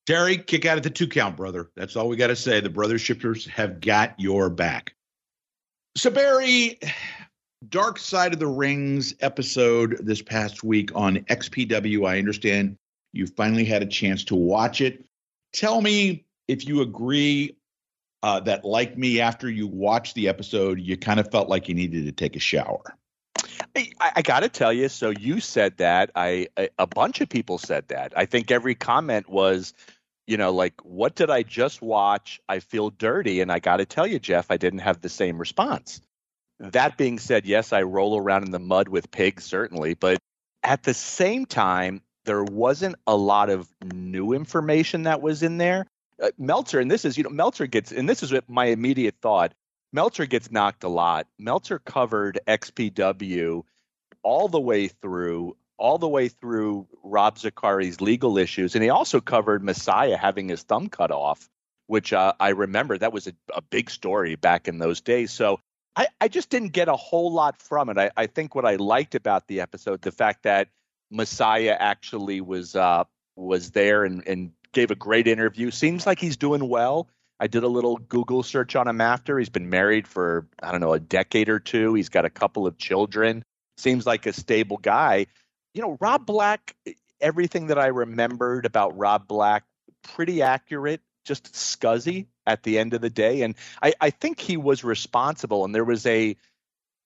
[0.07, 1.69] Terry, kick out at the two count, brother.
[1.76, 2.61] That's all we got to say.
[2.61, 4.95] The brother shippers have got your back.
[5.95, 6.80] So, Barry,
[7.69, 12.07] Dark Side of the Rings episode this past week on XPW.
[12.07, 12.76] I understand
[13.14, 15.06] you finally had a chance to watch it.
[15.53, 17.57] Tell me if you agree
[18.28, 21.74] uh, that, like me, after you watched the episode, you kind of felt like you
[21.74, 22.82] needed to take a shower.
[23.74, 24.90] I, I got to tell you.
[24.90, 26.12] So you said that.
[26.14, 28.12] I a, a bunch of people said that.
[28.18, 29.74] I think every comment was,
[30.26, 32.41] you know, like, what did I just watch?
[32.49, 33.40] I feel dirty.
[33.40, 36.02] And I got to tell you, Jeff, I didn't have the same response.
[36.60, 39.94] That being said, yes, I roll around in the mud with pigs, certainly.
[39.94, 40.18] But
[40.64, 45.88] at the same time, there wasn't a lot of new information that was in there.
[46.22, 49.53] Uh, Meltzer, and this is, you know, Meltzer gets, and this is my immediate thought.
[49.94, 51.27] Meltzer gets knocked a lot.
[51.38, 53.64] Meltzer covered XPW
[54.23, 59.22] all the way through, all the way through Rob Zicari's legal issues, and he also
[59.22, 61.49] covered Messiah having his thumb cut off,
[61.85, 65.31] which uh, I remember that was a, a, big story back in those days.
[65.31, 65.60] So
[65.95, 67.98] I, I just didn't get a whole lot from it.
[67.98, 70.68] I, I, think what I liked about the episode, the fact that
[71.10, 73.06] Messiah actually was uh,
[73.38, 75.72] was there and, and gave a great interview.
[75.72, 77.10] Seems like he's doing well.
[77.40, 79.40] I did a little Google search on him after.
[79.40, 81.95] He's been married for, I don't know, a decade or two.
[81.95, 83.44] He's got a couple of children.
[83.78, 85.26] Seems like a stable guy.
[85.74, 86.76] You know, Rob Black,
[87.20, 89.64] everything that I remembered about Rob Black,
[90.04, 93.41] pretty accurate, just scuzzy at the end of the day.
[93.41, 95.66] And I, I think he was responsible.
[95.66, 96.38] And there was a,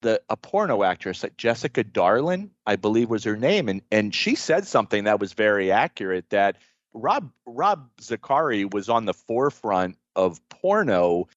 [0.01, 4.65] the a porno actress, Jessica Darlin, I believe was her name, and and she said
[4.65, 6.57] something that was very accurate that
[6.93, 11.27] Rob Rob Zicari was on the forefront of porno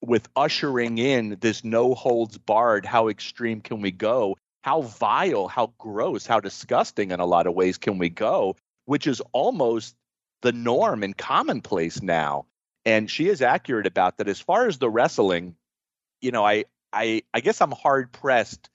[0.00, 4.36] with ushering in this no holds barred how extreme can we go?
[4.62, 8.56] How vile how gross how disgusting in a lot of ways can we go?
[8.86, 9.94] Which is almost
[10.42, 12.46] the norm and commonplace now.
[12.84, 14.28] And she is accurate about that.
[14.28, 15.56] As far as the wrestling
[16.22, 18.70] you know i i i guess i'm hard pressed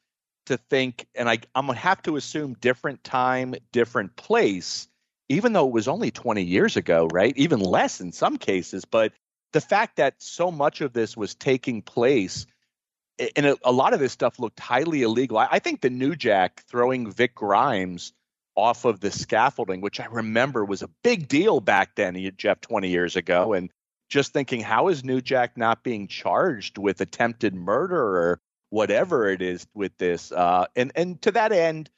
[0.45, 4.87] to think and i i'm gonna have to assume different time different place
[5.29, 9.13] even though it was only 20 years ago right even less in some cases but
[9.53, 12.45] the fact that so much of this was taking place
[13.35, 15.37] and a, lot of this stuff looked highly illegal.
[15.37, 18.13] I, I think the New Jack throwing Vic Grimes
[18.55, 22.89] off of the scaffolding, which I remember was a big deal back then, Jeff, 20
[22.89, 23.53] years ago.
[23.53, 23.71] And
[24.09, 28.39] just thinking, how is New Jack not being charged with attempted murder or
[28.69, 30.31] whatever it is with this?
[30.31, 31.89] Uh, and and to that end,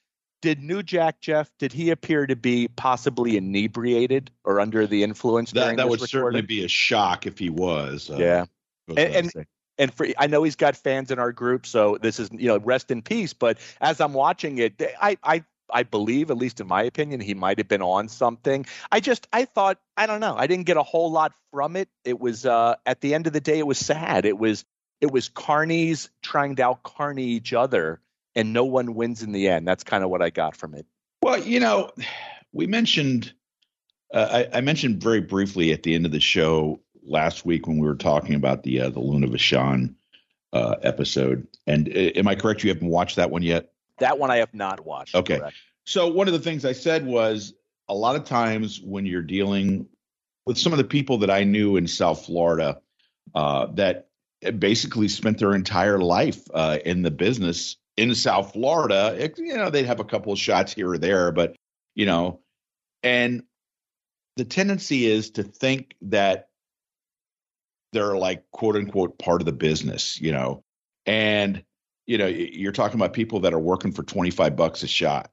[0.42, 1.50] did New Jack Jeff?
[1.58, 5.52] Did he appear to be possibly inebriated or under the influence?
[5.52, 6.08] That that would recording?
[6.08, 8.10] certainly be a shock if he was.
[8.10, 8.46] Uh, yeah,
[8.88, 9.46] and, and,
[9.78, 12.60] and for I know he's got fans in our group, so this is you know
[12.60, 13.34] rest in peace.
[13.34, 17.34] But as I'm watching it, I I I believe, at least in my opinion, he
[17.34, 18.66] might have been on something.
[18.92, 20.36] I just I thought I don't know.
[20.36, 21.90] I didn't get a whole lot from it.
[22.04, 24.26] It was uh, at the end of the day, it was sad.
[24.26, 24.66] It was
[25.02, 28.02] it was carnies trying to out carny each other,
[28.36, 29.68] and no one wins in the end.
[29.68, 30.86] That's kind of what I got from it.
[31.22, 31.92] Well, you know,
[32.52, 33.34] we mentioned
[34.14, 37.78] uh, I, I, mentioned very briefly at the end of the show last week when
[37.78, 39.94] we were talking about the uh, the Luna Vachon
[40.54, 41.48] uh, episode.
[41.68, 42.64] And uh, am I correct?
[42.64, 43.72] You haven't watched that one yet?
[44.00, 45.16] That one I have not watched.
[45.16, 45.38] Okay.
[45.38, 45.56] Correct.
[45.86, 47.54] So one of the things I said was
[47.88, 49.88] a lot of times when you're dealing
[50.46, 52.80] with some of the people that I knew in South Florida
[53.36, 54.08] uh, that
[54.58, 59.70] basically spent their entire life uh, in the business in South Florida, it, you know,
[59.70, 61.56] they'd have a couple of shots here or there, but
[61.96, 62.40] you know,
[63.04, 63.44] and
[64.38, 66.48] the tendency is to think that
[67.92, 70.64] they're like quote unquote part of the business, you know,
[71.06, 71.62] and
[72.08, 75.30] you know, you're talking about people that are working for 25 bucks a shot.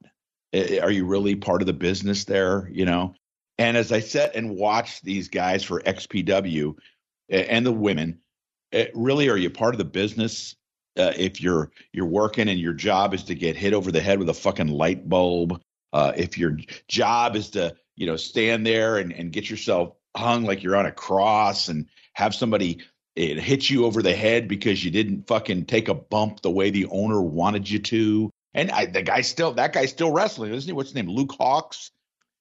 [0.53, 2.69] Are you really part of the business there?
[2.73, 3.15] You know,
[3.59, 6.75] and as I sat and watched these guys for XPW
[7.29, 8.19] and the women,
[8.93, 10.57] really, are you part of the business?
[10.97, 14.19] Uh, if you're you're working and your job is to get hit over the head
[14.19, 15.61] with a fucking light bulb,
[15.93, 16.57] uh, if your
[16.89, 20.87] job is to you know stand there and, and get yourself hung like you're on
[20.87, 22.79] a cross and have somebody
[23.17, 26.71] it hits you over the head because you didn't fucking take a bump the way
[26.71, 28.31] the owner wanted you to.
[28.53, 30.73] And I, the guy still, that guy's still wrestling, isn't he?
[30.75, 31.09] What's his name?
[31.09, 31.91] Luke Hawx.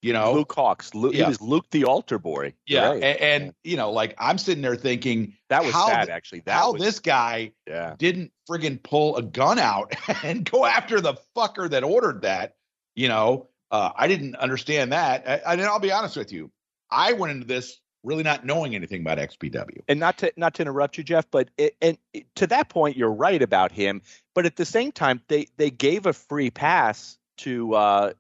[0.06, 0.94] You know, Luke Hawx.
[0.94, 1.24] Luke, yeah.
[1.24, 2.54] He was Luke the altar boy.
[2.68, 3.04] Yeah, right.
[3.04, 6.10] and, and, you know, like I'm sitting there thinking that was how sad.
[6.10, 7.96] Actually, that how was, this guy yeah.
[7.98, 12.54] didn't friggin' pull a gun out and go after the fucker that ordered that.
[12.94, 15.28] You know, uh, I didn't understand that.
[15.28, 16.52] I, and I'll be honest with you,
[16.92, 19.80] I went into this really not knowing anything about XPW.
[19.88, 21.98] And not to not to interrupt you, Jeff, but it, and
[22.36, 24.04] to that point, you're right about him.
[24.36, 28.14] But at the same time, they they gave a free pass to uh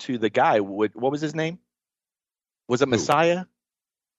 [0.00, 0.60] to the guy.
[0.60, 1.58] What, what was his name?
[2.68, 3.44] Was it Messiah?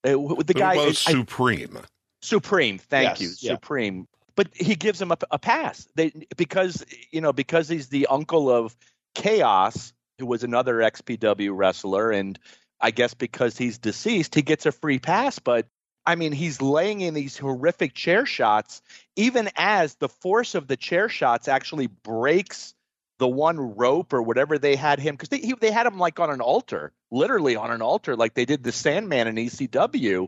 [0.03, 1.79] Uh, the guy it was I, Supreme.
[2.21, 3.55] Supreme, thank yes, you, yeah.
[3.55, 4.07] Supreme.
[4.35, 5.87] But he gives him a, a pass.
[5.95, 8.75] They because you know because he's the uncle of
[9.15, 12.37] Chaos, who was another XPW wrestler, and
[12.81, 15.39] I guess because he's deceased, he gets a free pass.
[15.39, 15.67] But
[16.05, 18.81] I mean, he's laying in these horrific chair shots,
[19.15, 22.73] even as the force of the chair shots actually breaks
[23.17, 26.19] the one rope or whatever they had him because they he, they had him like
[26.19, 30.27] on an altar, literally on an altar, like they did the Sandman in ECW,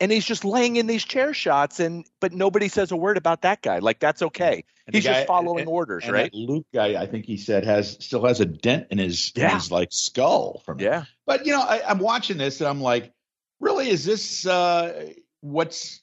[0.00, 3.42] and he's just laying in these chair shots, and but nobody says a word about
[3.42, 3.78] that guy.
[3.78, 4.64] Like that's okay.
[4.86, 6.30] And he's guy, just following and, orders, and right?
[6.32, 9.50] Luke guy, I think he said has still has a dent in his, yeah.
[9.50, 11.02] in his like skull from yeah.
[11.02, 11.08] It.
[11.26, 13.12] But you know, I, I'm watching this and I'm like,
[13.60, 16.00] really, is this uh, what's?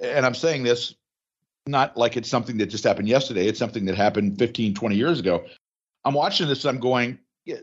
[0.00, 0.94] And I'm saying this
[1.66, 3.46] not like it's something that just happened yesterday.
[3.46, 5.44] It's something that happened 15, 20 years ago.
[6.04, 7.18] I'm watching this and I'm going,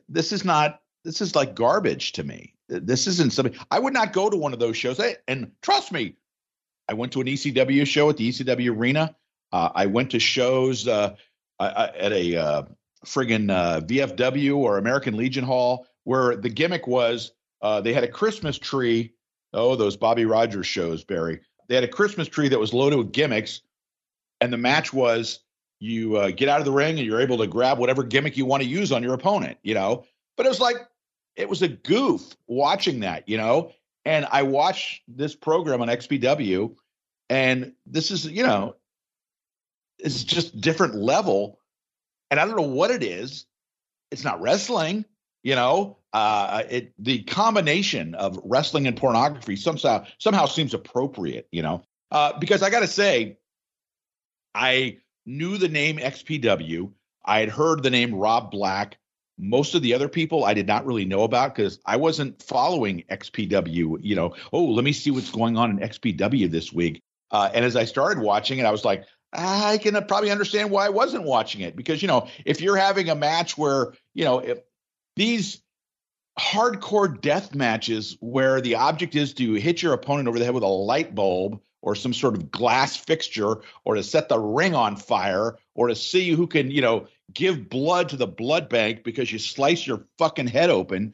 [0.10, 0.82] this is not.
[1.04, 2.54] This is like garbage to me.
[2.70, 5.02] This isn't something I would not go to one of those shows.
[5.28, 6.16] And trust me,
[6.88, 9.16] I went to an ECW show at the ECW Arena.
[9.52, 11.16] Uh, I went to shows uh,
[11.60, 12.64] at a uh,
[13.06, 18.08] friggin' uh, VFW or American Legion Hall where the gimmick was uh, they had a
[18.08, 19.14] Christmas tree.
[19.54, 21.42] Oh, those Bobby Rogers shows, Barry.
[21.68, 23.62] They had a Christmas tree that was loaded with gimmicks,
[24.42, 25.40] and the match was
[25.80, 28.46] you uh, get out of the ring and you're able to grab whatever gimmick you
[28.46, 30.06] want to use on your opponent, you know.
[30.36, 30.78] But it was like
[31.36, 33.72] it was a goof watching that, you know.
[34.04, 36.76] And I watched this program on XPW,
[37.30, 38.76] and this is, you know,
[40.00, 41.60] it's just different level.
[42.30, 43.46] And I don't know what it is.
[44.10, 45.06] It's not wrestling,
[45.44, 45.98] you know.
[46.14, 51.84] Uh, it the combination of wrestling and pornography somehow somehow seems appropriate, you know.
[52.12, 53.38] Uh, because I got to say,
[54.54, 56.92] I knew the name XPW.
[57.24, 58.98] I had heard the name Rob Black.
[59.38, 63.04] Most of the other people I did not really know about because I wasn't following
[63.10, 63.98] XPW.
[64.02, 67.02] You know, oh, let me see what's going on in XPW this week.
[67.32, 70.86] Uh, and as I started watching it, I was like, I can probably understand why
[70.86, 74.40] I wasn't watching it because you know if you're having a match where you know
[74.40, 74.60] if
[75.16, 75.62] these
[76.38, 80.64] hardcore death matches where the object is to hit your opponent over the head with
[80.64, 84.96] a light bulb or some sort of glass fixture or to set the ring on
[84.96, 89.32] fire or to see who can, you know, give blood to the blood bank because
[89.32, 91.14] you slice your fucking head open.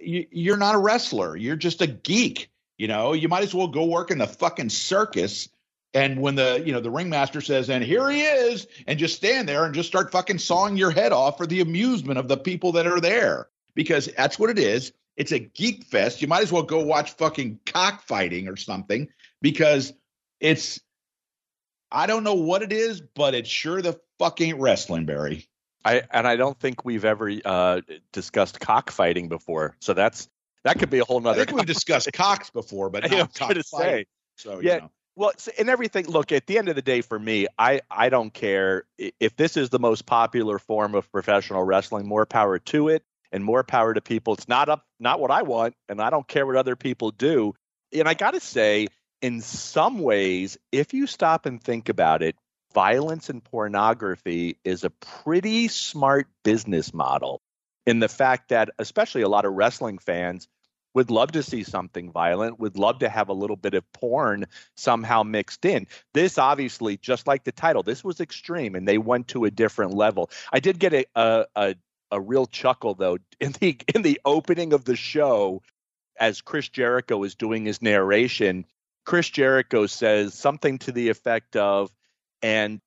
[0.00, 1.36] You, are not a wrestler.
[1.36, 2.50] You're just a geek.
[2.76, 5.48] You know, you might as well go work in the fucking circus.
[5.94, 9.48] And when the, you know, the ringmaster says, and here he is, and just stand
[9.48, 12.72] there and just start fucking sawing your head off for the amusement of the people
[12.72, 13.48] that are there.
[13.74, 14.92] Because that's what it is.
[15.16, 16.22] It's a geek fest.
[16.22, 19.08] You might as well go watch fucking cockfighting or something
[19.40, 19.92] because
[20.40, 20.80] it's
[21.90, 25.48] I don't know what it is, but it's sure the fucking wrestling, Barry.
[25.84, 27.80] I and I don't think we've ever uh,
[28.12, 30.28] discussed cockfighting before, so that's
[30.64, 31.42] that could be a whole nother.
[31.42, 34.06] I think we've discussed cocks before, but not to say.
[34.36, 34.74] So yeah.
[34.74, 34.90] You know.
[35.16, 36.06] Well, and everything.
[36.06, 39.56] Look, at the end of the day, for me, I I don't care if this
[39.56, 42.06] is the most popular form of professional wrestling.
[42.06, 43.02] More power to it,
[43.32, 44.34] and more power to people.
[44.34, 47.54] It's not up, not what I want, and I don't care what other people do.
[47.92, 48.88] And I got to say,
[49.22, 52.36] in some ways, if you stop and think about it,
[52.74, 57.40] violence and pornography is a pretty smart business model
[57.86, 60.48] in the fact that, especially a lot of wrestling fans,
[60.94, 64.46] would love to see something violent, would love to have a little bit of porn
[64.76, 65.86] somehow mixed in.
[66.14, 69.94] This obviously, just like the title, this was extreme and they went to a different
[69.94, 70.30] level.
[70.52, 71.74] I did get a, a, a,
[72.10, 75.62] a real chuckle though in the in the opening of the show
[76.18, 78.64] as Chris Jericho is doing his narration
[79.08, 81.90] Chris Jericho says something to the effect of,
[82.42, 82.78] and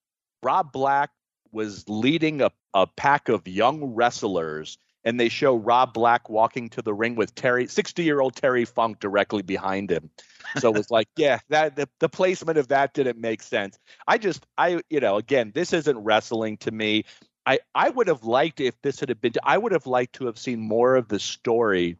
[0.43, 1.09] Rob Black
[1.51, 6.83] was leading a, a pack of young wrestlers, and they show Rob Black walking to
[6.83, 10.11] the ring with Terry, 60 year old Terry Funk directly behind him.
[10.59, 13.79] So it was like, yeah, that the, the placement of that didn't make sense.
[14.07, 17.05] I just, I, you know, again, this isn't wrestling to me.
[17.47, 20.37] I, I would have liked if this had been, I would have liked to have
[20.37, 21.97] seen more of the story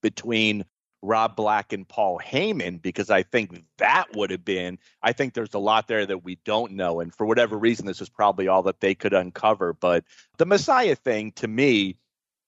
[0.00, 0.64] between
[1.02, 4.78] Rob Black and Paul Heyman because I think that would have been.
[5.02, 8.00] I think there's a lot there that we don't know, and for whatever reason, this
[8.00, 9.72] is probably all that they could uncover.
[9.72, 10.04] But
[10.38, 11.98] the Messiah thing, to me,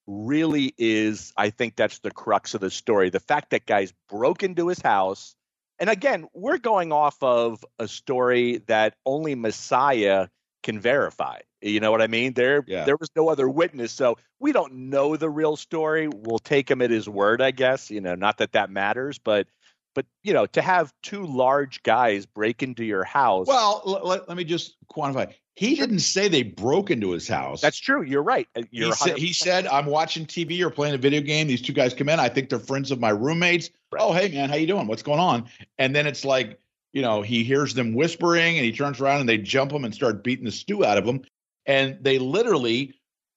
[0.07, 1.33] really is.
[1.37, 3.11] I think that's the crux of the story.
[3.11, 5.37] The fact that guys broke into his house,
[5.79, 10.29] and again, we're going off of a story that only Messiah
[10.63, 11.39] can verify.
[11.63, 12.33] You know what I mean?
[12.33, 12.85] There yeah.
[12.85, 16.09] there was no other witness, so we don't know the real story.
[16.09, 17.91] We'll take him at his word, I guess.
[17.91, 19.47] You know, not that that matters, but
[19.95, 23.47] but you know, to have two large guys break into your house.
[23.47, 25.35] Well, let, let me just quantify.
[25.57, 27.61] He didn't say they broke into his house.
[27.61, 28.03] That's true.
[28.03, 28.49] You're right.
[28.57, 31.49] Uh, you're he, said, he said, "I'm watching TV or playing a video game.
[31.49, 32.19] These two guys come in.
[32.19, 33.69] I think they're friends of my roommates.
[33.93, 34.01] Right.
[34.03, 34.87] Oh, hey man, how you doing?
[34.87, 35.47] What's going on?"
[35.77, 36.59] And then it's like,
[36.95, 39.95] you know, he hears them whispering, and he turns around and they jump him and
[39.95, 41.23] start beating the stew out of him
[41.71, 42.95] and they literally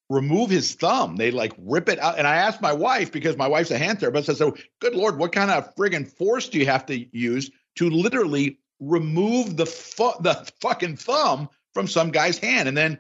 [0.10, 1.18] remove his thumb.
[1.18, 2.18] They like rip it out.
[2.18, 4.27] And I asked my wife because my wife's a hand therapist.
[4.27, 7.51] I said, "So, good lord, what kind of friggin' force do you have to use
[7.76, 12.97] to literally remove the fu- the fucking thumb from some guy's hand?" And then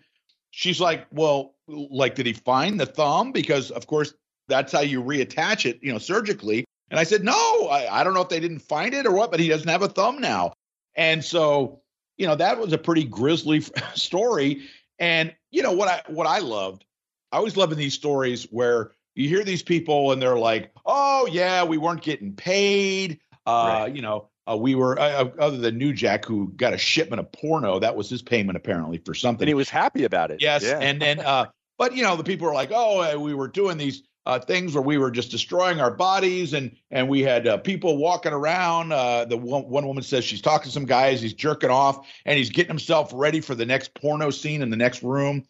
[0.51, 3.31] she's like, "Well, like, did he find the thumb?
[3.31, 4.13] Because of course
[4.47, 8.13] that's how you reattach it, you know, surgically." And I said, "No, I, I don't
[8.13, 10.53] know if they didn't find it or what, but he doesn't have a thumb now."
[10.95, 11.81] And so,
[12.17, 13.61] you know, that was a pretty grisly
[13.95, 14.69] story.
[15.03, 16.85] And you know what I what I loved,
[17.31, 21.65] I always loving these stories where you hear these people and they're like, "Oh yeah,
[21.65, 23.93] we weren't getting paid." Uh, right.
[23.93, 27.19] You know, uh, we were uh, uh, other than New Jack, who got a shipment
[27.19, 27.79] of porno.
[27.79, 29.43] That was his payment apparently for something.
[29.43, 30.41] And he was happy about it.
[30.41, 30.79] Yes, yeah.
[30.79, 31.47] and then, uh,
[31.77, 34.73] but you know, the people are like, "Oh, uh, we were doing these." Uh, things
[34.73, 38.93] where we were just destroying our bodies and and we had uh, people walking around
[38.93, 42.37] uh, the one, one woman says she's talking to some guys he's jerking off and
[42.37, 45.43] he's getting himself ready for the next porno scene in the next room.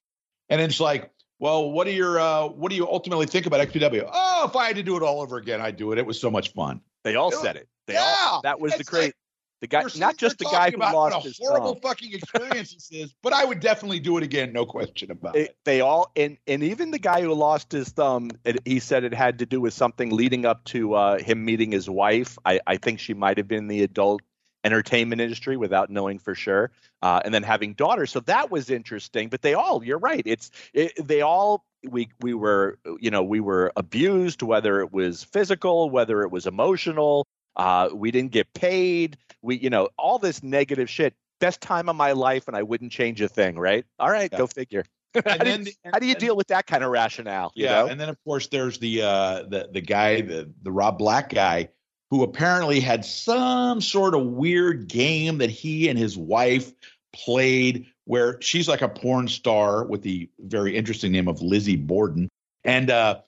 [0.49, 4.09] And it's like well what do your uh, what do you ultimately think about xpw
[4.11, 5.99] oh if i had to do it all over again i'd do it.
[5.99, 6.81] It was so much fun.
[7.03, 7.67] They all said it.
[7.85, 9.15] They yeah, all that was the great like,
[9.64, 13.31] the guy, not just the guy who lost his horrible fucking experience this is, but
[13.31, 15.52] I would definitely do it again, no question about it.
[15.52, 15.57] it.
[15.64, 19.14] They all and and even the guy who lost his thumb, it, he said it
[19.14, 22.38] had to do with something leading up to uh, him meeting his wife.
[22.44, 24.22] I, I think she might have been the adult
[24.65, 26.69] entertainment industry without knowing for sure,
[27.02, 28.11] uh, and then having daughters.
[28.11, 29.30] So that was interesting.
[29.30, 30.23] But they all, you're right.
[30.26, 35.23] It's it, they all we we were you know we were abused, whether it was
[35.23, 37.26] physical, whether it was emotional.
[37.55, 39.17] Uh, we didn't get paid.
[39.41, 41.13] We, you know, all this negative shit.
[41.39, 43.57] Best time of my life, and I wouldn't change a thing.
[43.57, 43.85] Right?
[43.99, 44.38] All right, yeah.
[44.38, 44.85] go figure.
[45.25, 47.51] how, do you, and, how, do you, deal with that kind of rationale?
[47.55, 47.88] Yeah, know?
[47.88, 51.69] and then of course there's the uh, the the guy, the the Rob Black guy,
[52.09, 56.71] who apparently had some sort of weird game that he and his wife
[57.11, 62.27] played, where she's like a porn star with the very interesting name of Lizzie Borden,
[62.63, 63.21] and uh,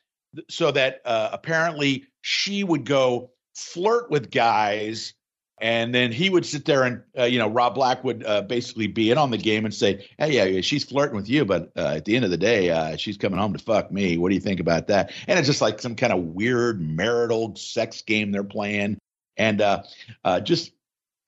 [0.49, 5.14] so that uh, apparently she would go flirt with guys
[5.61, 8.88] And then he would sit there and, uh, you know, Rob Black would uh, basically
[8.88, 11.72] be in on the game and say, hey, yeah, yeah she's flirting with you, but
[11.77, 14.18] uh, at the end of the day, uh, she's coming home to fuck me.
[14.18, 15.14] What do you think about that?
[15.27, 18.98] And it's just like some kind of weird marital sex game they're playing.
[19.38, 19.84] And uh,
[20.26, 20.72] uh, just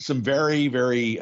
[0.02, 1.20] some very, very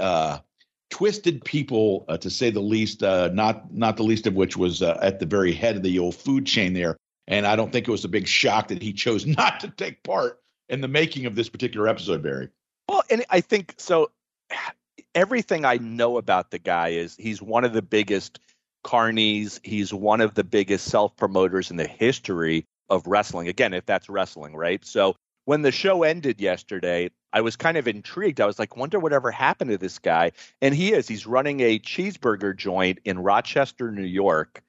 [0.90, 5.26] twisted people, to say the least, not, not the least of which was at the
[5.28, 6.98] very head of the old food chain there.
[7.28, 10.02] And I don't think it was a big shock that he chose not to take
[10.04, 10.40] part
[10.70, 12.50] in the making of this particular episode, Barry.
[12.88, 14.12] Well, and I think so.
[15.14, 18.40] Everything I know about the guy is he's one of the biggest
[18.84, 19.60] carnies.
[19.64, 23.48] He's one of the biggest self promoters in the history of wrestling.
[23.48, 24.84] Again, if that's wrestling, right?
[24.86, 25.16] So
[25.46, 28.42] when the show ended yesterday, I was kind of intrigued.
[28.42, 30.32] I was like, wonder whatever happened to this guy.
[30.62, 31.08] And he is.
[31.08, 34.64] He's running a cheeseburger joint in Rochester, New York,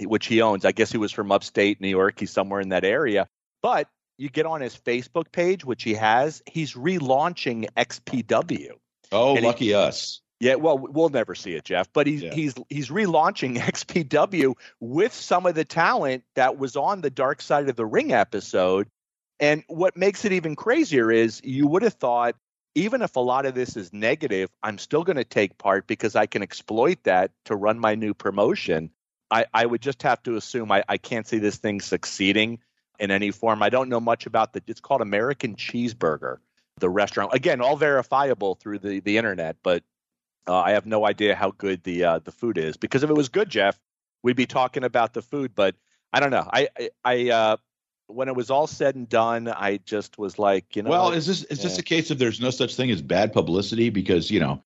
[0.00, 0.64] which he owns.
[0.64, 2.20] I guess he was from upstate New York.
[2.20, 3.28] He's somewhere in that area.
[3.62, 8.72] But you get on his Facebook page, which he has, he's relaunching XPW.
[9.10, 10.20] Oh, and lucky he, us.
[10.40, 11.92] Yeah, well, we'll never see it, Jeff.
[11.92, 12.34] But he's yeah.
[12.34, 17.68] he's he's relaunching XPW with some of the talent that was on the Dark Side
[17.68, 18.88] of the Ring episode.
[19.38, 22.34] And what makes it even crazier is you would have thought,
[22.74, 26.16] even if a lot of this is negative, I'm still going to take part because
[26.16, 28.90] I can exploit that to run my new promotion.
[29.30, 32.58] I, I would just have to assume I, I can't see this thing succeeding
[33.02, 33.62] in any form.
[33.62, 34.62] I don't know much about the.
[34.68, 36.38] It's called American Cheeseburger,
[36.78, 37.34] the restaurant.
[37.34, 39.82] Again, all verifiable through the the internet, but
[40.46, 42.76] uh, I have no idea how good the uh, the food is.
[42.76, 43.78] Because if it was good, Jeff,
[44.22, 45.52] we'd be talking about the food.
[45.54, 45.74] But
[46.12, 46.48] I don't know.
[46.50, 47.56] I I, I uh,
[48.06, 50.90] when it was all said and done, I just was like, you know.
[50.90, 51.64] Well, is this is yeah.
[51.64, 53.90] this a case of there's no such thing as bad publicity?
[53.90, 54.62] Because you know,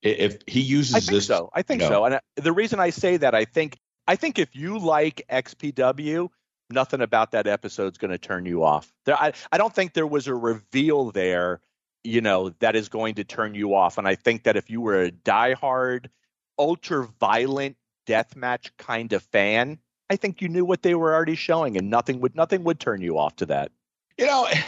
[0.00, 1.50] if he uses I think this, so.
[1.52, 2.04] I think you know, so.
[2.04, 6.28] And uh, the reason I say that, I think I think if you like XPW,
[6.70, 8.92] nothing about that episode is going to turn you off.
[9.04, 11.60] There, I, I don't think there was a reveal there,
[12.04, 13.98] you know, that is going to turn you off.
[13.98, 16.06] And I think that if you were a diehard,
[16.58, 17.76] ultra violent
[18.06, 19.78] deathmatch kind of fan,
[20.10, 23.00] I think you knew what they were already showing, and nothing would nothing would turn
[23.00, 23.70] you off to that.
[24.18, 24.48] You know,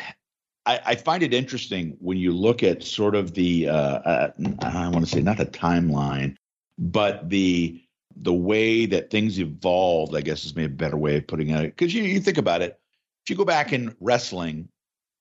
[0.64, 4.30] I, I find it interesting when you look at sort of the uh, uh,
[4.60, 6.36] I want to say not the timeline,
[6.78, 7.82] but the
[8.16, 11.62] the way that things evolved, I guess is maybe a better way of putting it.
[11.62, 12.78] Because you, you think about it,
[13.24, 14.68] if you go back in wrestling,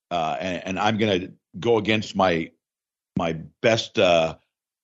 [0.09, 2.51] uh, and, and, I'm going to go against my
[3.17, 4.35] my best uh,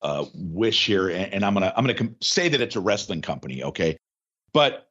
[0.01, 3.21] uh, wish here, and, and I'm gonna I'm gonna com- say that it's a wrestling
[3.21, 3.97] company, okay?
[4.53, 4.89] But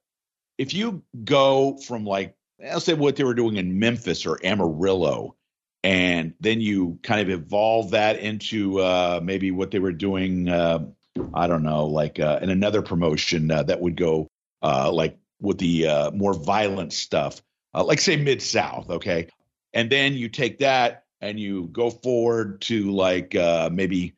[0.58, 2.34] if you go from like
[2.70, 5.36] I'll say what they were doing in Memphis or Amarillo,
[5.82, 10.86] and then you kind of evolve that into uh, maybe what they were doing uh,
[11.34, 14.28] I don't know, like uh, in another promotion uh, that would go
[14.62, 17.42] uh, like with the uh, more violent stuff,
[17.74, 19.28] uh, like say Mid South, okay,
[19.72, 24.14] and then you take that and you go forward to like uh, maybe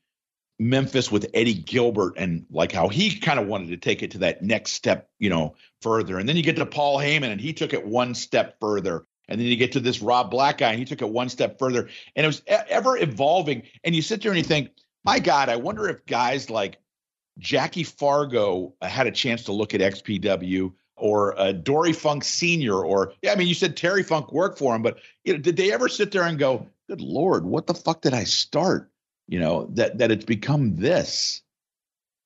[0.59, 4.19] Memphis with Eddie Gilbert and like how he kind of wanted to take it to
[4.19, 7.53] that next step, you know, further, and then you get to Paul Heyman and he
[7.53, 9.05] took it one step further.
[9.31, 11.59] And then you get to this Rob Black guy, and he took it one step
[11.59, 13.65] further, and it was ever evolving.
[13.85, 14.71] And you sit there and you think,
[15.05, 16.79] my God, I wonder if guys like
[17.39, 22.75] Jackie Fargo uh, had a chance to look at XPW or uh, Dory Funk Sr.
[22.75, 25.57] or, yeah, I mean, you said Terry Funk worked for him, but you know, did
[25.57, 28.91] they ever sit there and go, good Lord, what the fuck did I start?
[29.29, 31.43] You know, that, that it's become this.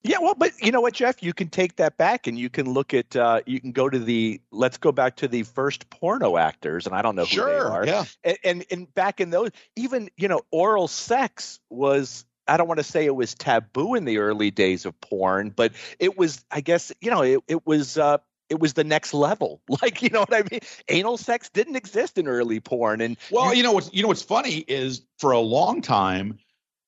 [0.04, 1.22] Yeah, well, but you know what, Jeff?
[1.22, 3.98] You can take that back and you can look at, uh, you can go to
[3.98, 7.46] the, let's go back to the first porno actors, and I don't know who sure,
[7.46, 7.86] they are.
[7.86, 8.04] Yeah.
[8.24, 12.78] And, and, and back in those, even, you know, oral sex was I don't want
[12.78, 16.60] to say it was taboo in the early days of porn, but it was, I
[16.60, 19.60] guess, you know, it, it was, uh, it was the next level.
[19.82, 20.60] Like, you know what I mean?
[20.88, 23.00] Anal sex didn't exist in early porn.
[23.00, 26.38] And well, you, know what's, you know, what's funny is for a long time,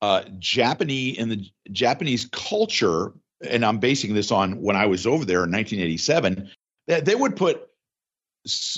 [0.03, 5.25] uh, Japanese in the Japanese culture, and I'm basing this on when I was over
[5.25, 6.51] there in 1987,
[6.87, 7.69] they, they would put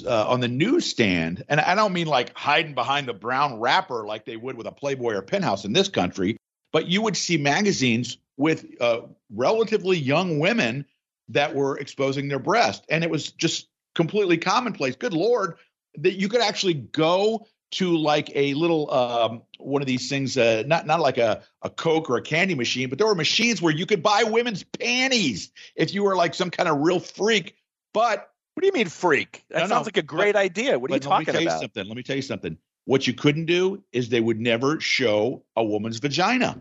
[0.06, 4.24] uh, on the newsstand, and I don't mean like hiding behind the brown wrapper like
[4.24, 6.36] they would with a Playboy or Penthouse in this country,
[6.76, 9.00] but you would see magazines with uh,
[9.30, 10.84] relatively young women
[11.30, 14.94] that were exposing their breast, and it was just completely commonplace.
[14.94, 15.54] Good lord,
[16.00, 20.64] that you could actually go to like a little um, one of these things, uh,
[20.66, 23.72] not not like a, a Coke or a candy machine, but there were machines where
[23.72, 27.56] you could buy women's panties if you were like some kind of real freak.
[27.94, 29.46] But what do you mean freak?
[29.48, 30.78] That sounds like a great but, idea.
[30.78, 31.36] What are you talking about?
[31.36, 31.54] let me tell about?
[31.54, 31.88] You something.
[31.88, 32.58] Let me tell you something.
[32.86, 36.60] What you couldn't do is they would never show a woman's vagina.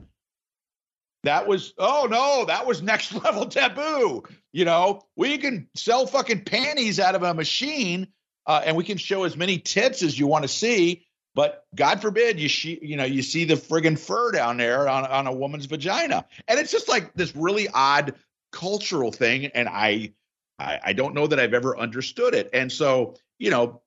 [1.23, 4.23] That was, oh no, that was next level taboo.
[4.52, 8.07] You know, we can sell fucking panties out of a machine
[8.47, 11.06] uh, and we can show as many tits as you want to see.
[11.35, 15.06] But God forbid you see, you know, you see the friggin' fur down there on,
[15.06, 16.26] on a woman's vagina.
[16.47, 18.15] And it's just like this really odd
[18.52, 19.47] cultural thing.
[19.47, 20.14] And I,
[20.57, 22.49] I, I don't know that I've ever understood it.
[22.53, 23.81] And so, you know,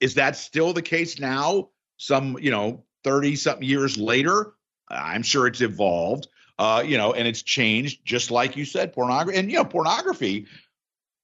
[0.00, 1.70] is that still the case now?
[1.96, 4.54] Some, you know, 30 something years later?
[4.88, 9.38] I'm sure it's evolved, uh, you know, and it's changed, just like you said, pornography.
[9.38, 10.46] And, you know, pornography,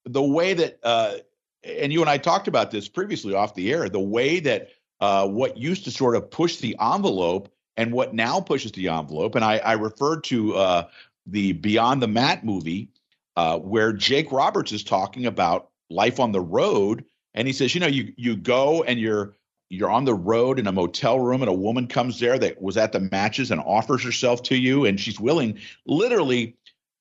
[0.04, 1.16] the way that, uh,
[1.62, 4.68] and you and I talked about this previously off the air, the way that
[5.00, 9.34] uh, what used to sort of push the envelope and what now pushes the envelope.
[9.34, 10.88] And I, I referred to uh,
[11.26, 12.90] the Beyond the Mat movie,
[13.36, 17.80] uh, where Jake Roberts is talking about life on the road, and he says, you
[17.80, 19.34] know, you you go and you're
[19.70, 22.76] you're on the road in a motel room, and a woman comes there that was
[22.76, 26.56] at the matches and offers herself to you, and she's willing, literally,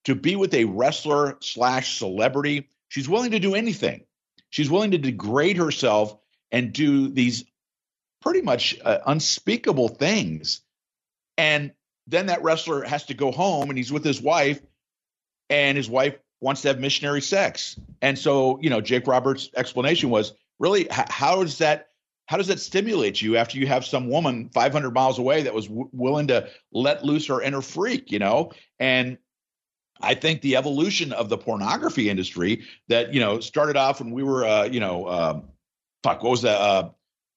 [0.06, 2.70] to be with a wrestler slash celebrity.
[2.88, 4.06] She's willing to do anything.
[4.52, 6.16] She's willing to degrade herself
[6.52, 7.44] and do these
[8.22, 10.62] pretty much uh, unspeakable things.
[11.38, 11.72] And
[12.06, 14.62] then that wrestler has to go home and he's with his wife,
[15.50, 17.80] and his wife wants to have missionary sex.
[18.02, 21.89] And so, you know, Jake Roberts' explanation was really how does that
[22.30, 25.66] how does that stimulate you after you have some woman 500 miles away that was
[25.66, 28.52] w- willing to let loose her inner freak, you know?
[28.78, 29.18] And
[30.00, 34.22] I think the evolution of the pornography industry that you know started off when we
[34.22, 35.50] were, uh, you know, um,
[36.04, 36.62] fuck, what was that?
[36.62, 36.90] Uh,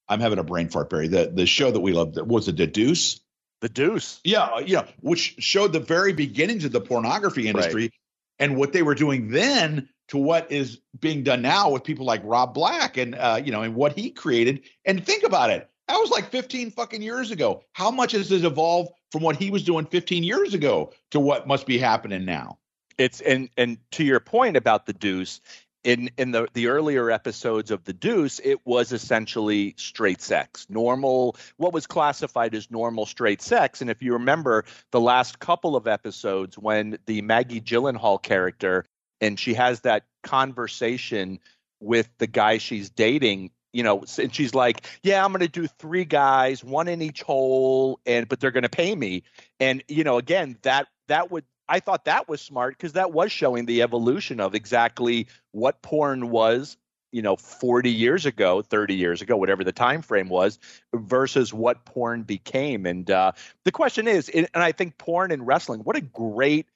[0.07, 1.07] I'm having a brain fart, Barry.
[1.07, 3.19] The the show that we loved was it the Deuce?
[3.61, 4.21] The Deuce.
[4.23, 7.93] Yeah, yeah, which showed the very beginnings of the pornography industry right.
[8.37, 12.21] and what they were doing then to what is being done now with people like
[12.23, 14.61] Rob Black and uh, you know and what he created.
[14.85, 15.67] And think about it.
[15.87, 17.63] That was like 15 fucking years ago.
[17.73, 21.65] How much has evolved from what he was doing 15 years ago to what must
[21.65, 22.59] be happening now?
[22.99, 25.41] It's and and to your point about the Deuce,
[25.83, 31.35] in in the the earlier episodes of the Deuce, it was essentially straight sex, normal,
[31.57, 33.81] what was classified as normal straight sex.
[33.81, 38.85] And if you remember the last couple of episodes, when the Maggie Gyllenhaal character
[39.21, 41.39] and she has that conversation
[41.79, 45.67] with the guy she's dating you know and she's like yeah i'm going to do
[45.67, 49.23] three guys one in each hole and but they're going to pay me
[49.59, 53.31] and you know again that that would I thought that was smart because that was
[53.31, 56.77] showing the evolution of exactly what porn was,
[57.11, 60.59] you know, 40 years ago, 30 years ago, whatever the time frame was,
[60.93, 62.85] versus what porn became.
[62.85, 63.31] And uh,
[63.63, 66.67] the question is, and I think porn and wrestling, what a great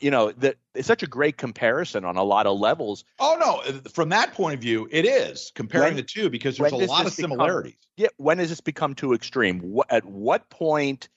[0.00, 3.04] you know that it's such a great comparison on a lot of levels.
[3.18, 6.56] Oh no uh, from that point of view it is comparing when, the two because
[6.56, 7.72] there's a lot of similarities.
[7.72, 9.60] Become, yeah when does this become too extreme?
[9.60, 11.08] What, at what point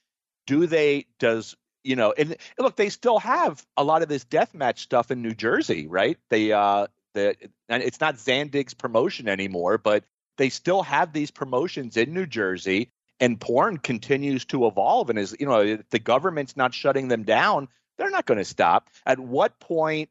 [0.48, 4.24] do they does you know, and, and look, they still have a lot of this
[4.24, 6.18] death match stuff in New Jersey, right?
[6.30, 7.36] They uh the
[7.70, 10.04] and it's not Zandig's promotion anymore, but
[10.38, 15.36] they still have these promotions in New Jersey and porn continues to evolve and is
[15.40, 19.60] you know the government's not shutting them down they're not going to stop at what
[19.60, 20.10] point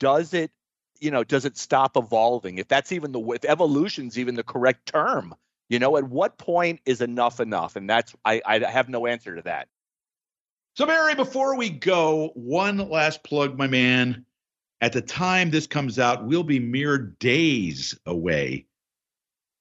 [0.00, 0.50] does it
[1.00, 4.86] you know does it stop evolving if that's even the if evolution's even the correct
[4.86, 5.34] term
[5.68, 9.36] you know at what point is enough enough and that's i i have no answer
[9.36, 9.68] to that
[10.76, 14.26] so, Mary, before we go, one last plug, my man.
[14.80, 18.66] At the time this comes out, we'll be mere days away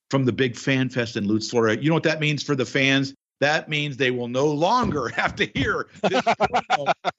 [0.09, 1.81] from the big fan fest in Lutz, Florida.
[1.81, 3.13] You know what that means for the fans?
[3.43, 6.23] That means they will no longer have to hear this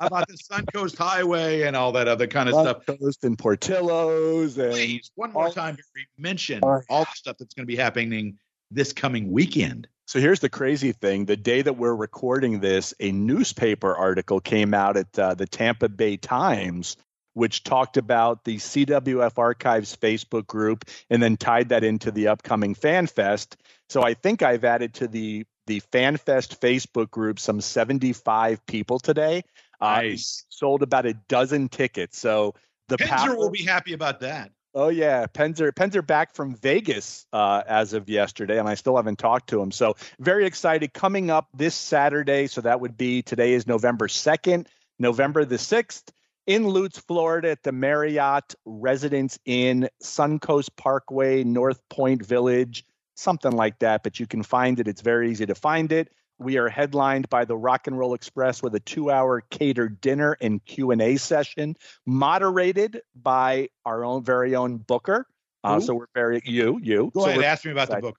[0.01, 2.99] about the Suncoast Highway and all that other kind of Sun stuff.
[2.99, 4.57] Coast and Portillo's.
[4.57, 8.39] And Please, one more time, Barry, mention all the stuff that's going to be happening
[8.71, 9.87] this coming weekend.
[10.07, 11.27] So here's the crazy thing.
[11.27, 15.91] The day that we're recording this, a newspaper article came out at uh, the Tampa
[15.91, 16.97] Bay Times,
[17.35, 22.75] which talked about the CWF Archives Facebook group and then tied that into the upcoming
[22.75, 23.59] Fan Fest.
[23.91, 28.99] So I think I've added to the the Fan Fest Facebook group some 75 people
[28.99, 29.43] today.
[29.81, 30.43] Nice.
[30.43, 32.19] Um, sold about a dozen tickets.
[32.19, 32.55] So
[32.89, 34.51] the Pinzer power, will be happy about that.
[34.75, 39.21] Oh yeah, Pens are back from Vegas uh, as of yesterday, and I still haven't
[39.21, 39.71] talked to him.
[39.71, 40.93] So very excited.
[40.93, 44.69] Coming up this Saturday, so that would be today is November second,
[44.99, 46.13] November the sixth,
[46.47, 52.85] in Lutz, Florida, at the Marriott Residence Inn, Suncoast Parkway, North Point Village,
[53.15, 54.03] something like that.
[54.03, 54.89] But you can find it.
[54.89, 56.13] It's very easy to find it.
[56.39, 60.65] We are headlined by the Rock and Roll Express with a two-hour catered dinner and
[60.65, 61.77] Q&A session,
[62.07, 65.27] moderated by our own very own Booker.
[65.63, 67.11] Uh, so we're very you you.
[67.15, 68.05] Go so ahead, ask me about excited.
[68.05, 68.19] the book.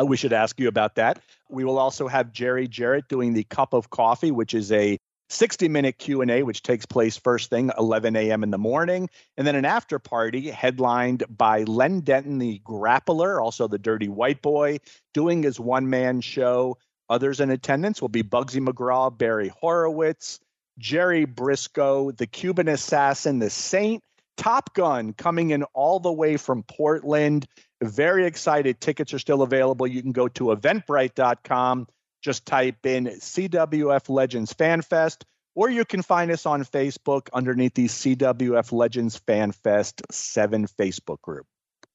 [0.00, 1.20] Uh, we should ask you about that.
[1.48, 4.98] We will also have Jerry Jarrett doing the cup of coffee, which is a
[5.32, 9.56] 60 minute q&a which takes place first thing 11 a.m in the morning and then
[9.56, 14.78] an after party headlined by len denton the grappler also the dirty white boy
[15.14, 16.76] doing his one-man show.
[17.08, 20.38] Others in attendance will be bugsy mcgraw barry horowitz
[20.78, 24.02] jerry brisco the cuban assassin the saint
[24.36, 27.46] top gun coming in all the way from portland.
[27.82, 28.80] Very excited.
[28.80, 29.86] Tickets are still available.
[29.86, 31.86] You can go to eventbrite.com
[32.22, 35.24] just type in CWF Legends Fan Fest,
[35.54, 41.20] or you can find us on Facebook underneath the CWF Legends Fan Fest 7 Facebook
[41.20, 41.46] group.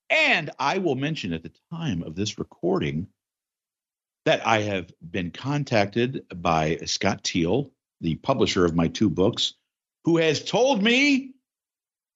[0.10, 3.08] And I will mention at the time of this recording
[4.26, 7.72] that I have been contacted by Scott Teal,
[8.02, 9.54] the publisher of my two books,
[10.04, 11.32] who has told me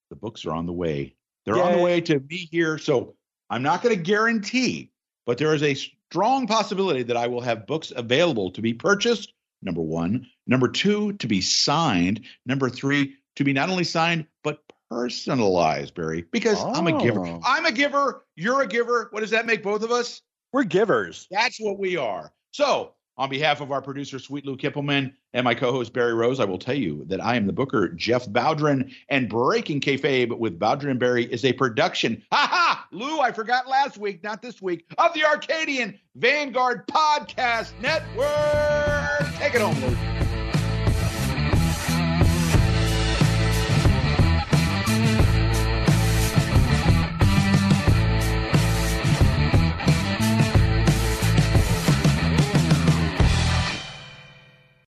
[0.09, 1.15] the books are on the way.
[1.45, 1.61] They're Yay.
[1.61, 2.77] on the way to be here.
[2.77, 3.15] So
[3.49, 4.91] I'm not going to guarantee,
[5.25, 5.75] but there is a
[6.11, 9.31] strong possibility that I will have books available to be purchased.
[9.61, 10.27] Number one.
[10.45, 12.25] Number two, to be signed.
[12.45, 14.59] Number three, to be not only signed, but
[14.89, 16.73] personalized, Barry, because oh.
[16.73, 17.25] I'm a giver.
[17.25, 17.39] Oh.
[17.45, 18.25] I'm a giver.
[18.35, 19.07] You're a giver.
[19.11, 20.21] What does that make both of us?
[20.51, 21.27] We're givers.
[21.31, 22.33] That's what we are.
[22.51, 26.39] So on behalf of our producer, Sweet Lou Kippelman, and my co host, Barry Rose,
[26.39, 30.59] I will tell you that I am the booker, Jeff Bowdren, and Breaking Kayfabe with
[30.59, 32.23] Bowdren and Barry is a production.
[32.31, 32.87] Ha ha!
[32.91, 39.33] Lou, I forgot last week, not this week, of the Arcadian Vanguard Podcast Network.
[39.35, 40.20] Take it home, Lou.